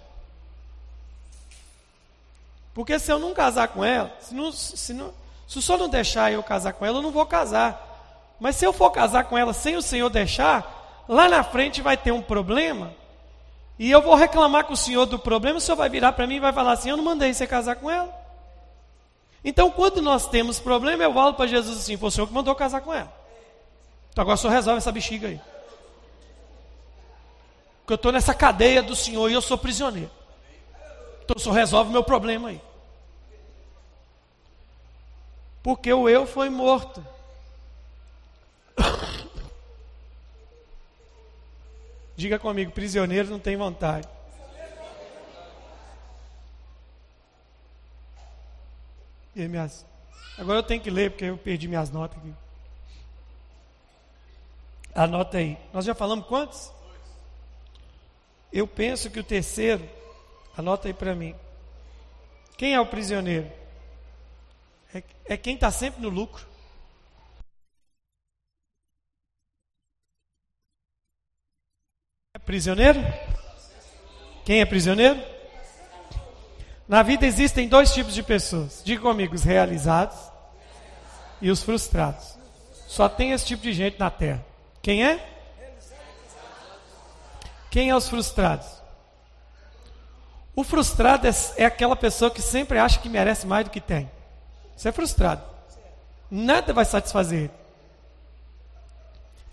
Porque 2.71 2.99
se 2.99 3.11
eu 3.11 3.17
não 3.17 3.33
casar 3.33 3.69
com 3.69 3.83
ela, 3.83 4.15
se, 4.19 4.35
não, 4.35 4.51
se, 4.51 4.93
não, 4.93 5.11
se 5.47 5.57
o 5.57 5.61
Senhor 5.61 5.79
não 5.79 5.89
deixar 5.89 6.31
eu 6.31 6.43
casar 6.43 6.73
com 6.73 6.85
ela, 6.85 6.99
eu 6.99 7.01
não 7.01 7.09
vou 7.09 7.25
casar. 7.25 8.35
Mas 8.39 8.57
se 8.57 8.65
eu 8.65 8.71
for 8.71 8.91
casar 8.91 9.23
com 9.23 9.35
ela 9.35 9.53
sem 9.53 9.75
o 9.75 9.81
Senhor 9.81 10.07
deixar, 10.11 10.76
lá 11.07 11.29
na 11.29 11.43
frente 11.43 11.81
vai 11.81 11.95
ter 11.97 12.11
um 12.11 12.21
problema, 12.21 12.93
e 13.79 13.91
eu 13.91 14.01
vou 14.01 14.15
reclamar 14.15 14.65
com 14.65 14.73
o 14.73 14.77
senhor 14.77 15.05
do 15.05 15.19
problema, 15.19 15.57
o 15.57 15.61
senhor 15.61 15.77
vai 15.77 15.89
virar 15.89 16.13
para 16.13 16.25
mim 16.25 16.35
e 16.35 16.39
vai 16.39 16.51
falar 16.51 16.73
assim: 16.73 16.89
Eu 16.89 16.97
não 16.97 17.03
mandei 17.03 17.33
você 17.33 17.45
casar 17.45 17.75
com 17.75 17.89
ela. 17.89 18.13
Então, 19.43 19.69
quando 19.69 20.01
nós 20.01 20.27
temos 20.27 20.59
problema, 20.59 21.03
eu 21.03 21.13
falo 21.13 21.33
para 21.35 21.47
Jesus 21.47 21.77
assim: 21.77 21.95
Foi 21.95 22.09
o 22.09 22.11
senhor 22.11 22.27
que 22.27 22.33
mandou 22.33 22.55
casar 22.55 22.81
com 22.81 22.93
ela. 22.93 23.13
Então, 24.09 24.23
agora 24.23 24.35
o 24.35 24.37
senhor 24.37 24.53
resolve 24.53 24.79
essa 24.79 24.91
bexiga 24.91 25.27
aí. 25.27 25.39
Porque 27.81 27.93
eu 27.93 27.95
estou 27.95 28.11
nessa 28.11 28.33
cadeia 28.33 28.81
do 28.81 28.95
senhor 28.95 29.29
e 29.29 29.33
eu 29.33 29.41
sou 29.41 29.57
prisioneiro. 29.57 30.11
Então, 31.23 31.37
o 31.37 31.39
senhor 31.39 31.53
resolve 31.53 31.89
o 31.89 31.93
meu 31.93 32.03
problema 32.03 32.49
aí. 32.49 32.61
Porque 35.61 35.93
o 35.93 36.09
eu 36.09 36.25
foi 36.25 36.49
morto. 36.49 37.05
Diga 42.17 42.39
comigo, 42.39 42.71
prisioneiro 42.71 43.29
não 43.29 43.39
tem 43.39 43.55
vontade. 43.55 44.07
E 49.35 49.47
minhas... 49.47 49.85
Agora 50.35 50.57
eu 50.57 50.63
tenho 50.63 50.81
que 50.81 50.89
ler 50.89 51.11
porque 51.11 51.25
eu 51.25 51.37
perdi 51.37 51.67
minhas 51.67 51.91
notas 51.91 52.17
aqui. 52.17 52.33
Anota 54.95 55.37
aí. 55.37 55.59
Nós 55.71 55.85
já 55.85 55.93
falamos 55.93 56.25
quantos? 56.25 56.71
Eu 58.51 58.67
penso 58.67 59.11
que 59.11 59.19
o 59.19 59.23
terceiro, 59.23 59.87
anota 60.57 60.87
aí 60.87 60.93
para 60.95 61.13
mim. 61.13 61.35
Quem 62.57 62.73
é 62.73 62.81
o 62.81 62.85
prisioneiro? 62.87 63.51
É, 64.91 65.03
é 65.25 65.37
quem 65.37 65.53
está 65.53 65.69
sempre 65.69 66.01
no 66.01 66.09
lucro. 66.09 66.47
Prisioneiro? 72.47 73.05
Quem 74.45 74.61
é 74.61 74.65
prisioneiro? 74.65 75.21
Na 76.87 77.03
vida 77.03 77.25
existem 77.25 77.67
dois 77.67 77.93
tipos 77.93 78.13
de 78.13 78.23
pessoas. 78.23 78.81
Diga 78.85 79.01
comigo, 79.01 79.35
os 79.35 79.43
realizados 79.43 80.17
e 81.41 81.51
os 81.51 81.61
frustrados. 81.61 82.37
Só 82.87 83.09
tem 83.09 83.33
esse 83.33 83.45
tipo 83.45 83.63
de 83.63 83.73
gente 83.73 83.99
na 83.99 84.09
terra. 84.09 84.45
Quem 84.81 85.05
é? 85.05 85.19
Quem 87.69 87.89
é 87.89 87.95
os 87.97 88.07
frustrados? 88.07 88.81
O 90.55 90.63
frustrado 90.63 91.27
é, 91.27 91.31
é 91.57 91.65
aquela 91.65 91.97
pessoa 91.97 92.31
que 92.31 92.41
sempre 92.41 92.79
acha 92.79 92.97
que 92.97 93.09
merece 93.09 93.45
mais 93.45 93.65
do 93.65 93.71
que 93.71 93.81
tem. 93.81 94.09
Isso 94.77 94.87
é 94.87 94.93
frustrado. 94.93 95.43
Nada 96.31 96.71
vai 96.71 96.85
satisfazer 96.85 97.39
ele. 97.39 97.51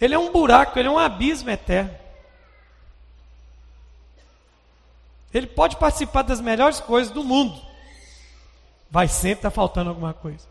Ele 0.01 0.15
é 0.15 0.19
um 0.19 0.31
buraco, 0.31 0.79
ele 0.79 0.87
é 0.87 0.91
um 0.93 0.99
abismo 0.99 1.51
eterno. 1.51 2.04
Ele 5.35 5.49
pode 5.49 5.77
participar 5.77 6.23
das 6.23 6.41
melhores 6.41 6.79
coisas 6.79 7.13
do 7.13 7.25
mundo. 7.25 7.61
Vai 8.89 9.09
sempre 9.09 9.41
estar 9.41 9.51
tá 9.51 9.55
faltando 9.55 9.91
alguma 9.91 10.15
coisa. 10.15 10.47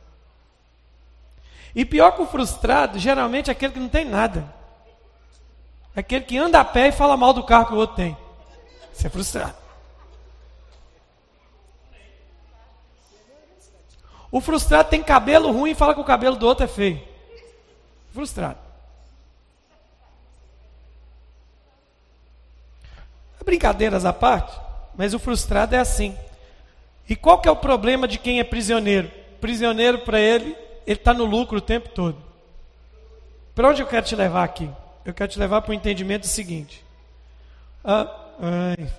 E 1.73 1.85
pior 1.85 2.11
que 2.11 2.21
o 2.21 2.27
frustrado, 2.27 2.99
geralmente 2.99 3.49
é 3.49 3.53
aquele 3.53 3.71
que 3.71 3.79
não 3.79 3.87
tem 3.87 4.03
nada. 4.03 4.53
É 5.95 6.01
aquele 6.01 6.25
que 6.25 6.37
anda 6.37 6.59
a 6.59 6.65
pé 6.65 6.89
e 6.89 6.91
fala 6.91 7.15
mal 7.15 7.33
do 7.33 7.43
carro 7.43 7.67
que 7.67 7.73
o 7.73 7.77
outro 7.77 7.95
tem. 7.95 8.17
Isso 8.93 9.07
é 9.07 9.09
frustrado. 9.09 9.55
O 14.29 14.41
frustrado 14.41 14.89
tem 14.89 15.01
cabelo 15.01 15.51
ruim 15.51 15.71
e 15.71 15.75
fala 15.75 15.93
que 15.93 16.01
o 16.01 16.05
cabelo 16.05 16.35
do 16.35 16.45
outro 16.45 16.65
é 16.65 16.67
feio. 16.67 17.01
Frustrado. 18.11 18.57
Brincadeiras 23.45 24.05
à 24.05 24.13
parte, 24.13 24.57
mas 24.95 25.13
o 25.13 25.19
frustrado 25.19 25.75
é 25.75 25.79
assim. 25.79 26.17
E 27.07 27.15
qual 27.15 27.39
que 27.39 27.47
é 27.47 27.51
o 27.51 27.55
problema 27.55 28.07
de 28.07 28.17
quem 28.17 28.39
é 28.39 28.43
prisioneiro? 28.43 29.11
Prisioneiro 29.41 29.99
para 29.99 30.19
ele, 30.19 30.55
ele 30.85 30.99
está 30.99 31.13
no 31.13 31.25
lucro 31.25 31.57
o 31.57 31.61
tempo 31.61 31.89
todo. 31.89 32.17
Para 33.53 33.69
onde 33.69 33.81
eu 33.81 33.87
quero 33.87 34.05
te 34.05 34.15
levar 34.15 34.43
aqui? 34.43 34.69
Eu 35.05 35.13
quero 35.13 35.31
te 35.31 35.39
levar 35.39 35.61
para 35.61 35.71
o 35.71 35.73
entendimento 35.73 36.27
seguinte. 36.27 36.83
Ah, 37.83 38.07
ai. 38.39 38.89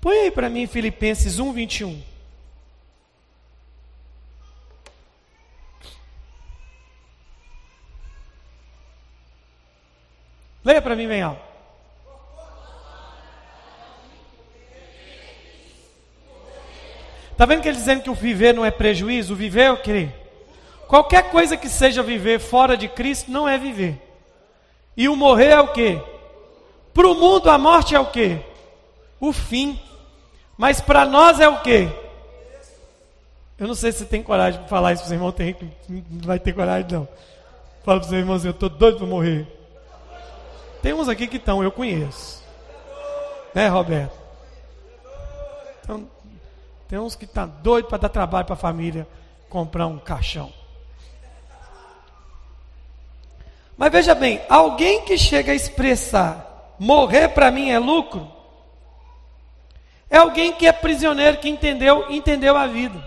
Põe 0.00 0.18
aí 0.18 0.30
para 0.30 0.48
mim 0.48 0.66
Filipenses 0.66 1.38
1, 1.38 1.52
21. 1.52 2.09
Leia 10.70 10.80
para 10.80 10.94
mim 10.94 11.08
bem 11.08 11.20
alto. 11.20 11.42
Está 17.32 17.44
vendo 17.44 17.60
que 17.60 17.68
ele 17.68 17.76
dizendo 17.76 18.02
que 18.04 18.10
o 18.10 18.14
viver 18.14 18.54
não 18.54 18.64
é 18.64 18.70
prejuízo? 18.70 19.32
O 19.32 19.36
viver 19.36 19.62
é 19.62 19.72
o 19.72 19.78
quê? 19.78 20.10
Qualquer 20.86 21.28
coisa 21.30 21.56
que 21.56 21.68
seja 21.68 22.04
viver 22.04 22.38
fora 22.38 22.76
de 22.76 22.86
Cristo 22.86 23.32
não 23.32 23.48
é 23.48 23.58
viver. 23.58 24.00
E 24.96 25.08
o 25.08 25.16
morrer 25.16 25.48
é 25.48 25.60
o 25.60 25.72
quê? 25.72 26.00
Para 26.94 27.08
o 27.08 27.16
mundo 27.16 27.50
a 27.50 27.58
morte 27.58 27.96
é 27.96 27.98
o 27.98 28.06
quê? 28.06 28.38
O 29.18 29.32
fim. 29.32 29.76
Mas 30.56 30.80
para 30.80 31.04
nós 31.04 31.40
é 31.40 31.48
o 31.48 31.62
quê? 31.62 31.88
Eu 33.58 33.66
não 33.66 33.74
sei 33.74 33.90
se 33.90 33.98
você 33.98 34.04
tem 34.04 34.22
coragem 34.22 34.60
para 34.60 34.68
falar 34.68 34.92
isso 34.92 35.02
para 35.02 35.06
o 35.06 35.08
seu 35.08 35.16
irmão, 35.16 35.32
tem, 35.32 35.56
não 35.88 36.20
vai 36.20 36.38
ter 36.38 36.52
coragem 36.52 36.86
não. 36.92 37.08
Fala 37.82 37.98
para 37.98 38.06
o 38.06 38.38
seu 38.38 38.44
eu 38.44 38.50
estou 38.52 38.68
doido 38.68 38.98
para 38.98 39.06
morrer. 39.08 39.59
Tem 40.82 40.92
uns 40.92 41.08
aqui 41.08 41.26
que 41.26 41.36
estão, 41.36 41.62
eu 41.62 41.70
conheço. 41.70 42.42
Né, 43.54 43.68
Roberto? 43.68 44.18
Então, 45.82 46.08
tem 46.88 46.98
uns 46.98 47.14
que 47.14 47.24
estão 47.24 47.48
tá 47.48 47.54
doidos 47.62 47.88
para 47.88 47.98
dar 47.98 48.08
trabalho 48.08 48.46
para 48.46 48.54
a 48.54 48.58
família 48.58 49.06
comprar 49.48 49.86
um 49.86 49.98
caixão. 49.98 50.52
Mas 53.76 53.92
veja 53.92 54.14
bem, 54.14 54.40
alguém 54.48 55.04
que 55.04 55.16
chega 55.16 55.52
a 55.52 55.54
expressar 55.54 56.74
morrer 56.78 57.28
para 57.28 57.50
mim 57.50 57.70
é 57.70 57.78
lucro, 57.78 58.30
é 60.08 60.18
alguém 60.18 60.52
que 60.52 60.66
é 60.66 60.72
prisioneiro, 60.72 61.38
que 61.38 61.48
entendeu, 61.48 62.10
entendeu 62.10 62.56
a 62.56 62.66
vida. 62.66 63.02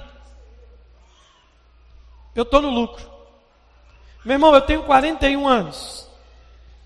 Eu 2.36 2.44
estou 2.44 2.62
no 2.62 2.70
lucro. 2.70 3.06
Meu 4.24 4.36
irmão, 4.36 4.56
eu 4.56 4.62
tenho 4.62 4.84
41 4.84 5.48
anos. 5.48 6.03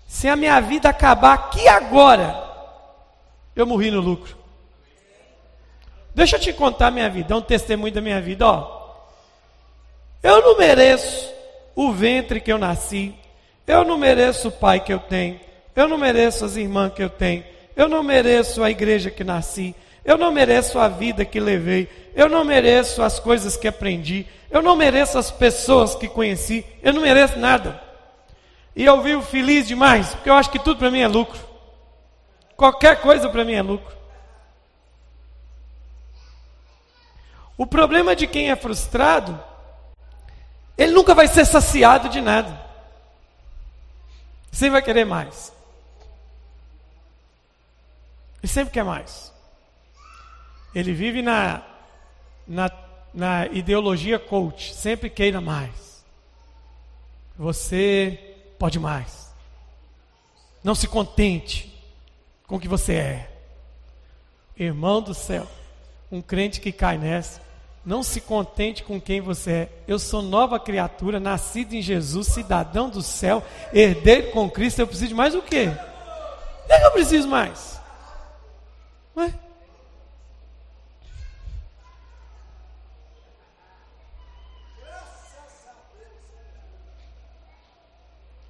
Se 0.08 0.26
a 0.26 0.34
minha 0.34 0.58
vida 0.58 0.88
acabar 0.88 1.34
aqui 1.34 1.68
agora, 1.68 2.34
eu 3.54 3.64
morri 3.66 3.90
no 3.90 4.00
lucro. 4.00 4.36
Deixa 6.14 6.34
eu 6.34 6.40
te 6.40 6.52
contar 6.52 6.88
a 6.88 6.90
minha 6.90 7.08
vida, 7.08 7.32
é 7.32 7.36
um 7.36 7.42
testemunho 7.42 7.92
da 7.92 8.00
minha 8.00 8.20
vida, 8.20 8.44
ó. 8.44 8.78
Eu 10.20 10.42
não 10.42 10.58
mereço 10.58 11.32
o 11.76 11.92
ventre 11.92 12.40
que 12.40 12.50
eu 12.50 12.58
nasci, 12.58 13.14
eu 13.66 13.84
não 13.84 13.98
mereço 13.98 14.48
o 14.48 14.52
pai 14.52 14.80
que 14.80 14.92
eu 14.92 14.98
tenho. 14.98 15.38
Eu 15.76 15.86
não 15.86 15.98
mereço 15.98 16.44
as 16.44 16.56
irmãs 16.56 16.92
que 16.92 17.02
eu 17.02 17.10
tenho. 17.10 17.44
Eu 17.76 17.86
não 17.86 18.02
mereço 18.02 18.64
a 18.64 18.70
igreja 18.70 19.10
que 19.10 19.22
nasci. 19.22 19.74
Eu 20.04 20.16
não 20.16 20.32
mereço 20.32 20.78
a 20.78 20.88
vida 20.88 21.24
que 21.24 21.38
levei. 21.38 21.86
Eu 22.16 22.28
não 22.28 22.44
mereço 22.44 23.02
as 23.02 23.20
coisas 23.20 23.56
que 23.56 23.68
aprendi. 23.68 24.26
Eu 24.50 24.62
não 24.62 24.74
mereço 24.74 25.18
as 25.18 25.30
pessoas 25.30 25.94
que 25.94 26.08
conheci. 26.08 26.64
Eu 26.82 26.94
não 26.94 27.02
mereço 27.02 27.38
nada. 27.38 27.87
E 28.78 28.84
eu 28.84 29.02
vivo 29.02 29.22
feliz 29.22 29.66
demais, 29.66 30.14
porque 30.14 30.30
eu 30.30 30.34
acho 30.34 30.52
que 30.52 30.58
tudo 30.60 30.78
para 30.78 30.88
mim 30.88 31.00
é 31.00 31.08
lucro. 31.08 31.40
Qualquer 32.56 33.00
coisa 33.00 33.28
para 33.28 33.44
mim 33.44 33.54
é 33.54 33.60
lucro. 33.60 33.98
O 37.56 37.66
problema 37.66 38.14
de 38.14 38.28
quem 38.28 38.52
é 38.52 38.54
frustrado, 38.54 39.42
ele 40.76 40.92
nunca 40.92 41.12
vai 41.12 41.26
ser 41.26 41.44
saciado 41.44 42.08
de 42.08 42.20
nada. 42.20 42.56
Sempre 44.52 44.70
vai 44.70 44.82
querer 44.82 45.04
mais. 45.04 45.52
Ele 48.40 48.52
sempre 48.52 48.72
quer 48.72 48.84
mais. 48.84 49.32
Ele 50.72 50.92
vive 50.92 51.20
na, 51.20 51.62
na, 52.46 52.70
na 53.12 53.46
ideologia 53.48 54.20
coach, 54.20 54.72
sempre 54.72 55.10
queira 55.10 55.40
mais. 55.40 56.04
Você 57.36 58.27
pode 58.58 58.78
mais. 58.78 59.32
Não 60.62 60.74
se 60.74 60.88
contente 60.88 61.74
com 62.46 62.56
o 62.56 62.60
que 62.60 62.68
você 62.68 62.94
é. 62.94 63.30
Irmão 64.56 65.00
do 65.00 65.14
céu, 65.14 65.46
um 66.10 66.20
crente 66.20 66.60
que 66.60 66.72
cai 66.72 66.98
nessa, 66.98 67.40
não 67.84 68.02
se 68.02 68.20
contente 68.20 68.82
com 68.82 69.00
quem 69.00 69.20
você 69.20 69.50
é. 69.50 69.68
Eu 69.86 69.98
sou 69.98 70.20
nova 70.20 70.58
criatura, 70.58 71.20
nascido 71.20 71.74
em 71.74 71.80
Jesus, 71.80 72.26
cidadão 72.26 72.90
do 72.90 73.00
céu, 73.02 73.42
herdeiro 73.72 74.32
com 74.32 74.50
Cristo. 74.50 74.80
Eu 74.80 74.86
preciso 74.86 75.08
de 75.08 75.14
mais 75.14 75.34
o 75.34 75.40
quê? 75.40 75.68
O 76.64 76.66
que 76.66 76.72
eu 76.84 76.90
preciso 76.90 77.28
mais? 77.28 77.80
Ué? 79.16 79.32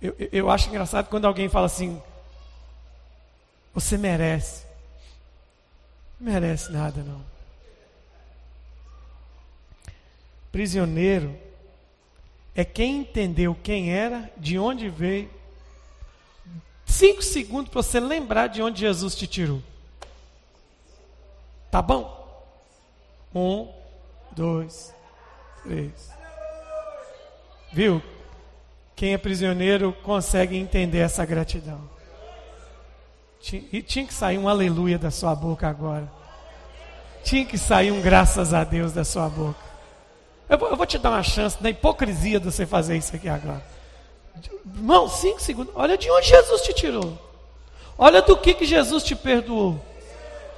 Eu, 0.01 0.15
eu 0.33 0.51
acho 0.51 0.69
engraçado 0.69 1.09
quando 1.09 1.25
alguém 1.27 1.49
fala 1.49 1.67
assim: 1.67 2.01
Você 3.75 3.99
merece. 3.99 4.67
Não 6.21 6.33
merece 6.33 6.71
nada, 6.73 7.03
não. 7.03 7.25
Prisioneiro 10.51 11.37
é 12.55 12.65
quem 12.65 13.01
entendeu 13.01 13.57
quem 13.63 13.93
era, 13.93 14.31
de 14.37 14.59
onde 14.59 14.89
veio. 14.89 15.31
Cinco 16.85 17.23
segundos 17.23 17.71
para 17.71 17.83
você 17.83 18.01
lembrar 18.01 18.49
de 18.49 18.63
onde 18.63 18.81
Jesus 18.81 19.15
te 19.15 19.27
tirou. 19.27 19.63
Tá 21.71 21.83
bom? 21.83 22.17
Um, 23.35 23.73
dois, 24.33 24.93
três. 25.63 26.11
Viu? 27.73 28.03
Quem 28.99 29.15
é 29.15 29.17
prisioneiro 29.17 29.97
consegue 30.03 30.57
entender 30.57 30.99
essa 30.99 31.25
gratidão. 31.25 31.81
E 33.73 33.81
tinha 33.81 34.05
que 34.05 34.13
sair 34.13 34.39
um 34.39 34.49
aleluia 34.49 34.99
da 34.99 35.09
sua 35.09 35.37
boca 35.37 35.69
agora. 35.69 36.11
Tinha 37.23 37.45
que 37.45 37.57
sair 37.57 37.93
um 37.93 38.01
graças 38.01 38.53
a 38.53 38.65
Deus 38.65 38.93
da 38.93 39.05
sua 39.05 39.29
boca. 39.29 39.61
Eu 40.49 40.59
vou, 40.59 40.85
te 40.85 40.99
dar 40.99 41.11
uma 41.11 41.23
chance 41.23 41.57
na 41.61 41.71
hipocrisia 41.71 42.41
de 42.41 42.47
você 42.47 42.67
fazer 42.67 42.97
isso 42.97 43.15
aqui 43.15 43.29
agora. 43.29 43.63
Irmão, 44.75 45.09
cinco 45.09 45.41
segundos. 45.41 45.73
Olha 45.77 45.97
de 45.97 46.11
onde 46.11 46.27
Jesus 46.27 46.63
te 46.63 46.73
tirou. 46.73 47.17
Olha 47.97 48.21
do 48.21 48.37
que, 48.37 48.53
que 48.53 48.67
Jesus 48.67 49.05
te 49.05 49.15
perdoou. 49.15 49.81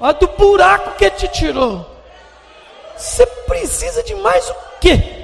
Olha 0.00 0.14
do 0.14 0.28
buraco 0.28 0.96
que 0.96 1.04
ele 1.04 1.14
te 1.14 1.28
tirou. 1.28 1.86
Você 2.96 3.26
precisa 3.26 4.02
de 4.02 4.14
mais 4.14 4.48
o 4.48 4.54
quê? 4.80 5.19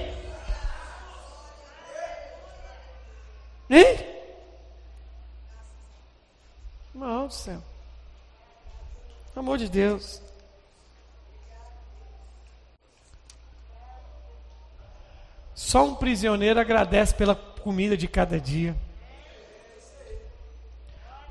Hein? 3.68 4.06
Do 6.94 7.30
céu. 7.30 7.60
Pelo 9.34 9.46
amor 9.46 9.58
de 9.58 9.68
Deus. 9.68 10.22
Só 15.54 15.84
um 15.84 15.94
prisioneiro 15.94 16.60
agradece 16.60 17.14
pela 17.14 17.34
comida 17.34 17.96
de 17.96 18.06
cada 18.06 18.38
dia. 18.38 18.76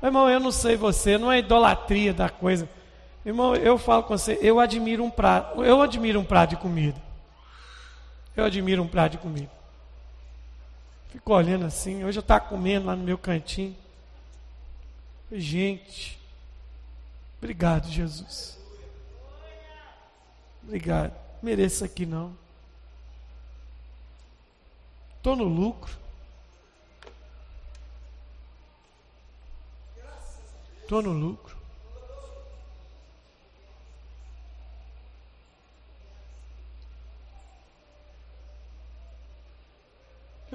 Irmão, 0.02 0.28
eu 0.28 0.38
não 0.38 0.52
sei 0.52 0.76
você, 0.76 1.16
não 1.16 1.32
é 1.32 1.38
idolatria 1.38 2.12
da 2.12 2.28
coisa. 2.28 2.68
Irmão, 3.24 3.56
eu 3.56 3.78
falo 3.78 4.02
com 4.02 4.16
você, 4.16 4.38
eu 4.42 4.60
admiro 4.60 5.02
um 5.02 5.10
prato, 5.10 5.64
eu 5.64 5.80
admiro 5.80 6.20
um 6.20 6.24
prato 6.24 6.50
de 6.50 6.56
comida. 6.56 7.00
Eu 8.36 8.44
admiro 8.44 8.82
um 8.82 8.88
prato 8.88 9.12
de 9.12 9.18
comida. 9.18 9.55
Fico 11.16 11.32
olhando 11.32 11.64
assim, 11.64 12.04
hoje 12.04 12.18
eu 12.18 12.20
estava 12.20 12.44
comendo 12.44 12.88
lá 12.88 12.94
no 12.94 13.02
meu 13.02 13.16
cantinho. 13.16 13.74
Gente, 15.32 16.20
obrigado, 17.38 17.88
Jesus. 17.88 18.58
Obrigado. 20.62 21.14
Mereço 21.42 21.86
aqui 21.86 22.04
não. 22.04 22.36
Estou 25.16 25.34
no 25.34 25.44
lucro. 25.44 25.96
Estou 30.82 31.00
no 31.00 31.12
lucro. 31.12 31.55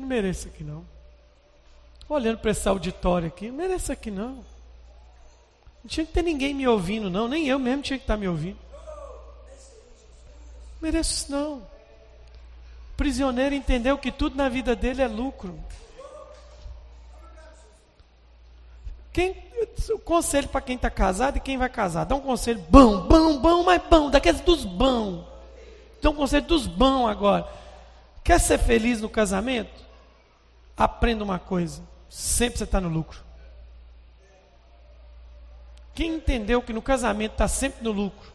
Eu 0.02 0.08
não 0.08 0.08
mereço 0.08 0.48
aqui 0.48 0.64
não. 0.64 0.84
Olhando 2.10 2.40
para 2.40 2.52
esse 2.52 2.68
auditório 2.68 3.28
aqui, 3.28 3.48
não 3.50 3.56
mereço 3.56 3.92
aqui 3.92 4.10
não. 4.10 4.44
Não 5.84 5.88
tinha 5.88 6.06
que 6.06 6.12
ter 6.12 6.24
ninguém 6.24 6.54
me 6.54 6.68
ouvindo, 6.68 7.10
não. 7.10 7.28
Nem 7.28 7.48
eu 7.48 7.60
mesmo 7.60 7.84
tinha 7.84 7.98
que 7.98 8.04
estar 8.04 8.18
me 8.18 8.28
ouvindo. 8.28 8.58
Não 10.74 10.82
mereço 10.82 11.14
isso 11.14 11.32
não 11.32 11.72
prisioneiro 13.02 13.56
entendeu 13.56 13.98
que 13.98 14.12
tudo 14.12 14.36
na 14.36 14.48
vida 14.48 14.76
dele 14.76 15.02
é 15.02 15.08
lucro. 15.08 15.58
Quem, 19.12 19.36
o 19.90 19.98
conselho 19.98 20.48
para 20.48 20.62
quem 20.62 20.76
está 20.76 20.88
casado 20.88 21.38
e 21.38 21.40
quem 21.40 21.58
vai 21.58 21.68
casar, 21.68 22.04
dá 22.04 22.14
um 22.14 22.22
conselho 22.22 22.64
bom, 22.70 23.08
bom, 23.08 23.40
bom, 23.40 23.64
mas 23.64 23.82
bom, 23.90 24.12
daqueles 24.12 24.42
dos 24.42 24.64
bons. 24.64 25.26
Dá 26.00 26.12
um 26.12 26.14
conselho 26.14 26.46
dos 26.46 26.68
bons 26.68 27.08
agora. 27.08 27.48
Quer 28.24 28.40
ser 28.40 28.60
feliz 28.60 29.02
no 29.02 29.10
casamento? 29.10 29.84
Aprenda 30.76 31.24
uma 31.24 31.40
coisa: 31.40 31.82
sempre 32.10 32.58
você 32.58 32.64
está 32.64 32.80
no 32.80 32.90
lucro. 32.90 33.20
Quem 35.94 36.16
entendeu 36.16 36.62
que 36.62 36.74
no 36.74 36.82
casamento 36.82 37.34
está 37.34 37.48
sempre 37.48 37.84
no 37.84 37.92
lucro, 37.92 38.32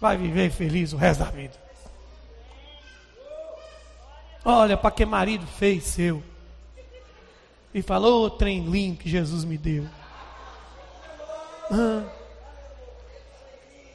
vai 0.00 0.16
viver 0.16 0.50
feliz 0.50 0.92
o 0.92 0.96
resto 0.96 1.24
da 1.24 1.30
vida. 1.30 1.54
Olha 4.44 4.76
para 4.76 4.90
que 4.90 5.04
marido 5.04 5.46
fez 5.46 5.84
seu. 5.84 6.22
E 7.74 7.82
falou, 7.82 8.30
trem 8.30 8.64
lindo 8.64 8.98
que 8.98 9.08
Jesus 9.08 9.44
me 9.44 9.58
deu. 9.58 9.86
Ah. 11.70 12.04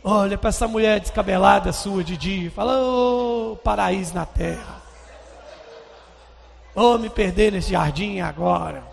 Olha 0.04 0.38
para 0.38 0.50
essa 0.50 0.68
mulher 0.68 1.00
descabelada 1.00 1.72
sua 1.72 2.04
de 2.04 2.18
dia. 2.18 2.52
Fala, 2.52 2.78
oh, 2.82 3.58
paraíso 3.64 4.14
na 4.14 4.26
terra. 4.26 4.81
Oh, 6.76 6.98
me 6.98 7.10
perder 7.10 7.52
nesse 7.52 7.72
jardim 7.72 8.22
agora. 8.22 8.84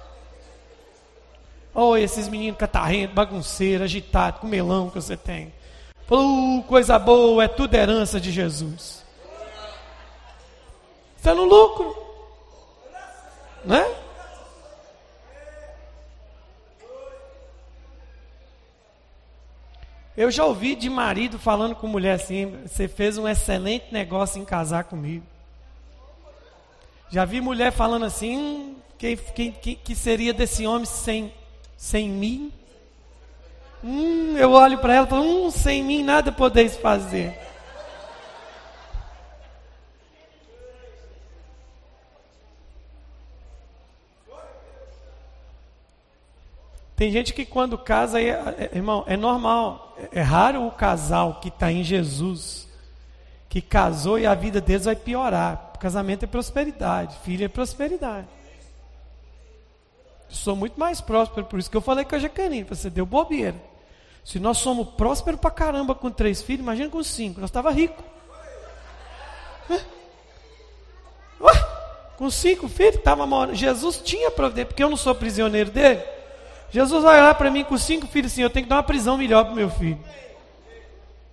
Oh, 1.74 1.96
esses 1.96 2.28
meninos 2.28 2.58
catarrentos, 2.58 3.14
bagunceiros, 3.14 3.84
agitados, 3.84 4.40
com 4.40 4.48
melão 4.48 4.88
que 4.88 4.96
você 4.96 5.16
tem. 5.16 5.52
Uh, 6.10 6.62
coisa 6.64 6.98
boa, 6.98 7.44
é 7.44 7.48
tudo 7.48 7.74
herança 7.74 8.18
de 8.18 8.32
Jesus. 8.32 9.04
Está 11.16 11.34
no 11.34 11.44
lucro. 11.44 11.96
Né? 13.64 13.84
Eu 20.16 20.32
já 20.32 20.44
ouvi 20.44 20.74
de 20.74 20.90
marido 20.90 21.38
falando 21.38 21.76
com 21.76 21.86
mulher 21.86 22.14
assim: 22.14 22.58
você 22.66 22.88
fez 22.88 23.16
um 23.18 23.28
excelente 23.28 23.92
negócio 23.92 24.40
em 24.40 24.44
casar 24.44 24.84
comigo. 24.84 25.24
Já 27.10 27.24
vi 27.24 27.40
mulher 27.40 27.72
falando 27.72 28.04
assim: 28.04 28.36
hum, 28.36 28.76
que, 28.98 29.16
que, 29.76 29.94
seria 29.94 30.34
desse 30.34 30.66
homem 30.66 30.84
sem, 30.84 31.32
sem 31.76 32.08
mim? 32.08 32.52
Hum, 33.82 34.36
eu 34.36 34.52
olho 34.52 34.78
para 34.78 34.94
ela 34.94 35.06
e 35.06 35.10
falo: 35.10 35.22
hum, 35.22 35.50
sem 35.50 35.82
mim 35.82 36.02
nada 36.02 36.30
podeis 36.30 36.76
fazer. 36.76 37.38
Tem 46.94 47.12
gente 47.12 47.32
que 47.32 47.46
quando 47.46 47.78
casa, 47.78 48.20
é, 48.20 48.30
é, 48.30 48.70
irmão, 48.74 49.04
é 49.06 49.16
normal. 49.16 49.96
É, 50.12 50.18
é 50.18 50.20
raro 50.20 50.66
o 50.66 50.72
casal 50.72 51.38
que 51.40 51.46
está 51.46 51.70
em 51.70 51.84
Jesus, 51.84 52.68
que 53.48 53.62
casou 53.62 54.18
e 54.18 54.26
a 54.26 54.34
vida 54.34 54.60
deles 54.60 54.84
vai 54.84 54.96
piorar. 54.96 55.67
Casamento 55.78 56.24
é 56.24 56.26
prosperidade, 56.26 57.16
filho 57.24 57.44
é 57.44 57.48
prosperidade. 57.48 58.26
sou 60.28 60.56
muito 60.56 60.78
mais 60.78 61.00
próspero, 61.00 61.46
por 61.46 61.58
isso 61.58 61.70
que 61.70 61.76
eu 61.76 61.80
falei 61.80 62.04
com 62.04 62.14
a 62.14 62.18
Jaqueline, 62.18 62.64
você 62.64 62.90
deu 62.90 63.06
bobeira. 63.06 63.56
Se 64.24 64.38
nós 64.38 64.58
somos 64.58 64.88
prósperos 64.88 65.40
pra 65.40 65.50
caramba 65.50 65.94
com 65.94 66.10
três 66.10 66.42
filhos, 66.42 66.62
imagina 66.62 66.90
com 66.90 67.02
cinco, 67.02 67.40
nós 67.40 67.48
estava 67.48 67.70
rico. 67.70 68.02
Com 72.18 72.28
cinco 72.30 72.68
filhos, 72.68 72.96
estava 72.96 73.24
morando. 73.24 73.54
Jesus 73.54 74.02
tinha 74.04 74.28
providência, 74.28 74.66
porque 74.66 74.82
eu 74.82 74.90
não 74.90 74.96
sou 74.96 75.14
prisioneiro 75.14 75.70
dele. 75.70 76.02
Jesus 76.68 77.04
vai 77.04 77.20
olhar 77.20 77.34
para 77.36 77.48
mim 77.48 77.62
com 77.62 77.78
cinco 77.78 78.08
filhos 78.08 78.32
assim, 78.32 78.42
eu 78.42 78.50
tenho 78.50 78.66
que 78.66 78.70
dar 78.70 78.76
uma 78.76 78.82
prisão 78.82 79.16
melhor 79.16 79.44
para 79.44 79.54
meu 79.54 79.70
filho. 79.70 79.98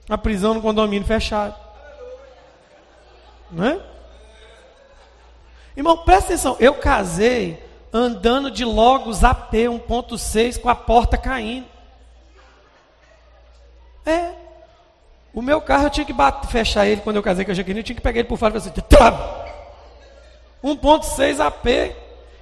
Uma 0.08 0.18
prisão 0.18 0.54
no 0.54 0.62
condomínio 0.62 1.08
fechado. 1.08 1.56
Não 3.52 3.66
é? 3.66 3.95
Irmão, 5.76 5.98
presta 5.98 6.34
atenção, 6.34 6.56
eu 6.60 6.76
casei 6.76 7.62
andando 7.92 8.50
de 8.52 8.64
Logos 8.64 9.24
AP 9.24 9.54
1.6 9.54 10.60
com 10.60 10.70
a 10.70 10.76
porta 10.76 11.18
caindo. 11.18 11.68
É. 14.06 14.32
O 15.34 15.42
meu 15.42 15.60
carro 15.60 15.88
eu 15.88 15.90
tinha 15.90 16.06
que 16.06 16.14
bater, 16.14 16.48
fechar 16.48 16.86
ele 16.86 17.02
quando 17.02 17.18
eu 17.18 17.24
casei 17.24 17.44
com 17.44 17.52
a 17.52 17.54
Jaqueline, 17.54 17.80
eu 17.82 17.84
tinha 17.84 17.96
que 17.96 18.02
pegar 18.02 18.20
ele 18.20 18.28
por 18.28 18.38
fora 18.38 18.56
e 18.56 18.60
fazer 18.60 18.70
assim, 18.70 18.82
1.6 20.64 21.40
AP. 21.40 21.96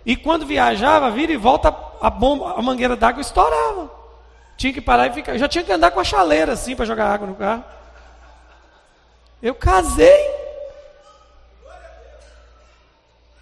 E 0.06 0.16
quando 0.16 0.46
viajava, 0.46 1.10
vira 1.10 1.32
e 1.32 1.38
volta, 1.38 1.74
a, 2.02 2.10
bomba, 2.10 2.54
a 2.58 2.62
mangueira 2.62 2.96
d'água 2.96 3.22
estourava. 3.22 3.90
Tinha 4.58 4.74
que 4.74 4.82
parar 4.82 5.08
e 5.08 5.14
ficar. 5.14 5.38
Já 5.38 5.48
tinha 5.48 5.64
que 5.64 5.72
andar 5.72 5.92
com 5.92 6.00
a 6.00 6.04
chaleira 6.04 6.54
assim 6.54 6.76
para 6.76 6.86
jogar 6.86 7.12
água 7.12 7.28
no 7.28 7.36
carro. 7.36 7.64
Eu 9.42 9.56
casei. 9.56 10.43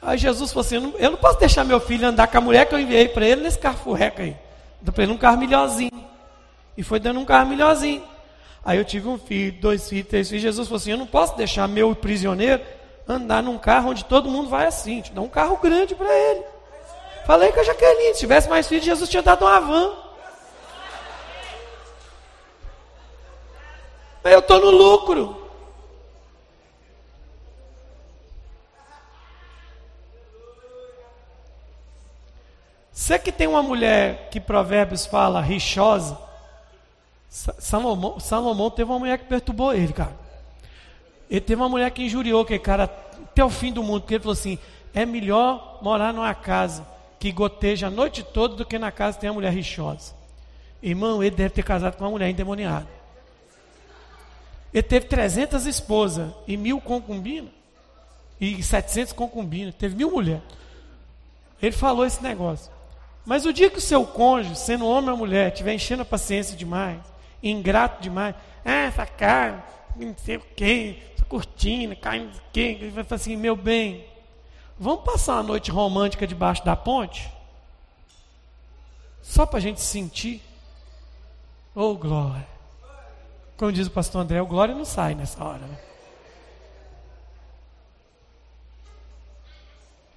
Aí 0.01 0.17
Jesus 0.17 0.51
falou 0.51 0.65
assim: 0.65 0.93
eu 0.97 1.11
não, 1.11 1.17
posso 1.17 1.39
deixar 1.39 1.63
meu 1.63 1.79
filho 1.79 2.07
andar 2.07 2.27
com 2.27 2.37
a 2.37 2.41
mulher 2.41 2.65
que 2.65 2.73
eu 2.73 2.79
enviei 2.79 3.07
para 3.07 3.25
ele 3.25 3.41
nesse 3.41 3.59
carro 3.59 3.77
furreca 3.77 4.23
aí. 4.23 4.35
Deu 4.81 4.91
para 4.91 5.03
ele 5.03 5.11
um 5.11 5.17
carro 5.17 5.37
melhorzinho. 5.37 5.91
E 6.75 6.81
foi 6.81 6.99
dando 6.99 7.19
um 7.19 7.25
carro 7.25 7.49
melhorzinho. 7.49 8.03
Aí 8.65 8.77
eu 8.77 8.85
tive 8.85 9.07
um 9.07 9.17
filho, 9.17 9.59
dois 9.61 9.87
filhos, 9.87 10.07
três 10.07 10.27
filhos. 10.27 10.41
Jesus 10.41 10.67
falou 10.67 10.77
assim: 10.77 10.91
eu 10.91 10.97
não 10.97 11.05
posso 11.05 11.37
deixar 11.37 11.67
meu 11.67 11.95
prisioneiro 11.95 12.63
andar 13.07 13.43
num 13.43 13.57
carro 13.57 13.91
onde 13.91 14.03
todo 14.05 14.29
mundo 14.29 14.49
vai 14.49 14.65
assim. 14.65 15.01
Te 15.01 15.11
dá 15.11 15.21
um 15.21 15.29
carro 15.29 15.57
grande 15.57 15.93
para 15.93 16.11
ele. 16.11 16.43
Falei 17.25 17.51
com 17.51 17.59
a 17.59 17.63
Jaqueline, 17.63 18.13
se 18.15 18.21
tivesse 18.21 18.49
mais 18.49 18.67
filhos, 18.67 18.83
Jesus 18.83 19.07
tinha 19.07 19.21
dado 19.21 19.45
uma 19.45 19.59
van. 19.59 19.93
Mas 24.23 24.33
eu 24.33 24.39
estou 24.39 24.59
no 24.59 24.71
lucro. 24.71 25.40
Você 32.91 33.17
que 33.17 33.31
tem 33.31 33.47
uma 33.47 33.63
mulher 33.63 34.29
que 34.29 34.39
Provérbios 34.39 35.05
fala 35.05 35.41
rixosa, 35.41 36.17
Salomão, 37.29 38.19
Salomão 38.19 38.69
teve 38.69 38.91
uma 38.91 38.99
mulher 38.99 39.17
que 39.17 39.25
perturbou 39.25 39.73
ele, 39.73 39.93
cara. 39.93 40.13
Ele 41.29 41.39
teve 41.39 41.61
uma 41.61 41.69
mulher 41.69 41.89
que 41.91 42.03
injuriou 42.03 42.41
aquele 42.41 42.59
cara 42.59 42.83
até 42.83 43.43
o 43.43 43.49
fim 43.49 43.71
do 43.71 43.81
mundo, 43.81 44.01
porque 44.01 44.15
ele 44.15 44.23
falou 44.23 44.33
assim: 44.33 44.59
é 44.93 45.05
melhor 45.05 45.79
morar 45.81 46.13
numa 46.13 46.35
casa 46.35 46.85
que 47.17 47.31
goteja 47.31 47.87
a 47.87 47.89
noite 47.89 48.23
toda 48.23 48.55
do 48.55 48.65
que 48.65 48.77
na 48.77 48.91
casa 48.91 49.15
que 49.15 49.21
tem 49.21 49.29
uma 49.29 49.35
mulher 49.35 49.53
rixosa. 49.53 50.13
Irmão, 50.83 51.23
ele 51.23 51.35
deve 51.35 51.51
ter 51.51 51.63
casado 51.63 51.95
com 51.95 52.03
uma 52.03 52.09
mulher 52.09 52.29
endemoniada. 52.29 52.87
Ele 54.73 54.83
teve 54.83 55.05
300 55.05 55.65
esposas 55.65 56.33
e 56.47 56.57
mil 56.57 56.81
concubinas. 56.81 57.51
E 58.39 58.61
700 58.63 59.13
concubinas. 59.13 59.75
Teve 59.75 59.95
mil 59.95 60.11
mulheres. 60.11 60.41
Ele 61.61 61.71
falou 61.71 62.05
esse 62.05 62.23
negócio. 62.23 62.71
Mas 63.25 63.45
o 63.45 63.53
dia 63.53 63.69
que 63.69 63.77
o 63.77 63.81
seu 63.81 64.05
cônjuge, 64.05 64.55
sendo 64.55 64.87
homem 64.87 65.11
ou 65.11 65.17
mulher, 65.17 65.51
estiver 65.51 65.73
enchendo 65.73 66.01
a 66.01 66.05
paciência 66.05 66.57
demais, 66.57 66.99
ingrato 67.41 68.01
demais, 68.01 68.35
ah, 68.65 68.71
essa 68.71 69.05
cara, 69.05 69.63
não 69.95 70.15
sei 70.17 70.37
o 70.37 70.41
quê, 70.55 70.97
cortina, 71.31 71.95
caindo 71.95 72.37
quem, 72.51 72.71
ele 72.71 72.89
vai 72.89 73.05
falar 73.05 73.21
assim, 73.21 73.37
meu 73.37 73.55
bem, 73.55 74.05
vamos 74.77 75.05
passar 75.05 75.35
uma 75.35 75.43
noite 75.43 75.71
romântica 75.71 76.27
debaixo 76.27 76.65
da 76.65 76.75
ponte? 76.75 77.31
Só 79.21 79.45
para 79.45 79.59
a 79.59 79.61
gente 79.61 79.79
sentir. 79.79 80.41
Oh, 81.73 81.95
glória. 81.95 82.45
Como 83.55 83.71
diz 83.71 83.87
o 83.87 83.91
pastor 83.91 84.23
André, 84.23 84.41
o 84.41 84.45
glória 84.45 84.75
não 84.75 84.83
sai 84.83 85.15
nessa 85.15 85.41
hora. 85.41 85.59
Né? 85.59 85.77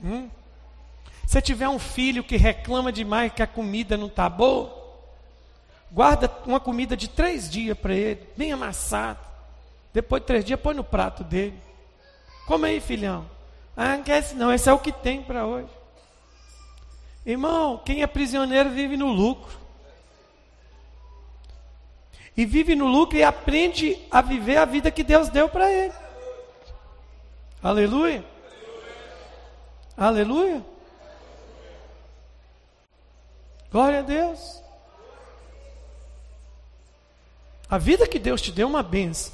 Hum? 0.02 0.30
Se 1.26 1.40
tiver 1.40 1.68
um 1.68 1.78
filho 1.78 2.22
que 2.22 2.36
reclama 2.36 2.92
demais 2.92 3.32
que 3.32 3.42
a 3.42 3.46
comida 3.46 3.96
não 3.96 4.06
está 4.06 4.28
boa, 4.28 4.72
guarda 5.90 6.30
uma 6.46 6.60
comida 6.60 6.96
de 6.96 7.08
três 7.08 7.48
dias 7.50 7.76
para 7.76 7.94
ele, 7.94 8.28
bem 8.36 8.52
amassada. 8.52 9.18
Depois 9.92 10.22
de 10.22 10.26
três 10.26 10.44
dias, 10.44 10.60
põe 10.60 10.74
no 10.74 10.84
prato 10.84 11.24
dele. 11.24 11.58
Come 12.46 12.68
aí, 12.68 12.80
filhão. 12.80 13.28
Ah, 13.76 13.96
não 13.96 14.04
quer 14.04 14.18
esse 14.18 14.34
não, 14.34 14.52
esse 14.52 14.68
é 14.68 14.72
o 14.72 14.78
que 14.78 14.92
tem 14.92 15.22
para 15.22 15.46
hoje. 15.46 15.68
Irmão, 17.24 17.80
quem 17.84 18.02
é 18.02 18.06
prisioneiro 18.06 18.70
vive 18.70 18.96
no 18.96 19.10
lucro. 19.10 19.58
E 22.36 22.44
vive 22.44 22.74
no 22.74 22.86
lucro 22.86 23.16
e 23.16 23.22
aprende 23.22 23.98
a 24.10 24.20
viver 24.20 24.56
a 24.56 24.64
vida 24.64 24.90
que 24.90 25.02
Deus 25.02 25.28
deu 25.28 25.48
para 25.48 25.70
ele. 25.72 25.94
Aleluia. 27.62 28.24
Aleluia. 29.96 30.73
Glória 33.74 33.98
a 33.98 34.02
Deus. 34.02 34.62
A 37.68 37.76
vida 37.76 38.06
que 38.06 38.20
Deus 38.20 38.40
te 38.40 38.52
deu 38.52 38.68
é 38.68 38.70
uma 38.70 38.84
benção. 38.84 39.32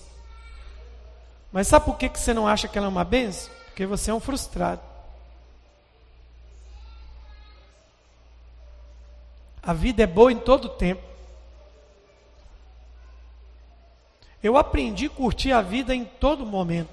Mas 1.52 1.66
sabe 1.66 1.84
por 1.84 1.98
que, 1.98 2.08
que 2.08 2.18
você 2.18 2.32
não 2.32 2.48
acha 2.48 2.66
que 2.66 2.78
ela 2.78 2.86
é 2.86 2.88
uma 2.88 3.04
benção? 3.04 3.52
Porque 3.66 3.84
você 3.84 4.10
é 4.10 4.14
um 4.14 4.18
frustrado. 4.18 4.80
A 9.62 9.74
vida 9.74 10.04
é 10.04 10.06
boa 10.06 10.32
em 10.32 10.38
todo 10.38 10.70
tempo. 10.70 11.02
Eu 14.42 14.56
aprendi 14.56 15.04
a 15.04 15.10
curtir 15.10 15.52
a 15.52 15.60
vida 15.60 15.94
em 15.94 16.06
todo 16.06 16.46
momento. 16.46 16.88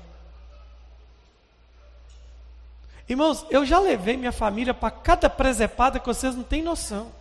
Irmãos, 3.08 3.46
eu 3.50 3.66
já 3.66 3.80
levei 3.80 4.18
minha 4.18 4.34
família 4.34 4.74
para 4.74 4.92
cada 4.92 5.30
presepada 5.30 5.98
que 5.98 6.08
vocês 6.08 6.36
não 6.36 6.44
têm 6.44 6.62
noção. 6.62 7.16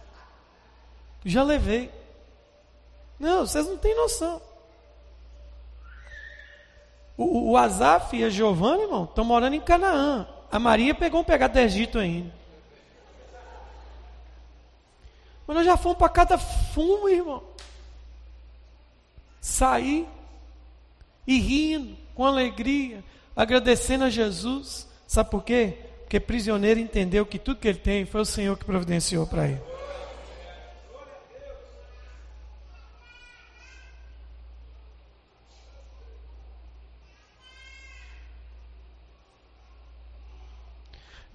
Já 1.26 1.42
levei. 1.42 1.90
Não, 3.18 3.44
vocês 3.44 3.66
não 3.66 3.76
têm 3.76 3.96
noção. 3.96 4.40
O, 7.16 7.50
o 7.50 7.56
Azaf 7.56 8.16
e 8.16 8.22
a 8.22 8.30
Giovana, 8.30 8.84
irmão, 8.84 9.04
estão 9.04 9.24
morando 9.24 9.56
em 9.56 9.60
Canaã. 9.60 10.28
a 10.52 10.58
Maria 10.60 10.94
pegou 10.94 11.20
um 11.20 11.24
pegado 11.24 11.54
do 11.54 11.58
Egito 11.58 11.98
ainda. 11.98 12.32
Mas 15.48 15.56
nós 15.56 15.66
já 15.66 15.76
fomos 15.76 15.98
para 15.98 16.08
cada 16.08 16.38
fumo, 16.38 17.08
irmão. 17.08 17.42
Sair 19.40 20.06
e 21.26 21.40
rindo, 21.40 21.96
com 22.14 22.24
alegria, 22.24 23.02
agradecendo 23.34 24.04
a 24.04 24.10
Jesus. 24.10 24.86
Sabe 25.08 25.30
por 25.30 25.42
quê? 25.42 25.76
Porque 26.02 26.20
prisioneiro 26.20 26.78
entendeu 26.78 27.26
que 27.26 27.38
tudo 27.38 27.58
que 27.58 27.66
ele 27.66 27.78
tem 27.78 28.06
foi 28.06 28.20
o 28.20 28.24
Senhor 28.24 28.56
que 28.56 28.64
providenciou 28.64 29.26
para 29.26 29.48
ele. 29.48 29.75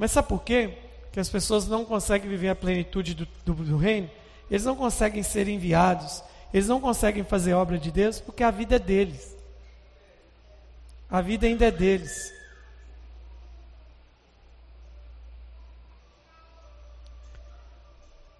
Mas 0.01 0.09
sabe 0.09 0.29
por 0.29 0.41
quê? 0.41 0.79
Que 1.11 1.19
as 1.19 1.29
pessoas 1.29 1.67
não 1.67 1.85
conseguem 1.85 2.27
viver 2.27 2.49
a 2.49 2.55
plenitude 2.55 3.13
do, 3.13 3.27
do, 3.45 3.53
do 3.53 3.77
reino, 3.77 4.09
eles 4.49 4.65
não 4.65 4.75
conseguem 4.75 5.21
ser 5.21 5.47
enviados, 5.47 6.23
eles 6.51 6.67
não 6.67 6.81
conseguem 6.81 7.23
fazer 7.23 7.53
obra 7.53 7.77
de 7.77 7.91
Deus 7.91 8.19
porque 8.19 8.43
a 8.43 8.49
vida 8.49 8.77
é 8.77 8.79
deles. 8.79 9.37
A 11.07 11.21
vida 11.21 11.45
ainda 11.45 11.67
é 11.67 11.69
deles. 11.69 12.33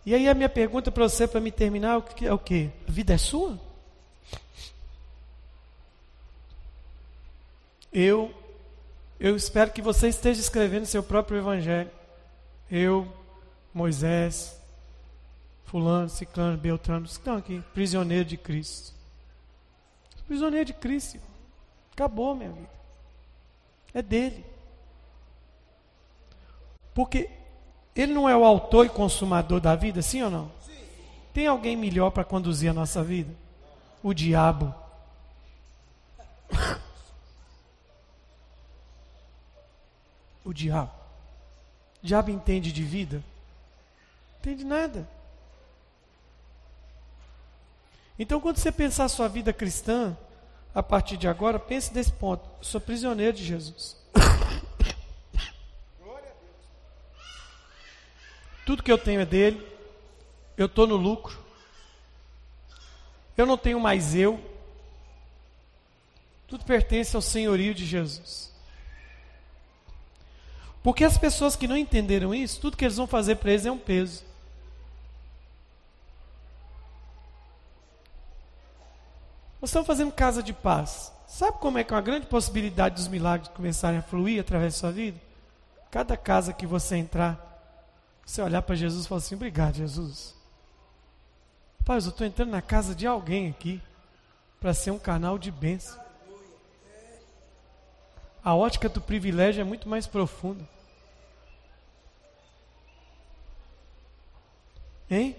E 0.04 0.16
aí 0.16 0.28
a 0.28 0.34
minha 0.34 0.50
pergunta 0.50 0.90
para 0.90 1.08
você, 1.08 1.28
para 1.28 1.40
me 1.40 1.52
terminar, 1.52 2.04
é 2.24 2.34
o 2.34 2.40
que? 2.40 2.72
A 2.88 2.92
vida 2.92 3.14
é 3.14 3.20
sua? 3.20 3.60
Eu, 7.94 8.34
eu 9.22 9.36
espero 9.36 9.70
que 9.70 9.84
você 9.84 10.08
esteja 10.08 10.42
escrevendo 10.42 10.88
seu 10.88 11.04
próprio 11.04 11.38
evangelho. 11.38 11.92
Eu, 12.72 13.08
Moisés, 13.72 14.60
fulano, 15.66 16.10
ciclano, 16.10 16.58
beltrano, 16.58 17.06
estão 17.06 17.38
aqui, 17.38 17.64
prisioneiro 17.72 18.26
de 18.26 18.36
Cristo. 18.36 18.96
Prisioneiro 20.26 20.66
de 20.66 20.74
Cristo. 20.74 21.20
Acabou 21.92 22.34
minha 22.34 22.50
vida. 22.50 22.70
É 23.94 24.02
dele. 24.02 24.44
Porque 26.92 27.30
ele 27.96 28.14
não 28.14 28.28
é 28.28 28.36
o 28.36 28.44
autor 28.44 28.88
e 28.88 28.90
consumador 28.90 29.60
da 29.60 29.76
vida, 29.76 30.02
sim 30.02 30.24
ou 30.24 30.32
não? 30.32 30.52
Sim. 30.66 30.74
Tem 31.32 31.46
alguém 31.46 31.78
melhor 31.78 32.10
para 32.10 32.24
conduzir 32.24 32.72
a 32.72 32.74
nossa 32.74 33.04
vida? 33.04 33.32
O 34.02 34.16
diabo. 34.16 34.74
o 40.44 40.54
diabo. 40.54 40.92
O 42.04 42.06
diabo 42.06 42.32
entende 42.32 42.72
de 42.72 42.84
vida? 42.84 43.24
Entende 44.40 44.64
nada. 44.64 45.08
Então, 48.18 48.40
quando 48.40 48.58
você 48.58 48.72
pensar 48.72 49.06
a 49.06 49.10
sua 49.10 49.28
vida 49.28 49.52
cristã, 49.54 50.16
a 50.74 50.84
partir 50.84 51.18
de 51.18 51.28
agora, 51.28 51.60
pense 51.60 51.94
nesse 51.94 52.12
ponto. 52.12 52.48
Eu 52.60 52.64
sou 52.64 52.80
prisioneiro 52.80 53.36
de 53.36 53.44
Jesus. 53.44 53.98
Tudo 58.66 58.84
que 58.84 58.92
eu 58.92 58.98
tenho 58.98 59.22
é 59.22 59.26
dele. 59.26 59.68
Eu 60.56 60.68
estou 60.68 60.86
no 60.86 60.96
lucro. 60.96 61.40
Eu 63.36 63.46
não 63.46 63.58
tenho 63.58 63.80
mais 63.80 64.16
eu. 64.16 64.40
Tudo 66.48 66.64
pertence 66.64 67.16
ao 67.16 67.22
senhorio 67.22 67.74
de 67.74 67.86
Jesus. 67.86 68.51
Porque 70.84 71.04
as 71.04 71.18
pessoas 71.18 71.56
que 71.56 71.68
não 71.68 71.78
entenderam 71.78 72.34
isso, 72.34 72.60
tudo 72.60 72.76
que 72.76 72.86
eles 72.86 72.98
vão 72.98 73.08
fazer 73.08 73.36
para 73.36 73.52
eles 73.52 73.66
é 73.66 73.72
um 73.72 73.78
peso. 73.78 74.24
Nós 79.62 79.70
estamos 79.70 79.86
fazendo 79.86 80.12
casa 80.12 80.42
de 80.42 80.54
paz. 80.54 81.14
Sabe 81.28 81.60
como 81.60 81.78
é 81.78 81.84
que 81.84 81.94
é 81.94 81.96
uma 81.96 82.02
grande 82.02 82.26
possibilidade 82.26 82.96
dos 82.96 83.08
milagres 83.08 83.50
começarem 83.50 84.00
a 84.00 84.02
fluir 84.02 84.42
através 84.42 84.74
da 84.74 84.80
sua 84.80 84.92
vida? 84.92 85.20
Cada 85.92 86.18
casa 86.18 86.52
que 86.52 86.66
você 86.66 86.98
entrar, 86.98 87.40
você 88.26 88.42
olhar 88.42 88.62
para 88.64 88.76
Jesus 88.76 89.06
e 89.06 89.08
falar 89.08 89.20
assim: 89.20 89.36
Obrigado, 89.36 89.76
Jesus. 89.76 90.36
Pai, 91.86 91.98
eu 91.98 92.10
estou 92.10 92.26
entrando 92.26 92.50
na 92.50 92.62
casa 92.62 92.96
de 92.96 93.06
alguém 93.06 93.50
aqui 93.50 93.82
para 94.60 94.74
ser 94.74 94.92
um 94.92 95.00
canal 95.00 95.38
de 95.38 95.52
bênção. 95.52 96.00
A 98.44 98.56
ótica 98.56 98.90
do 98.90 99.00
privilégio 99.00 99.62
é 99.62 99.64
muito 99.64 99.88
mais 99.88 100.08
profunda. 100.08 100.68
Hein? 105.10 105.36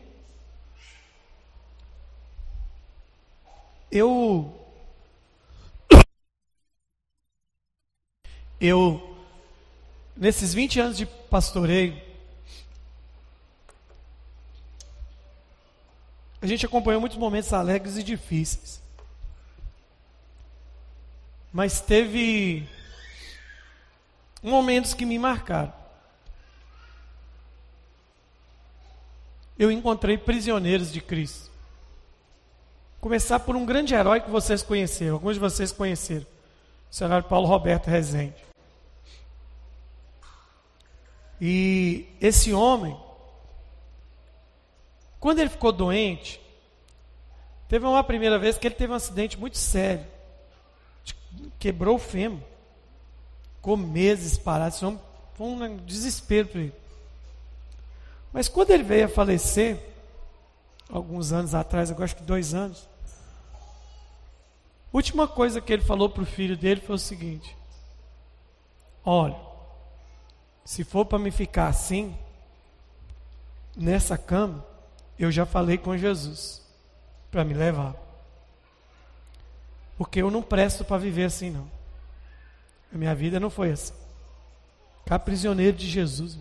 Eu. 3.90 4.54
Eu. 8.60 9.16
Nesses 10.16 10.54
20 10.54 10.78
anos 10.78 10.96
de 10.96 11.06
pastoreio, 11.06 12.00
a 16.40 16.46
gente 16.46 16.64
acompanhou 16.64 17.00
muitos 17.00 17.18
momentos 17.18 17.52
alegres 17.52 17.96
e 17.96 18.02
difíceis. 18.04 18.80
Mas 21.52 21.80
teve 21.80 22.68
momentos 24.42 24.94
que 24.94 25.06
me 25.06 25.18
marcaram. 25.18 25.72
Eu 29.58 29.70
encontrei 29.70 30.18
prisioneiros 30.18 30.90
de 30.90 31.00
Cristo. 31.00 31.50
Começar 33.00 33.40
por 33.40 33.54
um 33.54 33.64
grande 33.64 33.94
herói 33.94 34.20
que 34.20 34.30
vocês 34.30 34.62
conheceram, 34.62 35.14
alguns 35.14 35.34
de 35.34 35.40
vocês 35.40 35.72
conheceram, 35.72 36.26
o 36.90 36.94
senhor 36.94 37.22
Paulo 37.24 37.46
Roberto 37.46 37.88
Rezende. 37.88 38.44
E 41.40 42.06
esse 42.20 42.52
homem, 42.52 42.96
quando 45.18 45.40
ele 45.40 45.50
ficou 45.50 45.72
doente, 45.72 46.40
teve 47.68 47.84
uma 47.84 48.04
primeira 48.04 48.38
vez 48.38 48.56
que 48.56 48.68
ele 48.68 48.74
teve 48.76 48.92
um 48.92 48.96
acidente 48.96 49.36
muito 49.36 49.58
sério, 49.58 50.06
quebrou 51.58 51.96
o 51.96 51.98
fêmur, 51.98 52.38
ficou 53.62 53.76
meses 53.76 54.36
parado, 54.36 54.74
foi 55.34 55.46
um 55.46 55.76
desespero 55.76 56.48
para 56.48 56.60
ele. 56.60 56.72
Mas 58.32 58.48
quando 58.48 58.70
ele 58.70 58.82
veio 58.82 59.06
a 59.06 59.08
falecer, 59.08 59.78
alguns 60.90 61.32
anos 61.32 61.54
atrás, 61.54 61.88
eu 61.90 62.02
acho 62.02 62.16
que 62.16 62.22
dois 62.22 62.54
anos, 62.54 62.88
Última 64.92 65.26
coisa 65.26 65.60
que 65.60 65.72
ele 65.72 65.82
falou 65.82 66.10
para 66.10 66.22
o 66.22 66.26
filho 66.26 66.56
dele 66.56 66.80
foi 66.80 66.96
o 66.96 66.98
seguinte: 66.98 67.56
Olha, 69.02 69.38
se 70.64 70.84
for 70.84 71.06
para 71.06 71.18
me 71.18 71.30
ficar 71.30 71.68
assim, 71.68 72.14
nessa 73.74 74.18
cama, 74.18 74.64
eu 75.18 75.32
já 75.32 75.46
falei 75.46 75.78
com 75.78 75.96
Jesus 75.96 76.60
para 77.30 77.42
me 77.42 77.54
levar. 77.54 77.96
Porque 79.96 80.20
eu 80.20 80.30
não 80.30 80.42
presto 80.42 80.84
para 80.84 80.98
viver 80.98 81.24
assim, 81.24 81.50
não. 81.50 81.81
A 82.92 82.98
minha 82.98 83.14
vida 83.14 83.40
não 83.40 83.50
foi 83.50 83.70
assim. 83.70 83.94
Ficar 85.02 85.18
prisioneiro 85.20 85.76
de 85.76 85.88
Jesus. 85.88 86.38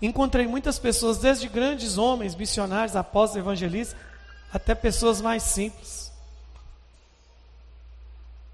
Encontrei 0.00 0.46
muitas 0.46 0.78
pessoas, 0.78 1.18
desde 1.18 1.48
grandes 1.48 1.96
homens, 1.96 2.34
missionários, 2.34 2.96
apóstolos, 2.96 3.44
evangelistas, 3.44 3.98
até 4.52 4.74
pessoas 4.74 5.20
mais 5.20 5.42
simples. 5.42 6.12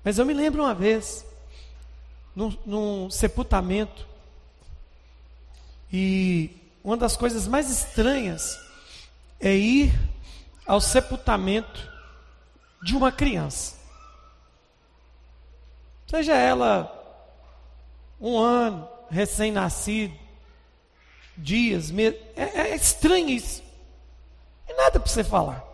Mas 0.05 0.19
eu 0.19 0.27
me 0.27 0.35
lembro 0.35 0.63
uma 0.63 0.75
vez, 0.75 1.25
num, 2.35 2.57
num 2.65 3.11
sepultamento, 3.11 4.07
e 5.93 6.51
uma 6.83 6.97
das 6.97 7.17
coisas 7.17 7.47
mais 7.47 7.71
estranhas 7.71 8.59
é 9.41 9.55
ir 9.55 9.93
ao 10.67 10.81
sepultamento 10.81 11.91
de 12.83 12.97
uma 12.97 13.11
criança. 13.13 13.82
Seja 16.13 16.35
ela 16.35 16.93
um 18.21 18.37
ano, 18.39 18.87
recém-nascido, 19.09 20.15
dias, 21.35 21.91
meses. 21.91 22.21
É, 22.37 22.69
é 22.69 22.77
estranho 22.77 23.31
isso. 23.31 23.63
E 24.69 24.75
nada 24.75 25.01
para 25.01 25.11
você 25.11 25.25
falar. 25.25 25.65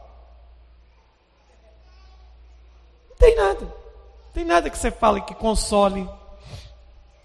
tem 3.19 3.35
nada. 3.35 3.75
tem 4.33 4.45
nada 4.45 4.71
que 4.71 4.79
você 4.79 4.93
fale 4.93 5.23
que 5.23 5.35
console. 5.35 6.09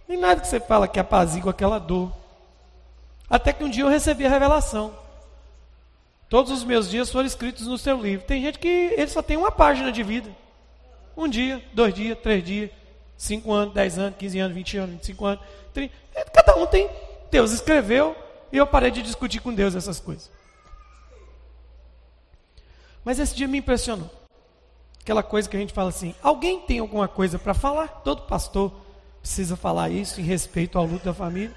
tem 0.07 0.17
nada 0.17 0.41
que 0.41 0.47
você 0.47 0.59
fala 0.59 0.87
que 0.87 0.99
apazigua 0.99 1.51
aquela 1.51 1.77
dor. 1.77 2.11
Até 3.29 3.53
que 3.53 3.63
um 3.63 3.69
dia 3.69 3.83
eu 3.83 3.89
recebi 3.89 4.25
a 4.25 4.29
revelação. 4.29 4.91
Todos 6.27 6.51
os 6.51 6.63
meus 6.63 6.89
dias 6.89 7.11
foram 7.11 7.27
escritos 7.27 7.67
no 7.67 7.77
seu 7.77 7.95
livro. 8.01 8.25
Tem 8.25 8.41
gente 8.41 8.57
que 8.57 8.67
ele 8.67 9.07
só 9.07 9.21
tem 9.21 9.37
uma 9.37 9.51
página 9.51 9.91
de 9.91 10.01
vida. 10.01 10.35
Um 11.15 11.27
dia, 11.27 11.63
dois 11.73 11.93
dias, 11.93 12.17
três 12.17 12.43
dias. 12.43 12.71
5 13.17 13.51
anos, 13.51 13.73
10 13.73 13.99
anos, 13.99 14.17
15 14.17 14.39
anos, 14.39 14.55
20 14.55 14.77
anos, 14.77 14.91
25 14.95 15.25
anos, 15.25 15.45
30. 15.73 15.93
Cada 16.33 16.55
um 16.55 16.65
tem. 16.65 16.89
Deus 17.31 17.51
escreveu 17.51 18.15
e 18.51 18.57
eu 18.57 18.67
parei 18.67 18.91
de 18.91 19.01
discutir 19.01 19.39
com 19.39 19.53
Deus 19.53 19.75
essas 19.75 19.99
coisas. 19.99 20.29
Mas 23.03 23.19
esse 23.19 23.35
dia 23.35 23.47
me 23.47 23.57
impressionou. 23.57 24.09
Aquela 25.01 25.23
coisa 25.23 25.49
que 25.49 25.57
a 25.57 25.59
gente 25.59 25.73
fala 25.73 25.89
assim: 25.89 26.15
alguém 26.21 26.61
tem 26.61 26.79
alguma 26.79 27.07
coisa 27.07 27.37
para 27.37 27.53
falar? 27.53 27.87
Todo 28.03 28.21
pastor 28.23 28.71
precisa 29.21 29.55
falar 29.55 29.89
isso 29.89 30.21
em 30.21 30.23
respeito 30.23 30.77
ao 30.77 30.85
luto 30.85 31.05
da 31.05 31.13
família. 31.13 31.53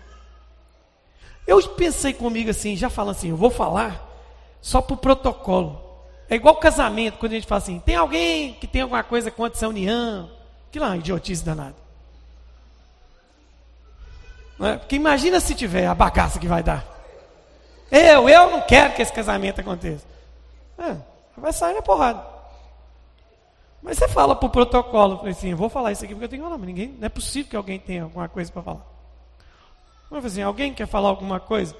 Eu 1.47 1.63
pensei 1.71 2.13
comigo 2.13 2.51
assim, 2.51 2.77
já 2.77 2.91
falando 2.91 3.17
assim, 3.17 3.31
eu 3.31 3.37
vou 3.37 3.51
falar 3.51 4.05
só 4.61 4.81
para 4.81 4.95
o 4.95 4.97
protocolo. 4.97 5.81
É 6.29 6.35
igual 6.35 6.57
casamento, 6.57 7.19
quando 7.19 7.33
a 7.33 7.35
gente 7.37 7.47
fala 7.47 7.61
assim, 7.61 7.79
tem 7.79 7.95
alguém 7.95 8.55
que 8.55 8.67
tem 8.67 8.83
alguma 8.83 9.05
coisa 9.05 9.31
contra 9.31 9.57
essa 9.57 9.69
união? 9.69 10.29
Que 10.77 10.81
lá, 10.81 10.95
idiotice 10.95 11.43
danada. 11.43 11.75
É? 14.61 14.77
Porque 14.77 14.95
imagina 14.95 15.41
se 15.41 15.55
tiver 15.55 15.87
a 15.87 15.95
bagaça 15.95 16.39
que 16.39 16.47
vai 16.47 16.63
dar. 16.63 16.85
Eu, 17.91 18.29
eu 18.29 18.51
não 18.51 18.61
quero 18.61 18.93
que 18.93 19.01
esse 19.01 19.11
casamento 19.11 19.59
aconteça. 19.59 20.05
É, 20.79 20.99
vai 21.35 21.51
sair 21.51 21.73
na 21.73 21.81
porrada. 21.81 22.23
Mas 23.83 23.97
você 23.97 24.07
fala 24.07 24.37
para 24.37 24.47
o 24.47 24.51
protocolo, 24.51 25.27
assim, 25.27 25.53
eu 25.53 25.57
vou 25.57 25.71
falar 25.71 25.93
isso 25.93 26.05
aqui 26.05 26.13
porque 26.13 26.27
eu 26.27 26.29
tenho 26.29 26.47
não, 26.47 26.59
mas 26.59 26.67
ninguém, 26.67 26.89
não 26.89 27.07
é 27.07 27.09
possível 27.09 27.49
que 27.49 27.57
alguém 27.57 27.79
tenha 27.79 28.03
alguma 28.03 28.29
coisa 28.29 28.53
para 28.53 28.63
falar. 28.63 28.87
Mas 30.11 30.27
assim, 30.27 30.43
alguém 30.43 30.75
quer 30.75 30.87
falar 30.87 31.09
alguma 31.09 31.41
coisa? 31.41 31.75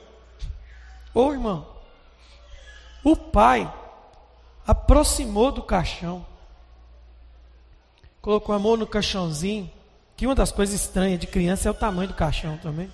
Ô 1.13 1.31
irmão, 1.35 1.67
o 3.05 3.15
pai 3.15 3.71
aproximou 4.67 5.53
do 5.53 5.63
caixão, 5.63 6.25
colocou 8.27 8.53
a 8.53 8.59
mão 8.59 8.77
no 8.77 8.89
caixãozinho, 8.89 9.71
que 10.17 10.27
uma 10.27 10.35
das 10.35 10.51
coisas 10.51 10.75
estranhas 10.75 11.21
de 11.21 11.29
criança 11.29 11.69
é 11.69 11.71
o 11.71 11.75
tamanho 11.75 12.09
do 12.09 12.15
caixão 12.15 12.59
também. 12.59 12.91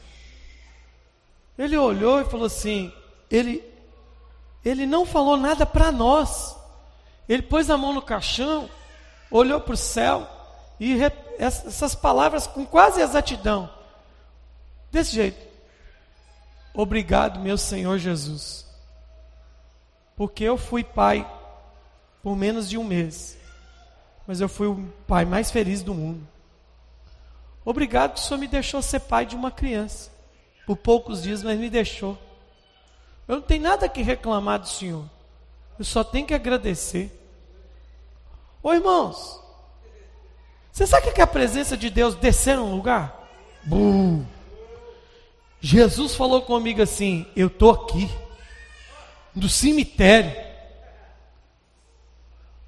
Ele 1.57 1.75
olhou 1.75 2.21
e 2.21 2.27
falou 2.27 2.45
assim: 2.45 2.93
ele, 3.31 3.65
ele 4.63 4.85
não 4.85 5.07
falou 5.07 5.39
nada 5.39 5.65
para 5.65 5.91
nós. 5.91 6.55
Ele 7.27 7.41
pôs 7.41 7.71
a 7.71 7.79
mão 7.79 7.95
no 7.95 8.03
caixão 8.03 8.69
olhou 9.31 9.59
para 9.59 9.73
o 9.73 9.77
céu 9.79 10.29
e 10.79 10.99
essas 11.39 11.95
palavras 11.95 12.47
com 12.47 12.67
quase 12.67 13.01
exatidão. 13.01 13.71
Desse 14.91 15.15
jeito. 15.15 15.49
Obrigado, 16.75 17.41
meu 17.41 17.57
Senhor 17.57 17.97
Jesus. 17.97 18.67
Porque 20.15 20.45
eu 20.45 20.59
fui 20.59 20.85
pai 20.85 21.27
por 22.23 22.37
menos 22.37 22.69
de 22.69 22.77
um 22.77 22.85
mês. 22.85 23.41
Mas 24.27 24.41
eu 24.41 24.49
fui 24.49 24.67
o 24.67 24.93
pai 25.07 25.25
mais 25.25 25.51
feliz 25.51 25.83
do 25.83 25.95
mundo. 25.95 26.27
Obrigado 27.65 28.15
que 28.15 28.21
o 28.21 28.23
Senhor 28.23 28.39
me 28.39 28.49
deixou 28.49 28.83
ser 28.83 29.01
pai 29.01 29.27
de 29.27 29.37
uma 29.37 29.51
criança. 29.51 30.11
Por 30.67 30.77
poucos 30.77 31.23
dias, 31.23 31.43
mas 31.43 31.59
me 31.59 31.71
deixou. 31.71 32.19
Eu 33.27 33.37
não 33.37 33.43
tenho 33.43 33.63
nada 33.63 33.89
que 33.89 34.03
reclamar 34.03 34.59
do 34.59 34.69
Senhor. 34.69 35.05
Eu 35.79 35.85
só 35.85 36.03
tenho 36.05 36.27
que 36.27 36.35
agradecer. 36.35 37.11
Ô 38.63 38.73
irmãos, 38.73 39.41
você 40.71 40.87
sabe 40.87 41.09
o 41.09 41.13
que 41.13 41.21
é 41.21 41.25
a 41.25 41.27
presença 41.27 41.77
de 41.77 41.91
Deus 41.91 42.15
descer 42.15 42.57
num 42.57 42.75
lugar? 42.75 43.29
Jesus 45.61 46.15
falou 46.15 46.43
comigo 46.43 46.83
assim: 46.83 47.27
Eu 47.37 47.49
estou 47.49 47.71
aqui, 47.71 48.11
no 49.35 49.49
cemitério. 49.49 50.35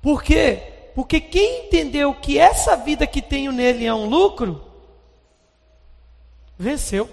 Por 0.00 0.22
quê? 0.22 0.73
Porque 0.94 1.20
quem 1.20 1.66
entendeu 1.66 2.14
que 2.14 2.38
essa 2.38 2.76
vida 2.76 3.06
que 3.06 3.20
tenho 3.20 3.50
nele 3.50 3.84
é 3.84 3.92
um 3.92 4.08
lucro, 4.08 4.64
venceu. 6.56 7.10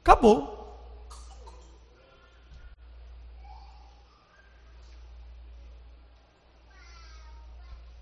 Acabou. 0.00 0.54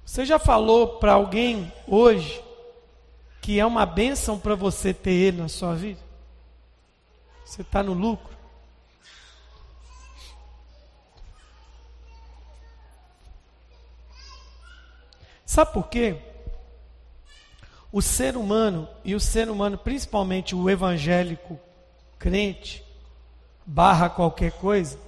Você 0.04 0.24
já 0.26 0.38
falou 0.38 0.98
para 0.98 1.14
alguém 1.14 1.72
hoje 1.88 2.44
que 3.40 3.58
é 3.58 3.66
uma 3.66 3.84
bênção 3.84 4.38
para 4.38 4.54
você 4.54 4.92
ter 4.94 5.10
ele 5.10 5.38
na 5.38 5.48
sua 5.48 5.74
vida? 5.74 6.00
Você 7.44 7.62
está 7.62 7.82
no 7.82 7.94
lucro? 7.94 8.33
Sabe 15.54 15.72
por 15.72 15.88
quê? 15.88 16.16
O 17.92 18.02
ser 18.02 18.36
humano, 18.36 18.88
e 19.04 19.14
o 19.14 19.20
ser 19.20 19.48
humano, 19.48 19.78
principalmente 19.78 20.54
o 20.54 20.68
evangélico 20.68 21.58
crente, 22.18 22.84
barra 23.64 24.10
qualquer 24.10 24.50
coisa, 24.52 24.98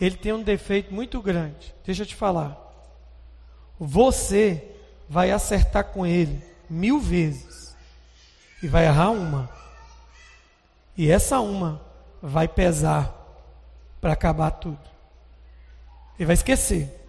ele 0.00 0.16
tem 0.16 0.32
um 0.32 0.42
defeito 0.42 0.94
muito 0.94 1.20
grande. 1.20 1.74
Deixa 1.84 2.02
eu 2.02 2.06
te 2.06 2.14
falar 2.14 2.68
você 3.78 4.74
vai 5.08 5.30
acertar 5.30 5.84
com 5.84 6.04
ele 6.04 6.42
mil 6.68 6.98
vezes 6.98 7.76
e 8.62 8.66
vai 8.66 8.86
errar 8.86 9.10
uma. 9.10 9.48
E 10.96 11.10
essa 11.10 11.38
uma 11.40 11.80
vai 12.20 12.48
pesar 12.48 13.14
para 14.00 14.12
acabar 14.12 14.50
tudo. 14.50 14.80
Ele 16.18 16.26
vai 16.26 16.34
esquecer. 16.34 17.07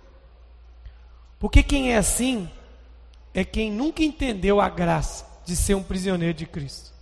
Porque 1.40 1.64
quem 1.64 1.94
é 1.94 1.98
assim 1.98 2.52
é 3.34 3.46
quem 3.46 3.72
nunca 3.72 4.04
entendeu 4.04 4.60
a 4.60 4.70
graça 4.70 5.26
de 5.46 5.56
ser 5.56 5.74
um 5.74 5.84
prisioneiro 5.84 6.38
de 6.38 6.46
Cristo. 6.46 6.94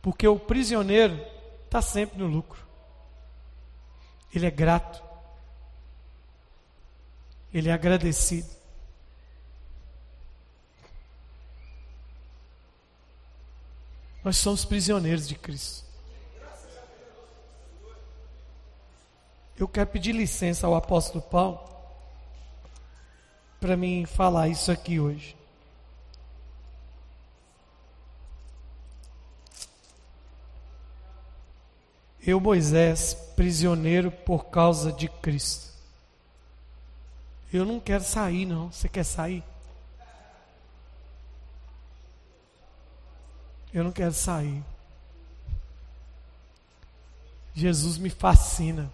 Porque 0.00 0.26
o 0.26 0.38
prisioneiro 0.38 1.24
está 1.66 1.82
sempre 1.82 2.18
no 2.18 2.26
lucro. 2.26 2.60
Ele 4.34 4.46
é 4.46 4.50
grato. 4.50 5.02
Ele 7.52 7.68
é 7.68 7.72
agradecido. 7.72 8.48
Nós 14.24 14.36
somos 14.38 14.64
prisioneiros 14.64 15.28
de 15.28 15.34
Cristo. 15.34 15.91
Eu 19.56 19.68
quero 19.68 19.88
pedir 19.90 20.12
licença 20.12 20.66
ao 20.66 20.74
apóstolo 20.74 21.22
Paulo 21.22 21.60
para 23.60 23.76
mim 23.76 24.04
falar 24.04 24.48
isso 24.48 24.72
aqui 24.72 24.98
hoje. 24.98 25.36
Eu, 32.24 32.40
Moisés, 32.40 33.14
prisioneiro 33.36 34.10
por 34.10 34.46
causa 34.46 34.92
de 34.92 35.08
Cristo. 35.08 35.72
Eu 37.52 37.64
não 37.64 37.78
quero 37.78 38.02
sair, 38.02 38.46
não. 38.46 38.70
Você 38.70 38.88
quer 38.88 39.04
sair? 39.04 39.44
Eu 43.74 43.84
não 43.84 43.92
quero 43.92 44.12
sair. 44.12 44.62
Jesus 47.54 47.98
me 47.98 48.08
fascina. 48.08 48.90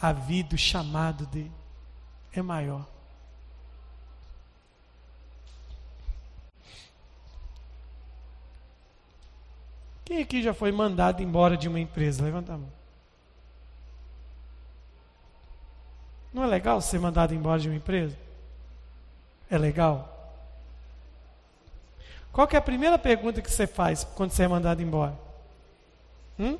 A 0.00 0.12
vida, 0.12 0.54
o 0.54 0.58
chamado 0.58 1.26
dele 1.26 1.52
é 2.32 2.40
maior. 2.40 2.86
Quem 10.04 10.22
aqui 10.22 10.42
já 10.42 10.52
foi 10.52 10.72
mandado 10.72 11.22
embora 11.22 11.56
de 11.56 11.68
uma 11.68 11.78
empresa? 11.78 12.24
Levanta 12.24 12.54
a 12.54 12.58
mão. 12.58 12.72
Não 16.32 16.44
é 16.44 16.46
legal 16.46 16.80
ser 16.80 16.98
mandado 16.98 17.34
embora 17.34 17.60
de 17.60 17.68
uma 17.68 17.76
empresa? 17.76 18.16
É 19.50 19.58
legal? 19.58 20.16
Qual 22.32 22.48
é 22.50 22.56
a 22.56 22.62
primeira 22.62 22.98
pergunta 22.98 23.42
que 23.42 23.50
você 23.50 23.66
faz 23.66 24.02
quando 24.02 24.30
você 24.30 24.44
é 24.44 24.48
mandado 24.48 24.80
embora? 24.80 25.18
Hum? 26.38 26.58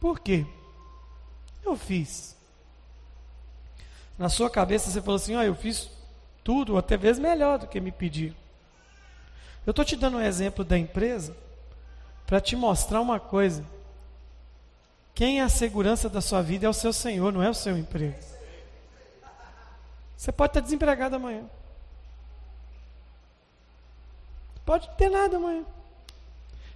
Por 0.00 0.20
quê? 0.20 0.46
Eu 1.64 1.76
fiz. 1.76 2.36
Na 4.18 4.28
sua 4.28 4.50
cabeça 4.50 4.90
você 4.90 5.00
falou 5.00 5.16
assim: 5.16 5.34
ó, 5.36 5.40
oh, 5.40 5.42
eu 5.42 5.54
fiz 5.54 5.90
tudo, 6.44 6.76
até 6.76 6.96
vezes 6.96 7.20
melhor 7.20 7.58
do 7.58 7.66
que 7.66 7.80
me 7.80 7.90
pediram. 7.90 8.36
Eu 9.66 9.70
estou 9.70 9.84
te 9.84 9.96
dando 9.96 10.16
um 10.16 10.22
exemplo 10.22 10.64
da 10.64 10.78
empresa 10.78 11.36
para 12.26 12.40
te 12.40 12.56
mostrar 12.56 13.00
uma 13.00 13.20
coisa. 13.20 13.64
Quem 15.14 15.40
é 15.40 15.42
a 15.42 15.48
segurança 15.48 16.08
da 16.08 16.20
sua 16.20 16.42
vida 16.42 16.66
é 16.66 16.68
o 16.68 16.74
seu 16.74 16.92
Senhor, 16.92 17.32
não 17.32 17.42
é 17.42 17.50
o 17.50 17.54
seu 17.54 17.76
emprego. 17.76 18.18
Você 20.16 20.30
pode 20.30 20.50
estar 20.50 20.60
desempregado 20.60 21.16
amanhã. 21.16 21.44
Pode 24.64 24.88
ter 24.96 25.08
nada 25.08 25.36
amanhã. 25.36 25.64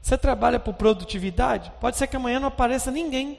Você 0.01 0.19
trabalha 0.19 0.59
por 0.59 0.75
produtividade? 0.75 1.73
Pode 1.81 1.97
ser 1.97 2.07
que 2.07 2.17
amanhã 2.17 2.41
não 2.41 2.49
apareça 2.49 2.91
ninguém 2.91 3.39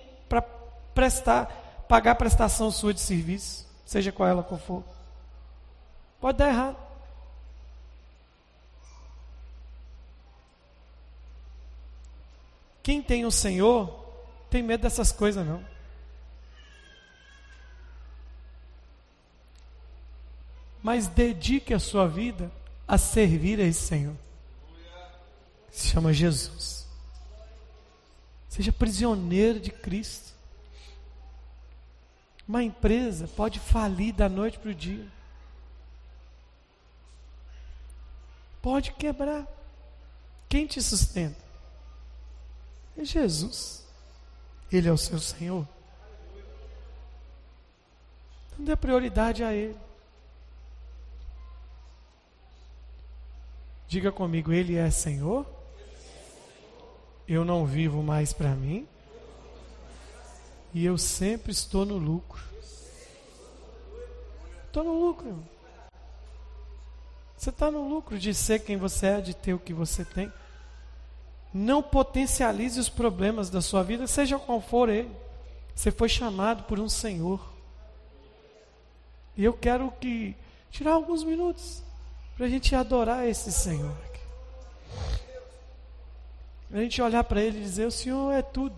prestar, 0.95 1.85
pagar 1.87 2.11
a 2.11 2.15
prestação 2.15 2.71
sua 2.71 2.93
de 2.93 3.01
serviço, 3.01 3.67
seja 3.85 4.11
qual 4.11 4.27
ela 4.27 4.41
for. 4.57 4.83
Pode 6.19 6.39
dar 6.39 6.47
errado. 6.47 6.77
Quem 12.81 13.01
tem 13.01 13.25
o 13.25 13.31
Senhor 13.31 14.03
tem 14.49 14.63
medo 14.63 14.81
dessas 14.81 15.11
coisas 15.11 15.45
não. 15.45 15.63
Mas 20.81 21.07
dedique 21.07 21.73
a 21.73 21.79
sua 21.79 22.07
vida 22.07 22.51
a 22.87 22.95
servir 22.95 23.59
a 23.59 23.63
esse 23.63 23.81
Senhor. 23.81 24.15
Se 25.71 25.87
chama 25.87 26.13
Jesus. 26.13 26.87
Seja 28.47 28.71
prisioneiro 28.71 29.59
de 29.59 29.71
Cristo. 29.71 30.34
Uma 32.47 32.63
empresa 32.63 33.27
pode 33.27 33.59
falir 33.59 34.13
da 34.13 34.29
noite 34.29 34.59
para 34.59 34.71
o 34.71 34.75
dia. 34.75 35.07
Pode 38.61 38.91
quebrar. 38.93 39.47
Quem 40.47 40.65
te 40.67 40.81
sustenta? 40.81 41.43
É 42.97 43.03
Jesus. 43.03 43.85
Ele 44.71 44.87
é 44.87 44.91
o 44.91 44.97
seu 44.97 45.19
Senhor. 45.19 45.67
Não 48.57 48.65
dê 48.65 48.75
prioridade 48.75 49.43
a 49.43 49.53
Ele. 49.53 49.77
Diga 53.87 54.11
comigo, 54.11 54.51
Ele 54.51 54.75
é 54.75 54.89
Senhor? 54.89 55.45
Eu 57.27 57.43
não 57.43 57.65
vivo 57.65 58.01
mais 58.01 58.33
para 58.33 58.55
mim, 58.55 58.87
e 60.75 60.85
eu 60.85 60.97
sempre 60.97 61.53
estou 61.53 61.85
no 61.85 61.95
lucro. 61.95 62.43
Estou 64.67 64.83
no 64.83 64.99
lucro. 64.99 65.27
Irmão. 65.27 65.47
Você 67.37 67.49
está 67.49 67.71
no 67.71 67.87
lucro 67.87 68.19
de 68.19 68.33
ser 68.33 68.59
quem 68.59 68.75
você 68.75 69.07
é, 69.07 69.21
de 69.21 69.33
ter 69.33 69.53
o 69.53 69.59
que 69.59 69.73
você 69.73 70.03
tem. 70.03 70.29
Não 71.53 71.81
potencialize 71.81 72.77
os 72.77 72.89
problemas 72.89 73.49
da 73.49 73.61
sua 73.61 73.83
vida, 73.83 74.05
seja 74.05 74.37
qual 74.37 74.59
for 74.59 74.89
ele. 74.89 75.15
Você 75.73 75.91
foi 75.91 76.09
chamado 76.09 76.63
por 76.63 76.77
um 76.77 76.89
Senhor. 76.89 77.39
E 79.37 79.45
eu 79.45 79.53
quero 79.53 79.89
que 79.91 80.35
tirar 80.71 80.95
alguns 80.95 81.23
minutos 81.23 81.81
para 82.35 82.47
a 82.47 82.49
gente 82.49 82.75
adorar 82.75 83.25
esse 83.25 83.49
Senhor. 83.49 83.95
A 86.69 86.79
gente 86.79 87.01
olhar 87.01 87.23
para 87.23 87.41
Ele 87.41 87.59
e 87.59 87.63
dizer: 87.63 87.85
O 87.85 87.91
Senhor 87.91 88.33
é 88.33 88.41
tudo. 88.41 88.75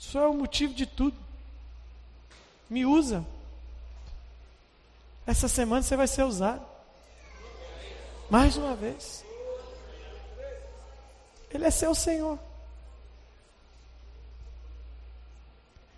O 0.00 0.02
Senhor 0.02 0.24
é 0.24 0.28
o 0.28 0.34
motivo 0.34 0.72
de 0.72 0.86
tudo. 0.86 1.16
Me 2.70 2.86
usa. 2.86 3.22
Essa 5.26 5.46
semana 5.46 5.82
você 5.82 5.94
vai 5.94 6.06
ser 6.06 6.22
usado. 6.22 6.64
Mais 8.30 8.56
uma 8.56 8.74
vez. 8.74 9.22
Ele 11.50 11.66
é 11.66 11.70
seu 11.70 11.94
Senhor. 11.94 12.38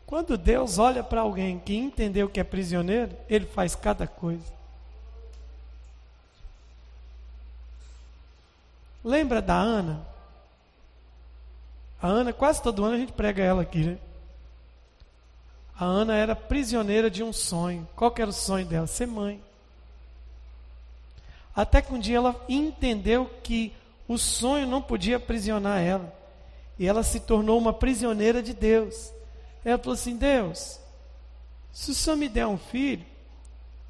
Quando 0.05 0.37
Deus 0.37 0.79
olha 0.79 1.05
para 1.05 1.21
alguém 1.21 1.61
que 1.61 1.77
entendeu 1.77 2.29
que 2.29 2.41
é 2.41 2.45
prisioneiro, 2.45 3.17
Ele 3.29 3.47
faz 3.47 3.77
cada 3.77 4.07
coisa. 4.09 4.53
Lembra 9.05 9.41
da 9.41 9.55
Ana? 9.55 10.12
A 12.03 12.09
Ana, 12.09 12.33
quase 12.33 12.61
todo 12.61 12.85
ano 12.85 12.97
a 12.97 12.99
gente 12.99 13.13
prega 13.13 13.45
ela 13.45 13.63
aqui, 13.63 13.85
né? 13.85 13.99
A 15.79 15.85
Ana 15.85 16.17
era 16.17 16.35
prisioneira 16.35 17.09
de 17.09 17.23
um 17.23 17.33
sonho. 17.33 17.89
Qual 17.95 18.13
era 18.19 18.29
o 18.29 18.33
sonho 18.33 18.67
dela? 18.67 18.89
Ser 18.89 19.07
mãe. 19.07 19.41
Até 21.55 21.81
que 21.81 21.95
um 21.95 22.01
dia 22.01 22.17
ela 22.17 22.45
entendeu 22.49 23.31
que 23.43 23.73
o 24.09 24.19
sonho 24.19 24.67
não 24.67 24.83
podia 24.83 25.17
aprisionar 25.17 25.81
ela. 25.81 26.13
E 26.77 26.89
ela 26.89 27.05
se 27.05 27.21
tornou 27.21 27.57
uma 27.57 27.73
prisioneira 27.73 28.43
de 28.43 28.53
Deus. 28.53 29.13
Ela 29.65 29.79
falou 29.79 29.95
assim: 29.95 30.17
Deus, 30.17 30.81
se 31.73 31.93
o 31.93 31.95
Senhor 31.95 32.17
me 32.17 32.29
der 32.29 32.47
um 32.47 32.59
filho, 32.59 33.07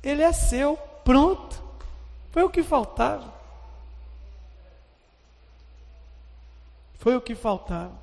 ele 0.03 0.23
é 0.23 0.33
seu, 0.33 0.77
pronto. 1.03 1.63
Foi 2.31 2.43
o 2.43 2.51
que 2.51 2.63
faltava. 2.63 3.33
Foi 6.99 7.17
o 7.17 7.21
que 7.21 7.35
faltava. 7.35 8.02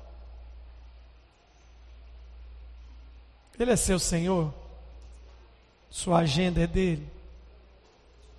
Ele 3.60 3.72
é 3.72 3.76
seu 3.76 3.98
Senhor. 3.98 4.54
Sua 5.90 6.20
agenda 6.20 6.62
é 6.62 6.66
dele. 6.66 7.06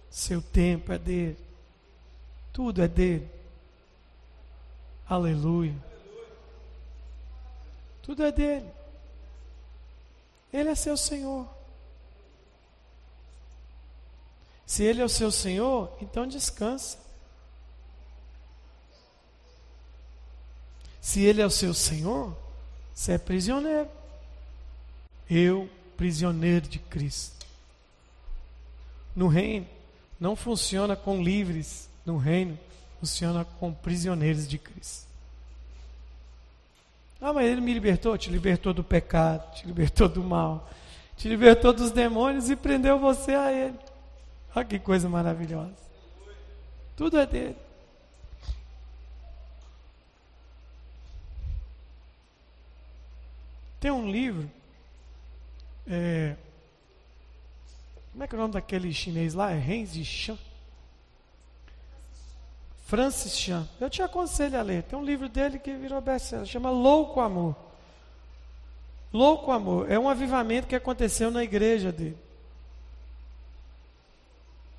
Seu 0.10 0.42
tempo 0.42 0.92
é 0.92 0.98
dele. 0.98 1.38
Tudo 2.52 2.82
é 2.82 2.88
dele. 2.88 3.30
Aleluia. 5.08 5.76
Tudo 8.02 8.24
é 8.24 8.32
dele. 8.32 8.68
Ele 10.52 10.70
é 10.70 10.76
seu 10.76 10.98
Senhor. 10.98 11.48
Se 14.66 14.84
ele 14.84 15.02
é 15.04 15.06
o 15.06 15.10
seu 15.10 15.32
Senhor, 15.32 15.96
então 16.02 16.26
descansa. 16.26 16.98
Se 21.00 21.24
ele 21.24 21.44
é 21.44 21.46
o 21.46 21.52
seu 21.52 21.76
Senhor, 21.76 22.36
você 22.92 23.12
é 23.12 23.18
prisioneiro. 23.20 24.01
Eu, 25.34 25.70
prisioneiro 25.96 26.68
de 26.68 26.78
Cristo. 26.78 27.46
No 29.16 29.30
reino, 29.30 29.66
não 30.20 30.36
funciona 30.36 30.94
com 30.94 31.24
livres. 31.24 31.90
No 32.06 32.18
reino, 32.18 32.60
funciona 33.00 33.46
com 33.46 33.72
prisioneiros 33.72 34.46
de 34.46 34.58
Cristo. 34.58 35.08
Ah, 37.22 37.32
mas 37.32 37.46
ele 37.46 37.62
me 37.62 37.74
libertou? 37.74 38.18
Te 38.18 38.30
libertou 38.30 38.74
do 38.74 38.84
pecado, 38.84 39.54
te 39.54 39.66
libertou 39.66 40.10
do 40.10 40.22
mal, 40.22 40.70
te 41.16 41.30
libertou 41.30 41.72
dos 41.72 41.92
demônios 41.92 42.50
e 42.50 42.56
prendeu 42.58 43.00
você 43.00 43.34
a 43.34 43.54
ele. 43.54 43.80
Olha 44.54 44.66
que 44.66 44.80
coisa 44.80 45.08
maravilhosa. 45.08 45.72
Tudo 46.98 47.18
é 47.18 47.26
dele. 47.26 47.56
Tem 53.80 53.92
um 53.92 54.12
livro. 54.12 54.50
É, 55.88 56.36
como 58.12 58.24
é 58.24 58.28
que 58.28 58.36
é 58.36 58.38
o 58.38 58.42
nome 58.42 58.54
daquele 58.54 58.94
chinês 58.94 59.34
lá? 59.34 59.52
É 59.52 59.58
Renzi 59.58 60.04
Chan. 60.04 60.38
Francis 62.86 63.38
Chan. 63.38 63.68
Eu 63.80 63.90
te 63.90 64.02
aconselho 64.02 64.60
a 64.60 64.62
ler. 64.62 64.84
Tem 64.84 65.00
um 65.00 65.06
livro 65.06 65.30
dele 65.30 65.58
que 65.58 65.74
virou 65.74 66.02
best-seller. 66.02 66.46
Chama 66.46 66.70
Louco 66.70 67.22
Amor. 67.22 67.56
Louco 69.14 69.52
Amor. 69.52 69.90
É 69.90 69.98
um 69.98 70.10
avivamento 70.10 70.68
que 70.68 70.76
aconteceu 70.76 71.32
na 71.32 71.42
igreja 71.42 71.92
dele. 71.92 72.18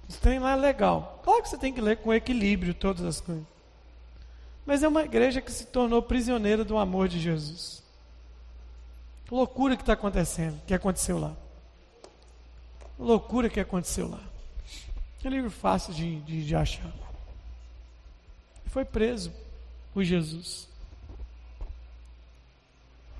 Esse 0.08 0.20
trem 0.20 0.38
lá 0.38 0.52
é 0.52 0.56
legal. 0.56 1.20
Claro 1.24 1.42
que 1.42 1.48
você 1.48 1.56
tem 1.56 1.72
que 1.72 1.80
ler 1.80 1.96
com 1.96 2.12
equilíbrio 2.12 2.74
todas 2.74 3.02
as 3.02 3.18
coisas. 3.18 3.44
Mas 4.66 4.82
é 4.82 4.88
uma 4.88 5.02
igreja 5.02 5.40
que 5.40 5.50
se 5.50 5.64
tornou 5.66 6.02
prisioneira 6.02 6.64
do 6.64 6.76
amor 6.76 7.08
de 7.08 7.18
Jesus. 7.18 7.82
Loucura 9.32 9.76
que 9.76 9.82
está 9.82 9.94
acontecendo, 9.94 10.60
que 10.66 10.74
aconteceu 10.74 11.18
lá. 11.18 11.34
Loucura 12.98 13.48
que 13.48 13.58
aconteceu 13.58 14.06
lá. 14.06 14.20
Um 15.24 15.28
livro 15.30 15.50
fácil 15.50 15.94
de, 15.94 16.20
de, 16.20 16.44
de 16.44 16.54
achar. 16.54 16.92
Foi 18.66 18.84
preso 18.84 19.32
por 19.94 20.04
Jesus. 20.04 20.68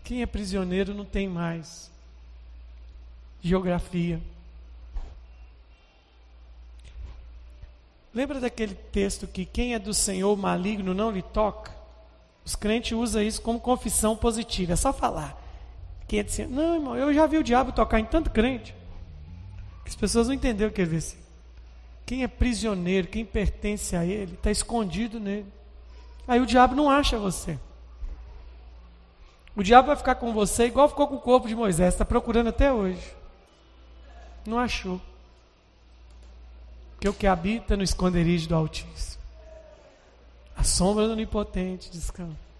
Quem 0.04 0.20
é 0.20 0.26
prisioneiro 0.26 0.92
não 0.92 1.06
tem 1.06 1.26
mais 1.26 1.90
geografia. 3.40 4.20
Lembra 8.12 8.38
daquele 8.38 8.74
texto 8.74 9.26
que 9.26 9.46
quem 9.46 9.72
é 9.72 9.78
do 9.78 9.94
Senhor 9.94 10.36
maligno 10.36 10.92
não 10.92 11.10
lhe 11.10 11.22
toca? 11.22 11.74
Os 12.44 12.54
crentes 12.54 12.92
usam 12.92 13.22
isso 13.22 13.40
como 13.40 13.58
confissão 13.58 14.14
positiva, 14.14 14.74
é 14.74 14.76
só 14.76 14.92
falar. 14.92 15.41
Quem 16.12 16.20
é 16.20 16.22
de 16.22 16.46
Não, 16.46 16.74
irmão, 16.74 16.94
eu 16.94 17.14
já 17.14 17.26
vi 17.26 17.38
o 17.38 17.42
diabo 17.42 17.72
tocar 17.72 17.98
em 17.98 18.04
tanto 18.04 18.28
crente. 18.28 18.74
Que 19.82 19.88
as 19.88 19.96
pessoas 19.96 20.28
não 20.28 20.34
entenderam 20.34 20.70
o 20.70 20.74
que 20.74 20.82
ele 20.82 20.90
disse. 20.90 21.16
Quem 22.04 22.22
é 22.22 22.28
prisioneiro, 22.28 23.08
quem 23.08 23.24
pertence 23.24 23.96
a 23.96 24.04
ele, 24.04 24.34
está 24.34 24.50
escondido 24.50 25.18
nele. 25.18 25.46
Aí 26.28 26.38
o 26.38 26.44
diabo 26.44 26.74
não 26.74 26.90
acha 26.90 27.18
você. 27.18 27.58
O 29.56 29.62
diabo 29.62 29.86
vai 29.86 29.96
ficar 29.96 30.16
com 30.16 30.34
você 30.34 30.66
igual 30.66 30.86
ficou 30.86 31.08
com 31.08 31.14
o 31.14 31.20
corpo 31.20 31.48
de 31.48 31.54
Moisés, 31.54 31.94
está 31.94 32.04
procurando 32.04 32.50
até 32.50 32.70
hoje. 32.70 33.16
Não 34.44 34.58
achou. 34.58 35.00
Porque 36.90 37.08
o 37.08 37.14
que 37.14 37.26
habita 37.26 37.74
no 37.74 37.82
esconderijo 37.82 38.50
do 38.50 38.54
Altíssimo. 38.54 39.22
A 40.54 40.62
sombra 40.62 41.06
do 41.06 41.12
Onipotente 41.14 41.90
descansa. 41.90 42.51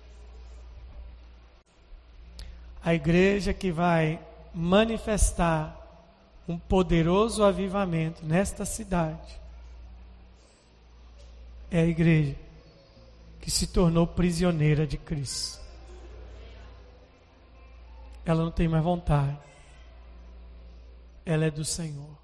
A 2.84 2.94
igreja 2.94 3.52
que 3.52 3.70
vai 3.70 4.20
manifestar 4.54 5.78
um 6.48 6.58
poderoso 6.58 7.44
avivamento 7.44 8.24
nesta 8.24 8.64
cidade 8.64 9.40
é 11.70 11.80
a 11.80 11.86
igreja 11.86 12.36
que 13.40 13.50
se 13.50 13.66
tornou 13.66 14.06
prisioneira 14.06 14.86
de 14.86 14.96
Cristo. 14.96 15.60
Ela 18.24 18.44
não 18.44 18.50
tem 18.50 18.68
mais 18.68 18.84
vontade. 18.84 19.36
Ela 21.24 21.46
é 21.46 21.50
do 21.50 21.64
Senhor. 21.64 22.21